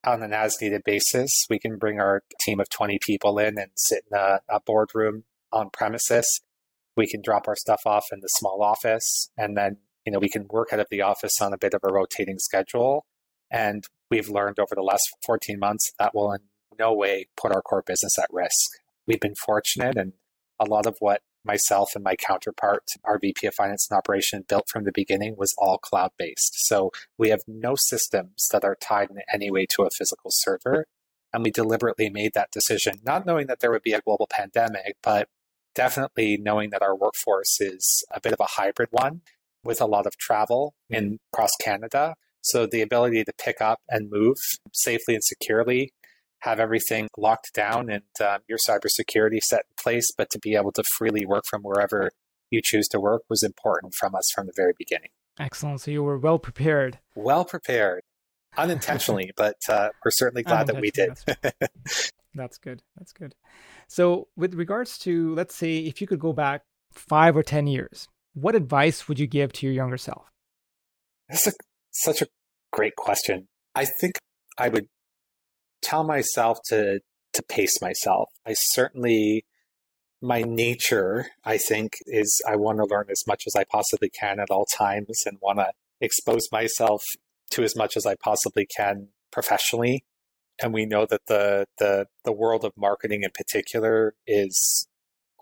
on 0.08 0.22
an 0.22 0.32
as 0.32 0.56
needed 0.60 0.82
basis. 0.84 1.46
We 1.50 1.58
can 1.58 1.76
bring 1.76 2.00
our 2.00 2.22
team 2.40 2.60
of 2.60 2.68
20 2.70 2.98
people 3.04 3.38
in 3.38 3.58
and 3.58 3.70
sit 3.76 4.04
in 4.10 4.18
a, 4.18 4.40
a 4.48 4.60
boardroom 4.64 5.24
on 5.52 5.70
premises. 5.72 6.40
We 6.96 7.06
can 7.06 7.20
drop 7.22 7.46
our 7.46 7.56
stuff 7.56 7.80
off 7.86 8.06
in 8.12 8.20
the 8.20 8.28
small 8.28 8.62
office 8.62 9.30
and 9.36 9.56
then, 9.56 9.76
you 10.04 10.12
know, 10.12 10.18
we 10.18 10.28
can 10.28 10.46
work 10.50 10.72
out 10.72 10.80
of 10.80 10.86
the 10.90 11.02
office 11.02 11.40
on 11.40 11.52
a 11.52 11.58
bit 11.58 11.74
of 11.74 11.80
a 11.84 11.92
rotating 11.92 12.38
schedule. 12.38 13.04
And 13.50 13.84
we've 14.10 14.28
learned 14.28 14.58
over 14.58 14.74
the 14.74 14.82
last 14.82 15.04
14 15.26 15.58
months 15.58 15.92
that 15.98 16.14
will 16.14 16.32
in 16.32 16.40
no 16.78 16.94
way 16.94 17.26
put 17.36 17.52
our 17.52 17.62
core 17.62 17.82
business 17.86 18.18
at 18.18 18.28
risk. 18.32 18.70
We've 19.06 19.20
been 19.20 19.34
fortunate 19.34 19.96
and 19.96 20.12
a 20.60 20.64
lot 20.64 20.86
of 20.86 20.96
what 21.00 21.22
myself 21.48 21.92
and 21.94 22.04
my 22.04 22.14
counterpart, 22.14 22.84
our 23.02 23.18
VP 23.18 23.46
of 23.48 23.54
Finance 23.54 23.88
and 23.90 23.96
Operation, 23.96 24.44
built 24.48 24.68
from 24.68 24.84
the 24.84 24.92
beginning 24.94 25.34
was 25.36 25.54
all 25.58 25.78
cloud 25.78 26.10
based. 26.18 26.66
So 26.66 26.92
we 27.16 27.30
have 27.30 27.40
no 27.48 27.74
systems 27.74 28.46
that 28.52 28.64
are 28.64 28.76
tied 28.80 29.10
in 29.10 29.16
any 29.32 29.50
way 29.50 29.66
to 29.70 29.82
a 29.82 29.90
physical 29.90 30.30
server. 30.32 30.86
And 31.32 31.42
we 31.42 31.50
deliberately 31.50 32.08
made 32.08 32.32
that 32.34 32.52
decision, 32.52 33.00
not 33.02 33.26
knowing 33.26 33.48
that 33.48 33.60
there 33.60 33.70
would 33.70 33.82
be 33.82 33.92
a 33.92 34.00
global 34.00 34.28
pandemic, 34.30 34.96
but 35.02 35.28
definitely 35.74 36.36
knowing 36.36 36.70
that 36.70 36.82
our 36.82 36.96
workforce 36.96 37.60
is 37.60 38.04
a 38.14 38.20
bit 38.20 38.32
of 38.32 38.40
a 38.40 38.46
hybrid 38.50 38.88
one 38.90 39.22
with 39.64 39.80
a 39.80 39.86
lot 39.86 40.06
of 40.06 40.16
travel 40.16 40.74
in 40.88 41.18
across 41.32 41.50
Canada. 41.60 42.14
So 42.40 42.66
the 42.66 42.82
ability 42.82 43.24
to 43.24 43.32
pick 43.32 43.60
up 43.60 43.80
and 43.88 44.10
move 44.10 44.36
safely 44.72 45.14
and 45.14 45.24
securely, 45.24 45.92
have 46.40 46.60
everything 46.60 47.08
locked 47.16 47.52
down 47.52 47.90
and 47.90 48.04
um, 48.20 48.38
your 48.48 48.58
cybersecurity 48.58 49.40
set 49.42 49.64
in 49.68 49.82
place, 49.82 50.12
but 50.16 50.30
to 50.30 50.38
be 50.38 50.54
able 50.54 50.72
to 50.72 50.84
freely 50.96 51.26
work 51.26 51.44
from 51.48 51.62
wherever 51.62 52.10
you 52.50 52.60
choose 52.62 52.88
to 52.88 53.00
work 53.00 53.22
was 53.28 53.42
important 53.42 53.94
from 53.94 54.14
us 54.14 54.30
from 54.34 54.46
the 54.46 54.52
very 54.56 54.72
beginning. 54.78 55.10
Excellent. 55.38 55.80
So 55.80 55.90
you 55.90 56.02
were 56.02 56.18
well 56.18 56.38
prepared. 56.38 56.98
Well 57.14 57.44
prepared, 57.44 58.02
unintentionally, 58.56 59.32
but 59.36 59.56
uh, 59.68 59.90
we're 60.04 60.10
certainly 60.10 60.42
glad 60.42 60.66
that 60.68 60.80
we 60.80 60.90
did. 60.90 61.18
That's, 61.26 62.12
that's 62.34 62.58
good. 62.58 62.82
That's 62.96 63.12
good. 63.12 63.34
So, 63.88 64.28
with 64.36 64.54
regards 64.54 64.98
to, 65.00 65.34
let's 65.34 65.54
say, 65.54 65.78
if 65.78 66.00
you 66.00 66.06
could 66.06 66.20
go 66.20 66.32
back 66.32 66.62
five 66.92 67.36
or 67.36 67.42
10 67.42 67.66
years, 67.66 68.06
what 68.34 68.54
advice 68.54 69.08
would 69.08 69.18
you 69.18 69.26
give 69.26 69.52
to 69.54 69.66
your 69.66 69.74
younger 69.74 69.96
self? 69.96 70.30
That's 71.28 71.46
a, 71.46 71.52
such 71.90 72.22
a 72.22 72.26
great 72.72 72.96
question. 72.96 73.48
I 73.74 73.86
think 73.86 74.18
I 74.58 74.68
would 74.68 74.88
tell 75.82 76.04
myself 76.04 76.58
to 76.66 77.00
to 77.34 77.42
pace 77.42 77.80
myself. 77.80 78.30
I 78.46 78.54
certainly 78.54 79.44
my 80.20 80.42
nature, 80.42 81.26
I 81.44 81.58
think, 81.58 81.92
is 82.06 82.40
I 82.48 82.56
want 82.56 82.78
to 82.78 82.84
learn 82.84 83.06
as 83.10 83.22
much 83.26 83.44
as 83.46 83.54
I 83.54 83.64
possibly 83.64 84.10
can 84.10 84.40
at 84.40 84.50
all 84.50 84.66
times 84.66 85.22
and 85.24 85.38
want 85.40 85.58
to 85.58 85.70
expose 86.00 86.48
myself 86.50 87.02
to 87.52 87.62
as 87.62 87.76
much 87.76 87.96
as 87.96 88.04
I 88.04 88.16
possibly 88.16 88.66
can 88.66 89.08
professionally. 89.30 90.04
And 90.60 90.74
we 90.74 90.86
know 90.86 91.06
that 91.06 91.26
the 91.26 91.66
the 91.78 92.06
the 92.24 92.32
world 92.32 92.64
of 92.64 92.72
marketing 92.76 93.22
in 93.22 93.30
particular 93.30 94.14
is 94.26 94.88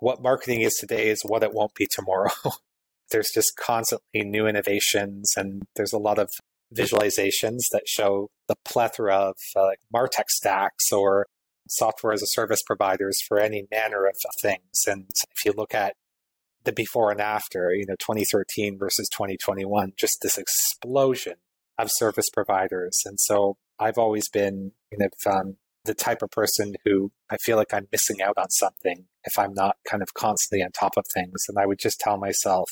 what 0.00 0.22
marketing 0.22 0.60
is 0.60 0.74
today 0.74 1.08
is 1.08 1.22
what 1.22 1.42
it 1.42 1.54
won't 1.54 1.74
be 1.74 1.86
tomorrow. 1.90 2.30
there's 3.10 3.30
just 3.32 3.56
constantly 3.56 4.22
new 4.24 4.46
innovations 4.46 5.32
and 5.36 5.62
there's 5.76 5.92
a 5.92 5.98
lot 5.98 6.18
of 6.18 6.28
visualizations 6.74 7.62
that 7.72 7.82
show 7.86 8.30
the 8.48 8.56
plethora 8.64 9.14
of 9.14 9.36
uh, 9.56 9.70
Martech 9.94 10.28
stacks 10.28 10.92
or 10.92 11.26
software 11.68 12.12
as 12.12 12.22
a 12.22 12.26
service 12.26 12.62
providers 12.64 13.18
for 13.26 13.38
any 13.38 13.66
manner 13.70 14.06
of 14.06 14.14
things. 14.40 14.84
And 14.86 15.06
if 15.36 15.44
you 15.44 15.52
look 15.56 15.74
at 15.74 15.94
the 16.64 16.72
before 16.72 17.10
and 17.10 17.20
after, 17.20 17.72
you 17.72 17.86
know, 17.86 17.94
2013 17.98 18.78
versus 18.78 19.08
2021, 19.08 19.92
just 19.96 20.18
this 20.22 20.38
explosion 20.38 21.34
of 21.78 21.90
service 21.92 22.28
providers. 22.32 23.02
And 23.04 23.18
so 23.20 23.56
I've 23.78 23.98
always 23.98 24.28
been, 24.28 24.72
you 24.90 24.98
know, 24.98 25.08
um, 25.30 25.56
the 25.84 25.94
type 25.94 26.22
of 26.22 26.30
person 26.30 26.74
who 26.84 27.12
I 27.30 27.36
feel 27.36 27.56
like 27.56 27.72
I'm 27.72 27.88
missing 27.92 28.20
out 28.20 28.36
on 28.36 28.50
something 28.50 29.04
if 29.24 29.38
I'm 29.38 29.54
not 29.54 29.76
kind 29.88 30.02
of 30.02 30.14
constantly 30.14 30.64
on 30.64 30.72
top 30.72 30.96
of 30.96 31.04
things. 31.14 31.44
And 31.48 31.58
I 31.58 31.66
would 31.66 31.78
just 31.78 32.00
tell 32.00 32.18
myself, 32.18 32.68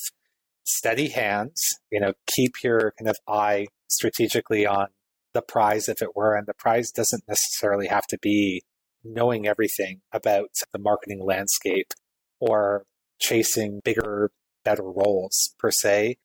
steady 0.64 1.08
hands, 1.08 1.62
you 1.92 2.00
know, 2.00 2.14
keep 2.26 2.62
your 2.62 2.92
kind 2.98 3.08
of 3.08 3.16
eye 3.28 3.66
strategically 3.94 4.66
on 4.66 4.88
the 5.32 5.42
prize 5.42 5.88
if 5.88 6.02
it 6.02 6.16
were. 6.16 6.36
And 6.36 6.46
the 6.46 6.54
prize 6.54 6.90
doesn't 6.90 7.24
necessarily 7.28 7.88
have 7.88 8.06
to 8.08 8.18
be 8.18 8.62
knowing 9.02 9.46
everything 9.46 10.00
about 10.12 10.50
the 10.72 10.78
marketing 10.78 11.24
landscape 11.24 11.92
or 12.40 12.84
chasing 13.18 13.80
bigger, 13.84 14.30
better 14.64 14.84
roles 14.84 15.54
per 15.58 15.70
se. 15.70 16.16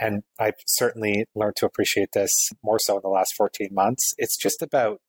And 0.00 0.22
I've 0.38 0.54
certainly 0.66 1.24
learned 1.34 1.56
to 1.56 1.66
appreciate 1.66 2.10
this 2.12 2.50
more 2.62 2.78
so 2.78 2.96
in 2.96 3.00
the 3.02 3.08
last 3.08 3.34
14 3.34 3.68
months. 3.72 4.14
It's 4.16 4.36
just 4.36 4.62
about 4.62 5.00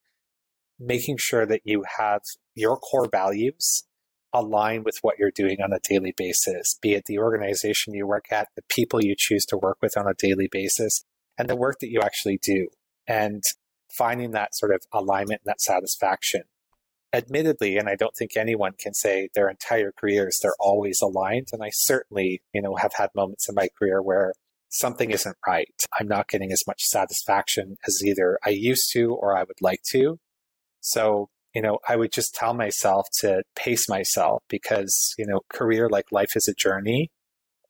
making 0.79 1.17
sure 1.19 1.45
that 1.45 1.61
you 1.63 1.83
have 1.97 2.21
your 2.55 2.77
core 2.77 3.07
values 3.11 3.83
align 4.33 4.83
with 4.83 4.97
what 5.01 5.17
you're 5.17 5.31
doing 5.31 5.57
on 5.61 5.73
a 5.73 5.79
daily 5.87 6.13
basis, 6.15 6.77
be 6.81 6.93
it 6.93 7.05
the 7.05 7.17
organization 7.17 7.93
you 7.93 8.05
work 8.05 8.25
at, 8.31 8.47
the 8.55 8.61
people 8.69 9.03
you 9.03 9.15
choose 9.17 9.45
to 9.45 9.57
work 9.57 9.77
with 9.81 9.97
on 9.97 10.07
a 10.07 10.13
daily 10.13 10.47
basis, 10.51 11.03
and 11.39 11.49
the 11.49 11.55
work 11.55 11.77
that 11.79 11.89
you 11.89 12.01
actually 12.01 12.37
do. 12.43 12.67
And 13.07 13.41
finding 13.97 14.31
that 14.31 14.55
sort 14.55 14.71
of 14.71 14.81
alignment 14.93 15.41
and 15.43 15.51
that 15.51 15.61
satisfaction. 15.61 16.43
Admittedly, 17.11 17.77
and 17.77 17.89
I 17.89 17.95
don't 17.95 18.13
think 18.15 18.37
anyone 18.37 18.73
can 18.79 18.93
say 18.93 19.29
their 19.33 19.49
entire 19.49 19.91
careers 19.91 20.37
they're 20.43 20.53
always 20.59 21.01
aligned. 21.01 21.47
And 21.51 21.63
I 21.63 21.71
certainly, 21.71 22.43
you 22.53 22.61
know, 22.61 22.75
have 22.75 22.91
had 22.95 23.09
moments 23.15 23.49
in 23.49 23.55
my 23.55 23.69
career 23.79 23.99
where 23.99 24.33
something 24.69 25.09
isn't 25.09 25.37
right. 25.47 25.73
I'm 25.99 26.07
not 26.07 26.27
getting 26.27 26.51
as 26.51 26.61
much 26.67 26.83
satisfaction 26.83 27.77
as 27.87 28.03
either 28.05 28.37
I 28.45 28.49
used 28.49 28.91
to 28.93 29.15
or 29.15 29.35
I 29.35 29.41
would 29.41 29.59
like 29.59 29.81
to. 29.91 30.19
So 30.81 31.29
you 31.55 31.61
know, 31.61 31.79
I 31.87 31.95
would 31.95 32.11
just 32.11 32.35
tell 32.35 32.53
myself 32.53 33.07
to 33.21 33.43
pace 33.55 33.89
myself 33.89 34.43
because, 34.49 35.15
you 35.17 35.25
know, 35.25 35.41
career 35.51 35.89
like 35.89 36.11
life 36.11 36.29
is 36.35 36.47
a 36.47 36.53
journey. 36.53 37.09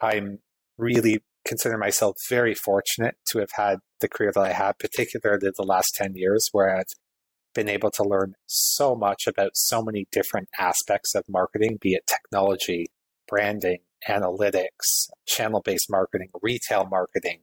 I'm 0.01 0.39
really 0.77 1.23
consider 1.45 1.77
myself 1.77 2.15
very 2.29 2.53
fortunate 2.53 3.15
to 3.29 3.39
have 3.39 3.51
had 3.55 3.79
the 3.99 4.07
career 4.07 4.31
that 4.33 4.41
I 4.41 4.53
have, 4.53 4.77
particularly 4.79 5.49
the 5.55 5.63
last 5.63 5.95
10 5.95 6.15
years, 6.15 6.49
where 6.51 6.75
I've 6.75 6.93
been 7.53 7.69
able 7.69 7.91
to 7.91 8.03
learn 8.03 8.35
so 8.45 8.95
much 8.95 9.25
about 9.27 9.51
so 9.55 9.81
many 9.81 10.07
different 10.11 10.49
aspects 10.57 11.15
of 11.15 11.23
marketing, 11.27 11.77
be 11.81 11.93
it 11.93 12.07
technology, 12.07 12.87
branding, 13.27 13.79
analytics, 14.07 15.09
channel 15.27 15.61
based 15.63 15.89
marketing, 15.89 16.29
retail 16.41 16.87
marketing. 16.89 17.41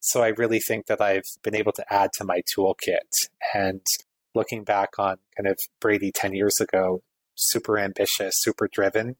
So 0.00 0.22
I 0.22 0.28
really 0.28 0.58
think 0.58 0.86
that 0.86 1.00
I've 1.00 1.22
been 1.44 1.54
able 1.54 1.72
to 1.72 1.92
add 1.92 2.10
to 2.14 2.24
my 2.24 2.42
toolkit. 2.56 3.28
And 3.54 3.82
looking 4.34 4.64
back 4.64 4.98
on 4.98 5.16
kind 5.36 5.46
of 5.46 5.58
Brady 5.80 6.10
10 6.12 6.34
years 6.34 6.60
ago, 6.60 7.02
super 7.34 7.78
ambitious, 7.78 8.34
super 8.36 8.68
driven. 8.70 9.16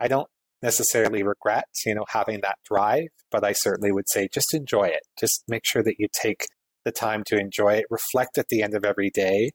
I 0.00 0.08
don't 0.08 0.28
necessarily 0.64 1.22
regret, 1.22 1.66
you 1.84 1.94
know, 1.94 2.06
having 2.08 2.40
that 2.40 2.56
drive, 2.64 3.08
but 3.30 3.44
I 3.44 3.52
certainly 3.52 3.92
would 3.92 4.08
say 4.08 4.28
just 4.32 4.54
enjoy 4.54 4.84
it. 4.84 5.02
Just 5.20 5.44
make 5.46 5.62
sure 5.64 5.82
that 5.82 5.96
you 5.98 6.08
take 6.10 6.46
the 6.84 6.90
time 6.90 7.22
to 7.26 7.38
enjoy 7.38 7.74
it. 7.74 7.84
Reflect 7.90 8.38
at 8.38 8.48
the 8.48 8.62
end 8.62 8.74
of 8.74 8.84
every 8.84 9.10
day. 9.10 9.50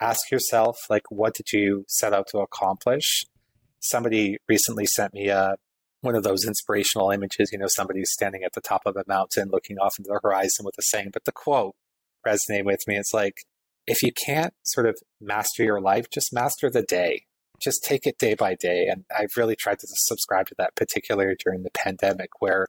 Ask 0.00 0.30
yourself, 0.32 0.78
like, 0.88 1.02
what 1.10 1.34
did 1.34 1.52
you 1.52 1.84
set 1.88 2.14
out 2.14 2.26
to 2.28 2.38
accomplish? 2.38 3.24
Somebody 3.80 4.38
recently 4.48 4.86
sent 4.86 5.12
me 5.12 5.28
a 5.28 5.56
one 6.00 6.14
of 6.14 6.22
those 6.22 6.46
inspirational 6.46 7.10
images, 7.10 7.50
you 7.52 7.58
know, 7.58 7.66
somebody's 7.68 8.10
standing 8.12 8.42
at 8.44 8.52
the 8.52 8.60
top 8.60 8.82
of 8.86 8.96
a 8.96 9.04
mountain 9.08 9.48
looking 9.50 9.76
off 9.78 9.94
into 9.98 10.08
the 10.08 10.20
horizon 10.22 10.64
with 10.64 10.74
a 10.78 10.82
saying, 10.82 11.10
but 11.12 11.24
the 11.24 11.32
quote 11.32 11.74
resonated 12.26 12.64
with 12.64 12.80
me. 12.86 12.96
It's 12.96 13.12
like, 13.12 13.34
if 13.86 14.02
you 14.02 14.12
can't 14.12 14.54
sort 14.62 14.86
of 14.86 14.96
master 15.20 15.64
your 15.64 15.80
life, 15.80 16.06
just 16.12 16.32
master 16.32 16.70
the 16.70 16.82
day. 16.82 17.22
Just 17.60 17.84
take 17.84 18.06
it 18.06 18.18
day 18.18 18.34
by 18.34 18.54
day. 18.54 18.86
And 18.88 19.04
I've 19.16 19.36
really 19.36 19.56
tried 19.56 19.78
to 19.80 19.86
subscribe 19.88 20.46
to 20.48 20.54
that, 20.58 20.76
particularly 20.76 21.36
during 21.44 21.62
the 21.62 21.70
pandemic, 21.70 22.30
where 22.38 22.66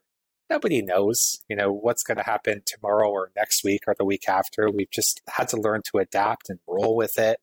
nobody 0.49 0.81
knows, 0.81 1.39
you 1.49 1.55
know, 1.55 1.71
what's 1.71 2.03
going 2.03 2.17
to 2.17 2.23
happen 2.23 2.61
tomorrow 2.65 3.09
or 3.09 3.31
next 3.35 3.63
week 3.63 3.81
or 3.87 3.95
the 3.97 4.05
week 4.05 4.29
after. 4.29 4.69
We've 4.71 4.91
just 4.91 5.21
had 5.27 5.47
to 5.49 5.57
learn 5.57 5.81
to 5.91 5.99
adapt 5.99 6.49
and 6.49 6.59
roll 6.67 6.95
with 6.95 7.17
it 7.17 7.39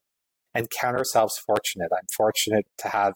and 0.53 0.69
count 0.69 0.97
ourselves 0.97 1.37
fortunate. 1.37 1.91
I'm 1.91 2.07
fortunate 2.15 2.65
to 2.79 2.89
have 2.89 3.13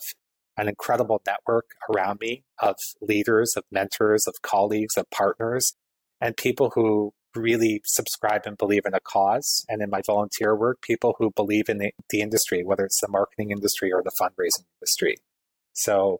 an 0.58 0.68
incredible 0.68 1.22
network 1.26 1.72
around 1.90 2.20
me 2.20 2.44
of 2.62 2.76
leaders, 3.02 3.54
of 3.56 3.64
mentors, 3.72 4.28
of 4.28 4.36
colleagues, 4.42 4.98
of 4.98 5.10
partners, 5.10 5.74
and 6.20 6.36
people 6.36 6.72
who 6.76 7.14
really 7.36 7.82
subscribe 7.86 8.42
and 8.46 8.58
believe 8.58 8.86
in 8.86 8.94
a 8.94 9.00
cause. 9.00 9.66
And 9.70 9.82
in 9.82 9.90
my 9.90 10.02
volunteer 10.06 10.56
work, 10.56 10.82
people 10.82 11.16
who 11.18 11.32
believe 11.32 11.70
in 11.70 11.78
the, 11.78 11.92
the 12.10 12.22
industry, 12.22 12.64
whether 12.64 12.86
it's 12.86 13.00
the 13.02 13.08
marketing 13.08 13.52
industry 13.52 13.92
or 13.92 14.02
the 14.04 14.12
fundraising 14.20 14.66
industry. 14.80 15.18
So, 15.74 16.20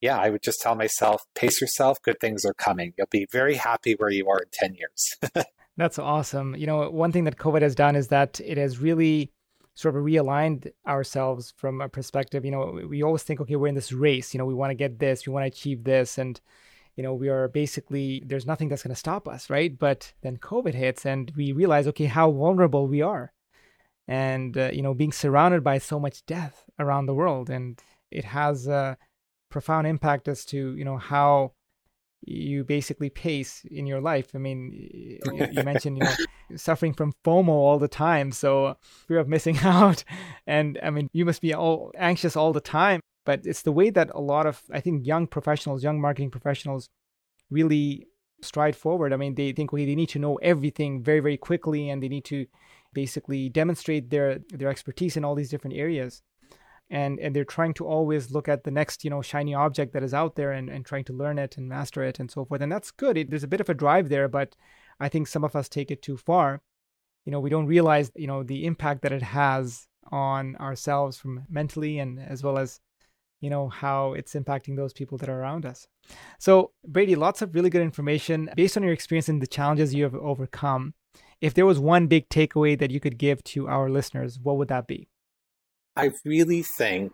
yeah, 0.00 0.18
I 0.18 0.30
would 0.30 0.42
just 0.42 0.60
tell 0.60 0.74
myself, 0.74 1.22
pace 1.34 1.60
yourself, 1.60 1.98
good 2.02 2.20
things 2.20 2.44
are 2.44 2.54
coming. 2.54 2.94
You'll 2.96 3.06
be 3.10 3.26
very 3.30 3.56
happy 3.56 3.94
where 3.94 4.10
you 4.10 4.28
are 4.28 4.38
in 4.38 4.48
10 4.52 4.74
years. 4.74 5.16
That's 5.76 5.98
awesome. 5.98 6.54
You 6.56 6.66
know, 6.66 6.90
one 6.90 7.12
thing 7.12 7.24
that 7.24 7.38
COVID 7.38 7.62
has 7.62 7.74
done 7.74 7.96
is 7.96 8.08
that 8.08 8.40
it 8.40 8.58
has 8.58 8.78
really 8.78 9.32
sort 9.74 9.96
of 9.96 10.02
realigned 10.02 10.70
ourselves 10.86 11.54
from 11.56 11.80
a 11.80 11.88
perspective. 11.88 12.44
You 12.44 12.50
know, 12.50 12.80
we 12.88 13.02
always 13.02 13.22
think, 13.22 13.40
okay, 13.40 13.56
we're 13.56 13.68
in 13.68 13.74
this 13.74 13.92
race, 13.92 14.34
you 14.34 14.38
know, 14.38 14.44
we 14.44 14.54
want 14.54 14.70
to 14.70 14.74
get 14.74 14.98
this, 14.98 15.26
we 15.26 15.32
want 15.32 15.44
to 15.44 15.48
achieve 15.48 15.84
this. 15.84 16.18
And 16.18 16.40
you 16.96 17.02
know, 17.02 17.14
we 17.14 17.28
are 17.28 17.48
basically, 17.48 18.22
there's 18.26 18.46
nothing 18.46 18.68
that's 18.68 18.82
going 18.82 18.94
to 18.94 18.98
stop 18.98 19.28
us, 19.28 19.50
right? 19.50 19.78
But 19.78 20.12
then 20.22 20.36
COVID 20.36 20.74
hits 20.74 21.06
and 21.06 21.32
we 21.36 21.52
realize, 21.52 21.86
okay, 21.88 22.06
how 22.06 22.30
vulnerable 22.30 22.86
we 22.86 23.02
are. 23.02 23.32
And, 24.08 24.56
uh, 24.56 24.70
you 24.72 24.82
know, 24.82 24.94
being 24.94 25.12
surrounded 25.12 25.62
by 25.62 25.78
so 25.78 26.00
much 26.00 26.26
death 26.26 26.64
around 26.78 27.06
the 27.06 27.14
world. 27.14 27.48
And 27.48 27.80
it 28.10 28.24
has 28.24 28.66
a 28.66 28.96
profound 29.50 29.86
impact 29.86 30.26
as 30.28 30.44
to, 30.46 30.74
you 30.74 30.84
know, 30.84 30.98
how 30.98 31.52
you 32.22 32.64
basically 32.64 33.10
pace 33.10 33.64
in 33.70 33.86
your 33.86 34.00
life. 34.00 34.28
I 34.34 34.38
mean, 34.38 34.72
you 34.72 35.62
mentioned 35.64 35.98
you 35.98 36.04
know 36.04 36.14
suffering 36.56 36.92
from 36.92 37.12
FOMO 37.24 37.48
all 37.48 37.78
the 37.78 37.88
time, 37.88 38.32
so 38.32 38.76
fear 38.82 39.18
of 39.18 39.28
missing 39.28 39.58
out, 39.62 40.04
and 40.46 40.78
I 40.82 40.90
mean 40.90 41.08
you 41.12 41.24
must 41.24 41.40
be 41.40 41.54
all 41.54 41.92
anxious 41.96 42.36
all 42.36 42.52
the 42.52 42.60
time. 42.60 43.00
But 43.24 43.40
it's 43.44 43.62
the 43.62 43.72
way 43.72 43.90
that 43.90 44.10
a 44.14 44.20
lot 44.20 44.46
of 44.46 44.62
I 44.72 44.80
think 44.80 45.06
young 45.06 45.26
professionals, 45.26 45.82
young 45.82 46.00
marketing 46.00 46.30
professionals, 46.30 46.88
really 47.50 48.06
stride 48.42 48.76
forward. 48.76 49.12
I 49.12 49.16
mean, 49.16 49.34
they 49.34 49.52
think 49.52 49.72
okay, 49.72 49.84
they 49.84 49.94
need 49.94 50.08
to 50.10 50.18
know 50.18 50.36
everything 50.36 51.02
very 51.02 51.20
very 51.20 51.36
quickly, 51.36 51.90
and 51.90 52.02
they 52.02 52.08
need 52.08 52.24
to 52.26 52.46
basically 52.92 53.48
demonstrate 53.48 54.10
their 54.10 54.38
their 54.50 54.68
expertise 54.68 55.16
in 55.16 55.24
all 55.24 55.34
these 55.34 55.50
different 55.50 55.76
areas. 55.76 56.22
And 56.88 57.20
and 57.20 57.36
they're 57.36 57.44
trying 57.44 57.74
to 57.74 57.86
always 57.86 58.32
look 58.32 58.48
at 58.48 58.64
the 58.64 58.70
next 58.70 59.04
you 59.04 59.10
know 59.10 59.22
shiny 59.22 59.54
object 59.54 59.92
that 59.92 60.02
is 60.02 60.14
out 60.14 60.34
there 60.34 60.52
and, 60.52 60.68
and 60.68 60.84
trying 60.84 61.04
to 61.04 61.12
learn 61.12 61.38
it 61.38 61.56
and 61.56 61.68
master 61.68 62.02
it 62.02 62.18
and 62.18 62.30
so 62.30 62.44
forth. 62.44 62.60
And 62.62 62.72
that's 62.72 62.90
good. 62.90 63.16
It, 63.16 63.30
there's 63.30 63.44
a 63.44 63.48
bit 63.48 63.60
of 63.60 63.68
a 63.68 63.74
drive 63.74 64.08
there 64.08 64.28
but 64.28 64.56
i 64.98 65.08
think 65.08 65.26
some 65.26 65.44
of 65.44 65.56
us 65.56 65.68
take 65.68 65.90
it 65.90 66.02
too 66.02 66.16
far. 66.16 66.62
You 67.24 67.32
know 67.32 67.40
we 67.40 67.50
don't 67.50 67.66
realize 67.66 68.10
you 68.16 68.26
know 68.26 68.42
the 68.42 68.64
impact 68.66 69.02
that 69.02 69.12
it 69.12 69.22
has 69.22 69.86
on 70.10 70.56
ourselves 70.56 71.18
from 71.18 71.44
mentally 71.48 71.98
and 71.98 72.18
as 72.18 72.42
well 72.42 72.58
as 72.58 72.80
you 73.40 73.50
know 73.50 73.68
how 73.68 74.12
it's 74.12 74.34
impacting 74.34 74.76
those 74.76 74.92
people 74.92 75.18
that 75.18 75.28
are 75.28 75.40
around 75.40 75.66
us. 75.66 75.86
So 76.38 76.72
brady 76.86 77.16
lots 77.16 77.42
of 77.42 77.54
really 77.54 77.70
good 77.70 77.82
information. 77.82 78.50
Based 78.56 78.76
on 78.76 78.82
your 78.82 78.92
experience 78.92 79.28
and 79.28 79.40
the 79.40 79.46
challenges 79.46 79.94
you 79.94 80.04
have 80.04 80.14
overcome 80.14 80.94
if 81.40 81.54
there 81.54 81.66
was 81.66 81.78
one 81.78 82.06
big 82.06 82.28
takeaway 82.28 82.78
that 82.78 82.90
you 82.90 83.00
could 83.00 83.18
give 83.18 83.42
to 83.44 83.66
our 83.66 83.88
listeners 83.88 84.38
what 84.42 84.56
would 84.58 84.68
that 84.68 84.86
be? 84.86 85.08
I 85.96 86.10
really 86.24 86.62
think 86.62 87.12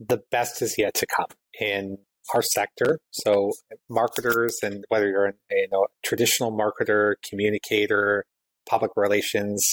the 0.00 0.22
best 0.30 0.60
is 0.62 0.76
yet 0.76 0.94
to 0.94 1.06
come 1.06 1.28
in 1.60 1.98
our 2.34 2.42
sector. 2.42 2.98
So 3.10 3.52
marketers 3.88 4.58
and 4.62 4.84
whether 4.88 5.08
you're 5.08 5.26
a 5.26 5.32
you 5.50 5.68
know, 5.70 5.86
traditional 6.04 6.52
marketer, 6.52 7.14
communicator, 7.28 8.24
public 8.68 8.90
relations, 8.96 9.64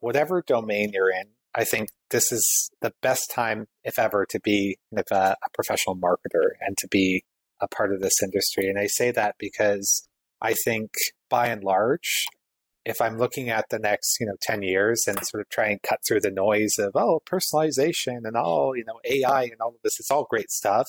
whatever 0.00 0.42
domain 0.46 0.90
you're 0.92 1.10
in, 1.10 1.28
I 1.54 1.64
think 1.64 1.90
this 2.10 2.32
is 2.32 2.70
the 2.80 2.92
best 3.02 3.30
time, 3.30 3.66
if 3.84 3.98
ever, 3.98 4.26
to 4.30 4.40
be 4.40 4.78
of 4.96 5.04
a, 5.10 5.36
a 5.44 5.50
professional 5.52 5.96
marketer 5.96 6.50
and 6.60 6.76
to 6.78 6.88
be 6.88 7.24
a 7.60 7.68
part 7.68 7.92
of 7.92 8.00
this 8.00 8.22
industry. 8.22 8.68
And 8.68 8.78
I 8.78 8.86
say 8.86 9.10
that 9.10 9.36
because 9.38 10.08
I 10.40 10.54
think 10.64 10.90
by 11.28 11.48
and 11.48 11.62
large, 11.62 12.26
if 12.84 13.00
I'm 13.00 13.18
looking 13.18 13.48
at 13.48 13.66
the 13.70 13.78
next, 13.78 14.18
you 14.18 14.26
know, 14.26 14.36
10 14.42 14.62
years 14.62 15.04
and 15.06 15.18
sort 15.24 15.40
of 15.40 15.48
try 15.48 15.68
and 15.68 15.80
cut 15.82 16.00
through 16.06 16.20
the 16.20 16.30
noise 16.30 16.78
of, 16.78 16.92
oh, 16.96 17.20
personalization 17.30 18.20
and 18.24 18.36
all, 18.36 18.76
you 18.76 18.84
know, 18.84 18.98
AI 19.04 19.44
and 19.44 19.60
all 19.60 19.68
of 19.68 19.82
this, 19.84 20.00
it's 20.00 20.10
all 20.10 20.26
great 20.28 20.50
stuff. 20.50 20.88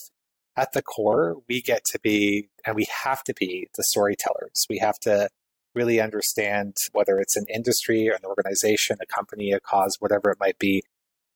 At 0.55 0.71
the 0.73 0.81
core, 0.81 1.37
we 1.47 1.61
get 1.61 1.83
to 1.91 1.99
be, 1.99 2.49
and 2.65 2.75
we 2.75 2.87
have 3.03 3.23
to 3.23 3.33
be 3.33 3.67
the 3.75 3.83
storytellers. 3.83 4.65
We 4.69 4.79
have 4.79 4.99
to 5.01 5.29
really 5.75 5.99
understand 5.99 6.75
whether 6.91 7.19
it's 7.19 7.35
an 7.35 7.45
industry 7.53 8.09
or 8.09 8.13
an 8.13 8.25
organization, 8.25 8.97
a 9.01 9.05
company, 9.05 9.51
a 9.51 9.59
cause, 9.59 9.97
whatever 9.99 10.29
it 10.31 10.39
might 10.39 10.59
be, 10.59 10.83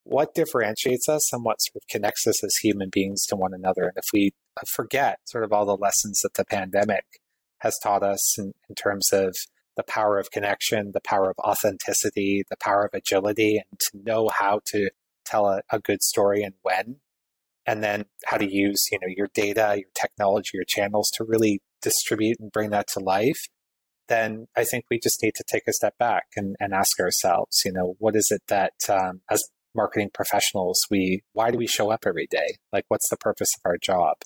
what 0.03 0.33
differentiates 0.33 1.09
us 1.09 1.33
and 1.33 1.43
what 1.43 1.61
sort 1.61 1.77
of 1.77 1.87
connects 1.89 2.25
us 2.27 2.43
as 2.43 2.55
human 2.57 2.89
beings 2.89 3.25
to 3.25 3.35
one 3.35 3.53
another. 3.53 3.83
And 3.83 3.97
if 3.97 4.05
we 4.13 4.31
forget 4.73 5.19
sort 5.25 5.43
of 5.43 5.51
all 5.51 5.65
the 5.65 5.75
lessons 5.75 6.21
that 6.21 6.35
the 6.35 6.45
pandemic 6.45 7.03
has 7.59 7.77
taught 7.81 8.03
us 8.03 8.37
in, 8.37 8.53
in 8.69 8.75
terms 8.75 9.11
of 9.11 9.35
the 9.75 9.83
power 9.83 10.17
of 10.17 10.31
connection, 10.31 10.91
the 10.93 11.01
power 11.01 11.29
of 11.29 11.37
authenticity, 11.39 12.43
the 12.49 12.57
power 12.57 12.85
of 12.85 12.91
agility, 12.93 13.61
and 13.69 13.79
to 13.79 14.03
know 14.03 14.29
how 14.33 14.59
to 14.65 14.89
tell 15.25 15.47
a, 15.47 15.61
a 15.71 15.79
good 15.79 16.01
story 16.01 16.41
and 16.41 16.55
when, 16.61 16.97
and 17.65 17.83
then 17.83 18.05
how 18.25 18.37
to 18.37 18.51
use 18.51 18.85
you 18.91 18.99
know 18.99 19.07
your 19.07 19.27
data, 19.33 19.75
your 19.77 19.89
technology, 19.93 20.51
your 20.53 20.63
channels 20.63 21.11
to 21.15 21.23
really 21.23 21.61
distribute 21.81 22.39
and 22.39 22.51
bring 22.51 22.71
that 22.71 22.87
to 22.93 22.99
life. 22.99 23.47
Then 24.07 24.47
I 24.55 24.63
think 24.63 24.85
we 24.89 24.99
just 24.99 25.21
need 25.21 25.33
to 25.35 25.43
take 25.47 25.63
a 25.67 25.73
step 25.73 25.97
back 25.97 26.25
and, 26.35 26.55
and 26.59 26.73
ask 26.73 26.99
ourselves, 26.99 27.61
you 27.65 27.73
know, 27.73 27.95
what 27.99 28.15
is 28.15 28.27
it 28.31 28.41
that 28.47 28.73
um, 28.89 29.21
as 29.29 29.43
marketing 29.75 30.09
professionals 30.13 30.79
we 30.89 31.21
why 31.33 31.51
do 31.51 31.57
we 31.57 31.67
show 31.67 31.91
up 31.91 32.05
every 32.07 32.27
day? 32.29 32.57
Like, 32.71 32.85
what's 32.87 33.09
the 33.09 33.17
purpose 33.17 33.49
of 33.57 33.69
our 33.69 33.77
job? 33.77 34.17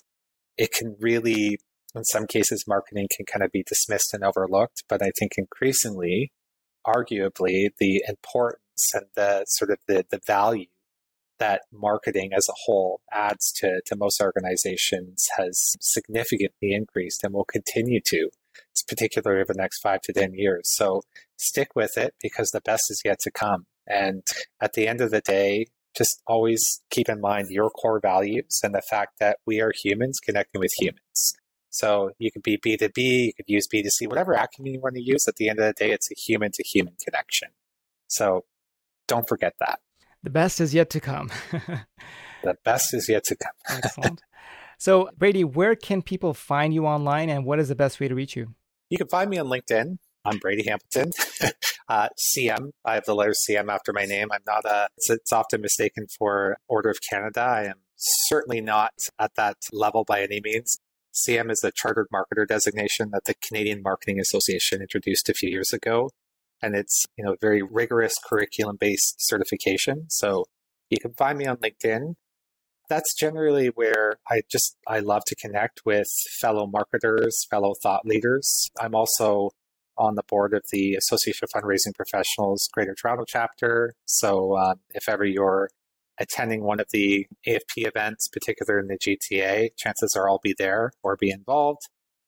It 0.56 0.72
can 0.72 0.96
really 1.00 1.58
in 1.94 2.04
some 2.04 2.26
cases, 2.26 2.64
marketing 2.66 3.08
can 3.14 3.26
kind 3.26 3.44
of 3.44 3.52
be 3.52 3.62
dismissed 3.62 4.14
and 4.14 4.24
overlooked, 4.24 4.84
but 4.88 5.02
I 5.02 5.10
think 5.18 5.32
increasingly, 5.36 6.32
arguably, 6.86 7.68
the 7.78 8.02
importance 8.08 8.90
and 8.94 9.06
the 9.14 9.44
sort 9.46 9.70
of 9.70 9.78
the, 9.86 10.06
the 10.10 10.20
value 10.26 10.66
that 11.38 11.62
marketing 11.72 12.30
as 12.34 12.48
a 12.48 12.54
whole 12.64 13.00
adds 13.12 13.52
to, 13.56 13.82
to 13.86 13.96
most 13.96 14.20
organizations 14.20 15.26
has 15.36 15.74
significantly 15.80 16.72
increased 16.72 17.24
and 17.24 17.34
will 17.34 17.44
continue 17.44 18.00
to, 18.06 18.30
particularly 18.88 19.40
over 19.40 19.52
the 19.52 19.60
next 19.60 19.80
five 19.80 20.00
to 20.02 20.12
10 20.12 20.34
years. 20.34 20.62
So 20.74 21.02
stick 21.36 21.68
with 21.74 21.96
it 21.96 22.14
because 22.22 22.50
the 22.50 22.60
best 22.60 22.90
is 22.90 23.02
yet 23.04 23.18
to 23.20 23.30
come. 23.30 23.66
And 23.86 24.22
at 24.60 24.74
the 24.74 24.86
end 24.86 25.00
of 25.00 25.10
the 25.10 25.20
day, 25.20 25.66
just 25.96 26.22
always 26.26 26.82
keep 26.90 27.08
in 27.08 27.20
mind 27.20 27.48
your 27.50 27.70
core 27.70 28.00
values 28.00 28.60
and 28.62 28.74
the 28.74 28.82
fact 28.88 29.18
that 29.20 29.38
we 29.46 29.60
are 29.60 29.72
humans 29.82 30.20
connecting 30.20 30.60
with 30.60 30.72
humans. 30.78 31.34
So 31.70 32.10
you 32.18 32.30
could 32.30 32.42
be 32.42 32.58
B2B, 32.58 33.26
you 33.26 33.32
could 33.34 33.46
use 33.48 33.66
B2C, 33.72 34.08
whatever 34.08 34.34
acronym 34.34 34.74
you 34.74 34.80
want 34.80 34.94
to 34.96 35.02
use. 35.02 35.26
At 35.26 35.36
the 35.36 35.48
end 35.48 35.58
of 35.58 35.66
the 35.66 35.72
day, 35.72 35.90
it's 35.90 36.10
a 36.10 36.14
human 36.14 36.50
to 36.52 36.62
human 36.62 36.94
connection. 37.02 37.48
So 38.08 38.44
don't 39.08 39.26
forget 39.26 39.54
that. 39.60 39.80
The 40.22 40.30
best 40.30 40.60
is 40.60 40.74
yet 40.74 40.90
to 40.90 41.00
come. 41.00 41.30
the 42.42 42.56
best 42.64 42.94
is 42.94 43.08
yet 43.08 43.24
to 43.24 43.36
come. 43.36 43.52
Excellent. 43.82 44.20
So, 44.82 45.10
Brady, 45.16 45.44
where 45.44 45.76
can 45.76 46.02
people 46.02 46.34
find 46.34 46.74
you 46.74 46.86
online 46.86 47.30
and 47.30 47.44
what 47.44 47.60
is 47.60 47.68
the 47.68 47.76
best 47.76 48.00
way 48.00 48.08
to 48.08 48.16
reach 48.16 48.34
you? 48.34 48.56
You 48.90 48.98
can 48.98 49.06
find 49.06 49.30
me 49.30 49.38
on 49.38 49.46
LinkedIn. 49.46 49.98
I'm 50.24 50.38
Brady 50.38 50.64
Hambleton. 50.64 51.12
uh, 51.88 52.08
CM. 52.18 52.70
I 52.84 52.94
have 52.94 53.04
the 53.04 53.14
letter 53.14 53.32
CM 53.48 53.72
after 53.72 53.92
my 53.92 54.06
name. 54.06 54.32
I'm 54.32 54.42
not 54.44 54.64
a, 54.64 54.88
it's, 54.96 55.08
it's 55.08 55.32
often 55.32 55.60
mistaken 55.60 56.08
for 56.18 56.56
Order 56.66 56.90
of 56.90 56.98
Canada. 57.08 57.42
I 57.42 57.64
am 57.66 57.76
certainly 57.94 58.60
not 58.60 58.90
at 59.20 59.36
that 59.36 59.58
level 59.72 60.02
by 60.02 60.20
any 60.20 60.40
means. 60.42 60.80
CM 61.14 61.48
is 61.52 61.62
a 61.62 61.70
chartered 61.70 62.08
marketer 62.12 62.44
designation 62.44 63.10
that 63.12 63.26
the 63.26 63.34
Canadian 63.34 63.82
Marketing 63.84 64.18
Association 64.18 64.82
introduced 64.82 65.28
a 65.28 65.34
few 65.34 65.48
years 65.48 65.72
ago. 65.72 66.10
And 66.60 66.74
it's, 66.74 67.06
you 67.16 67.22
know, 67.22 67.36
very 67.40 67.62
rigorous 67.62 68.16
curriculum 68.28 68.78
based 68.80 69.14
certification. 69.18 70.06
So 70.08 70.46
you 70.90 70.98
can 71.00 71.14
find 71.14 71.38
me 71.38 71.46
on 71.46 71.58
LinkedIn. 71.58 72.14
That's 72.88 73.14
generally 73.14 73.68
where 73.68 74.16
I 74.28 74.42
just, 74.50 74.76
I 74.86 74.98
love 74.98 75.22
to 75.26 75.36
connect 75.36 75.82
with 75.84 76.08
fellow 76.40 76.66
marketers, 76.66 77.46
fellow 77.50 77.74
thought 77.82 78.04
leaders. 78.04 78.70
I'm 78.80 78.94
also 78.94 79.50
on 79.96 80.14
the 80.14 80.22
board 80.28 80.54
of 80.54 80.62
the 80.72 80.94
Association 80.94 81.44
of 81.44 81.62
Fundraising 81.62 81.94
Professionals 81.94 82.68
Greater 82.72 82.94
Toronto 82.94 83.24
chapter. 83.26 83.94
So 84.06 84.56
um, 84.56 84.76
if 84.90 85.08
ever 85.08 85.24
you're 85.24 85.70
attending 86.18 86.62
one 86.62 86.80
of 86.80 86.86
the 86.92 87.26
AFP 87.46 87.86
events, 87.86 88.28
particularly 88.28 88.86
in 88.86 88.88
the 88.88 88.98
GTA, 88.98 89.70
chances 89.78 90.14
are 90.16 90.28
I'll 90.28 90.40
be 90.42 90.54
there 90.56 90.92
or 91.02 91.16
be 91.16 91.30
involved. 91.30 91.82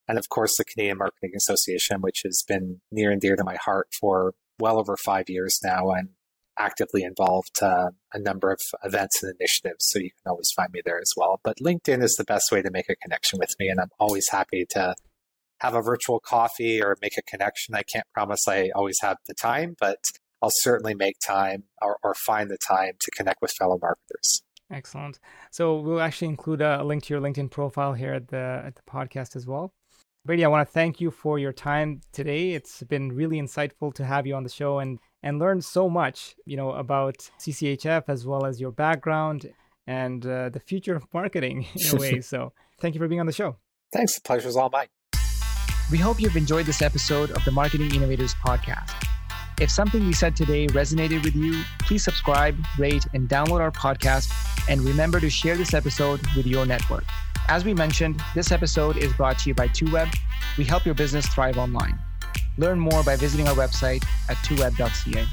And 0.07 0.19
of 0.19 0.29
course, 0.29 0.55
the 0.59 0.65
Canadian 0.65 0.99
Marketing 0.99 1.33
Association, 1.35 2.01
which 2.01 2.21
has 2.25 2.43
been 2.47 2.81
near 2.93 3.11
and 3.11 3.21
dear 3.21 3.37
to 3.37 3.45
my 3.45 3.57
heart 3.57 3.89
for 3.99 4.35
well 4.59 4.79
over 4.79 4.97
five 4.97 5.29
years 5.29 5.59
now 5.63 5.91
and 5.91 6.11
actively 6.59 7.03
involved 7.03 7.63
uh, 7.63 7.91
a 8.13 8.19
number 8.19 8.51
of 8.51 8.61
events 8.85 9.23
and 9.23 9.35
initiatives. 9.39 9.87
So 9.89 9.99
you 9.99 10.11
can 10.11 10.31
always 10.31 10.51
find 10.55 10.73
me 10.73 10.81
there 10.85 10.99
as 10.99 11.13
well. 11.17 11.41
But 11.43 11.59
LinkedIn 11.59 12.03
is 12.03 12.15
the 12.15 12.25
best 12.25 12.51
way 12.53 12.63
to 12.63 12.71
make 12.71 12.89
a 12.89 12.97
connection 12.97 13.39
with 13.39 13.55
me. 13.59 13.69
And 13.69 13.81
I'm 13.81 13.91
always 13.99 14.29
happy 14.29 14.67
to 14.71 14.95
have 15.61 15.75
a 15.75 15.83
virtual 15.83 16.21
coffee 16.21 16.83
or 16.83 16.97
make 17.01 17.17
a 17.19 17.23
connection. 17.23 17.75
I 17.75 17.83
can't 17.83 18.07
promise 18.13 18.47
I 18.49 18.71
always 18.75 18.99
have 19.01 19.17
the 19.27 19.35
time, 19.35 19.75
but 19.81 19.99
I'll 20.43 20.51
certainly 20.53 20.95
make 20.95 21.17
time 21.27 21.65
or, 21.81 21.99
or 22.03 22.15
find 22.15 22.51
the 22.51 22.59
time 22.59 22.93
to 23.01 23.11
connect 23.13 23.41
with 23.41 23.53
fellow 23.53 23.79
marketers. 23.81 24.43
Excellent. 24.71 25.19
So 25.51 25.79
we'll 25.79 26.01
actually 26.01 26.29
include 26.29 26.61
a 26.61 26.83
link 26.85 27.05
to 27.05 27.15
your 27.15 27.23
LinkedIn 27.23 27.51
profile 27.51 27.93
here 27.95 28.15
at 28.15 28.29
the 28.29 28.63
at 28.65 28.75
the 28.77 28.83
podcast 28.83 29.37
as 29.37 29.47
well. 29.47 29.73
Brady, 30.27 30.45
I 30.45 30.49
want 30.49 30.67
to 30.67 30.73
thank 30.73 31.01
you 31.03 31.11
for 31.11 31.39
your 31.39 31.53
time 31.53 32.01
today. 32.13 32.53
It's 32.53 32.83
been 32.83 33.13
really 33.13 33.39
insightful 33.39 33.93
to 33.95 34.05
have 34.07 34.27
you 34.27 34.35
on 34.35 34.43
the 34.43 34.49
show 34.49 34.79
and 34.79 34.99
and 35.25 35.39
learn 35.39 35.63
so 35.63 35.89
much, 35.89 36.37
you 36.45 36.57
know, 36.57 36.73
about 36.73 37.31
CCHF 37.41 38.05
as 38.09 38.27
well 38.27 38.45
as 38.45 38.61
your 38.61 38.71
background 38.71 39.51
and 39.87 40.25
uh, 40.27 40.51
the 40.51 40.61
future 40.61 40.95
of 40.95 41.07
marketing 41.15 41.67
in 41.75 41.97
a 41.97 42.01
way. 42.01 42.21
so, 42.21 42.53
thank 42.79 42.95
you 42.95 43.01
for 43.01 43.09
being 43.09 43.21
on 43.21 43.27
the 43.27 43.33
show. 43.33 43.57
Thanks. 43.93 44.15
The 44.17 44.21
pleasure's 44.21 44.55
all 44.55 44.69
mine. 44.69 44.87
We 45.91 45.99
hope 45.99 46.21
you've 46.21 46.37
enjoyed 46.37 46.67
this 46.67 46.83
episode 46.83 47.31
of 47.31 47.45
the 47.45 47.51
Marketing 47.51 47.93
Innovators 47.95 48.35
podcast. 48.35 48.93
If 49.61 49.71
something 49.71 50.05
we 50.07 50.13
said 50.13 50.37
today 50.37 50.67
resonated 50.67 51.25
with 51.25 51.35
you, 51.35 51.63
please 51.81 52.05
subscribe, 52.05 52.57
rate, 52.79 53.07
and 53.15 53.29
download 53.29 53.61
our 53.61 53.71
podcast. 53.71 54.31
And 54.69 54.81
remember 54.83 55.21
to 55.21 55.31
share 55.31 55.57
this 55.57 55.73
episode 55.73 56.21
with 56.37 56.47
your 56.47 56.67
network. 56.67 57.05
As 57.49 57.65
we 57.65 57.73
mentioned, 57.73 58.21
this 58.35 58.53
episode 58.53 58.97
is 58.97 59.13
brought 59.13 59.39
to 59.41 59.51
you 59.51 59.55
by 59.55 59.69
2Web. 59.69 60.15
We 60.59 60.65
help 60.65 60.85
your 60.85 60.95
business 60.95 61.27
thrive 61.27 61.57
online. 61.57 61.99
Learn 62.57 62.79
more 62.79 63.03
by 63.03 63.17
visiting 63.17 63.49
our 63.49 63.55
website 63.55 64.05
at 64.29 64.37
2web.ca. 64.39 65.27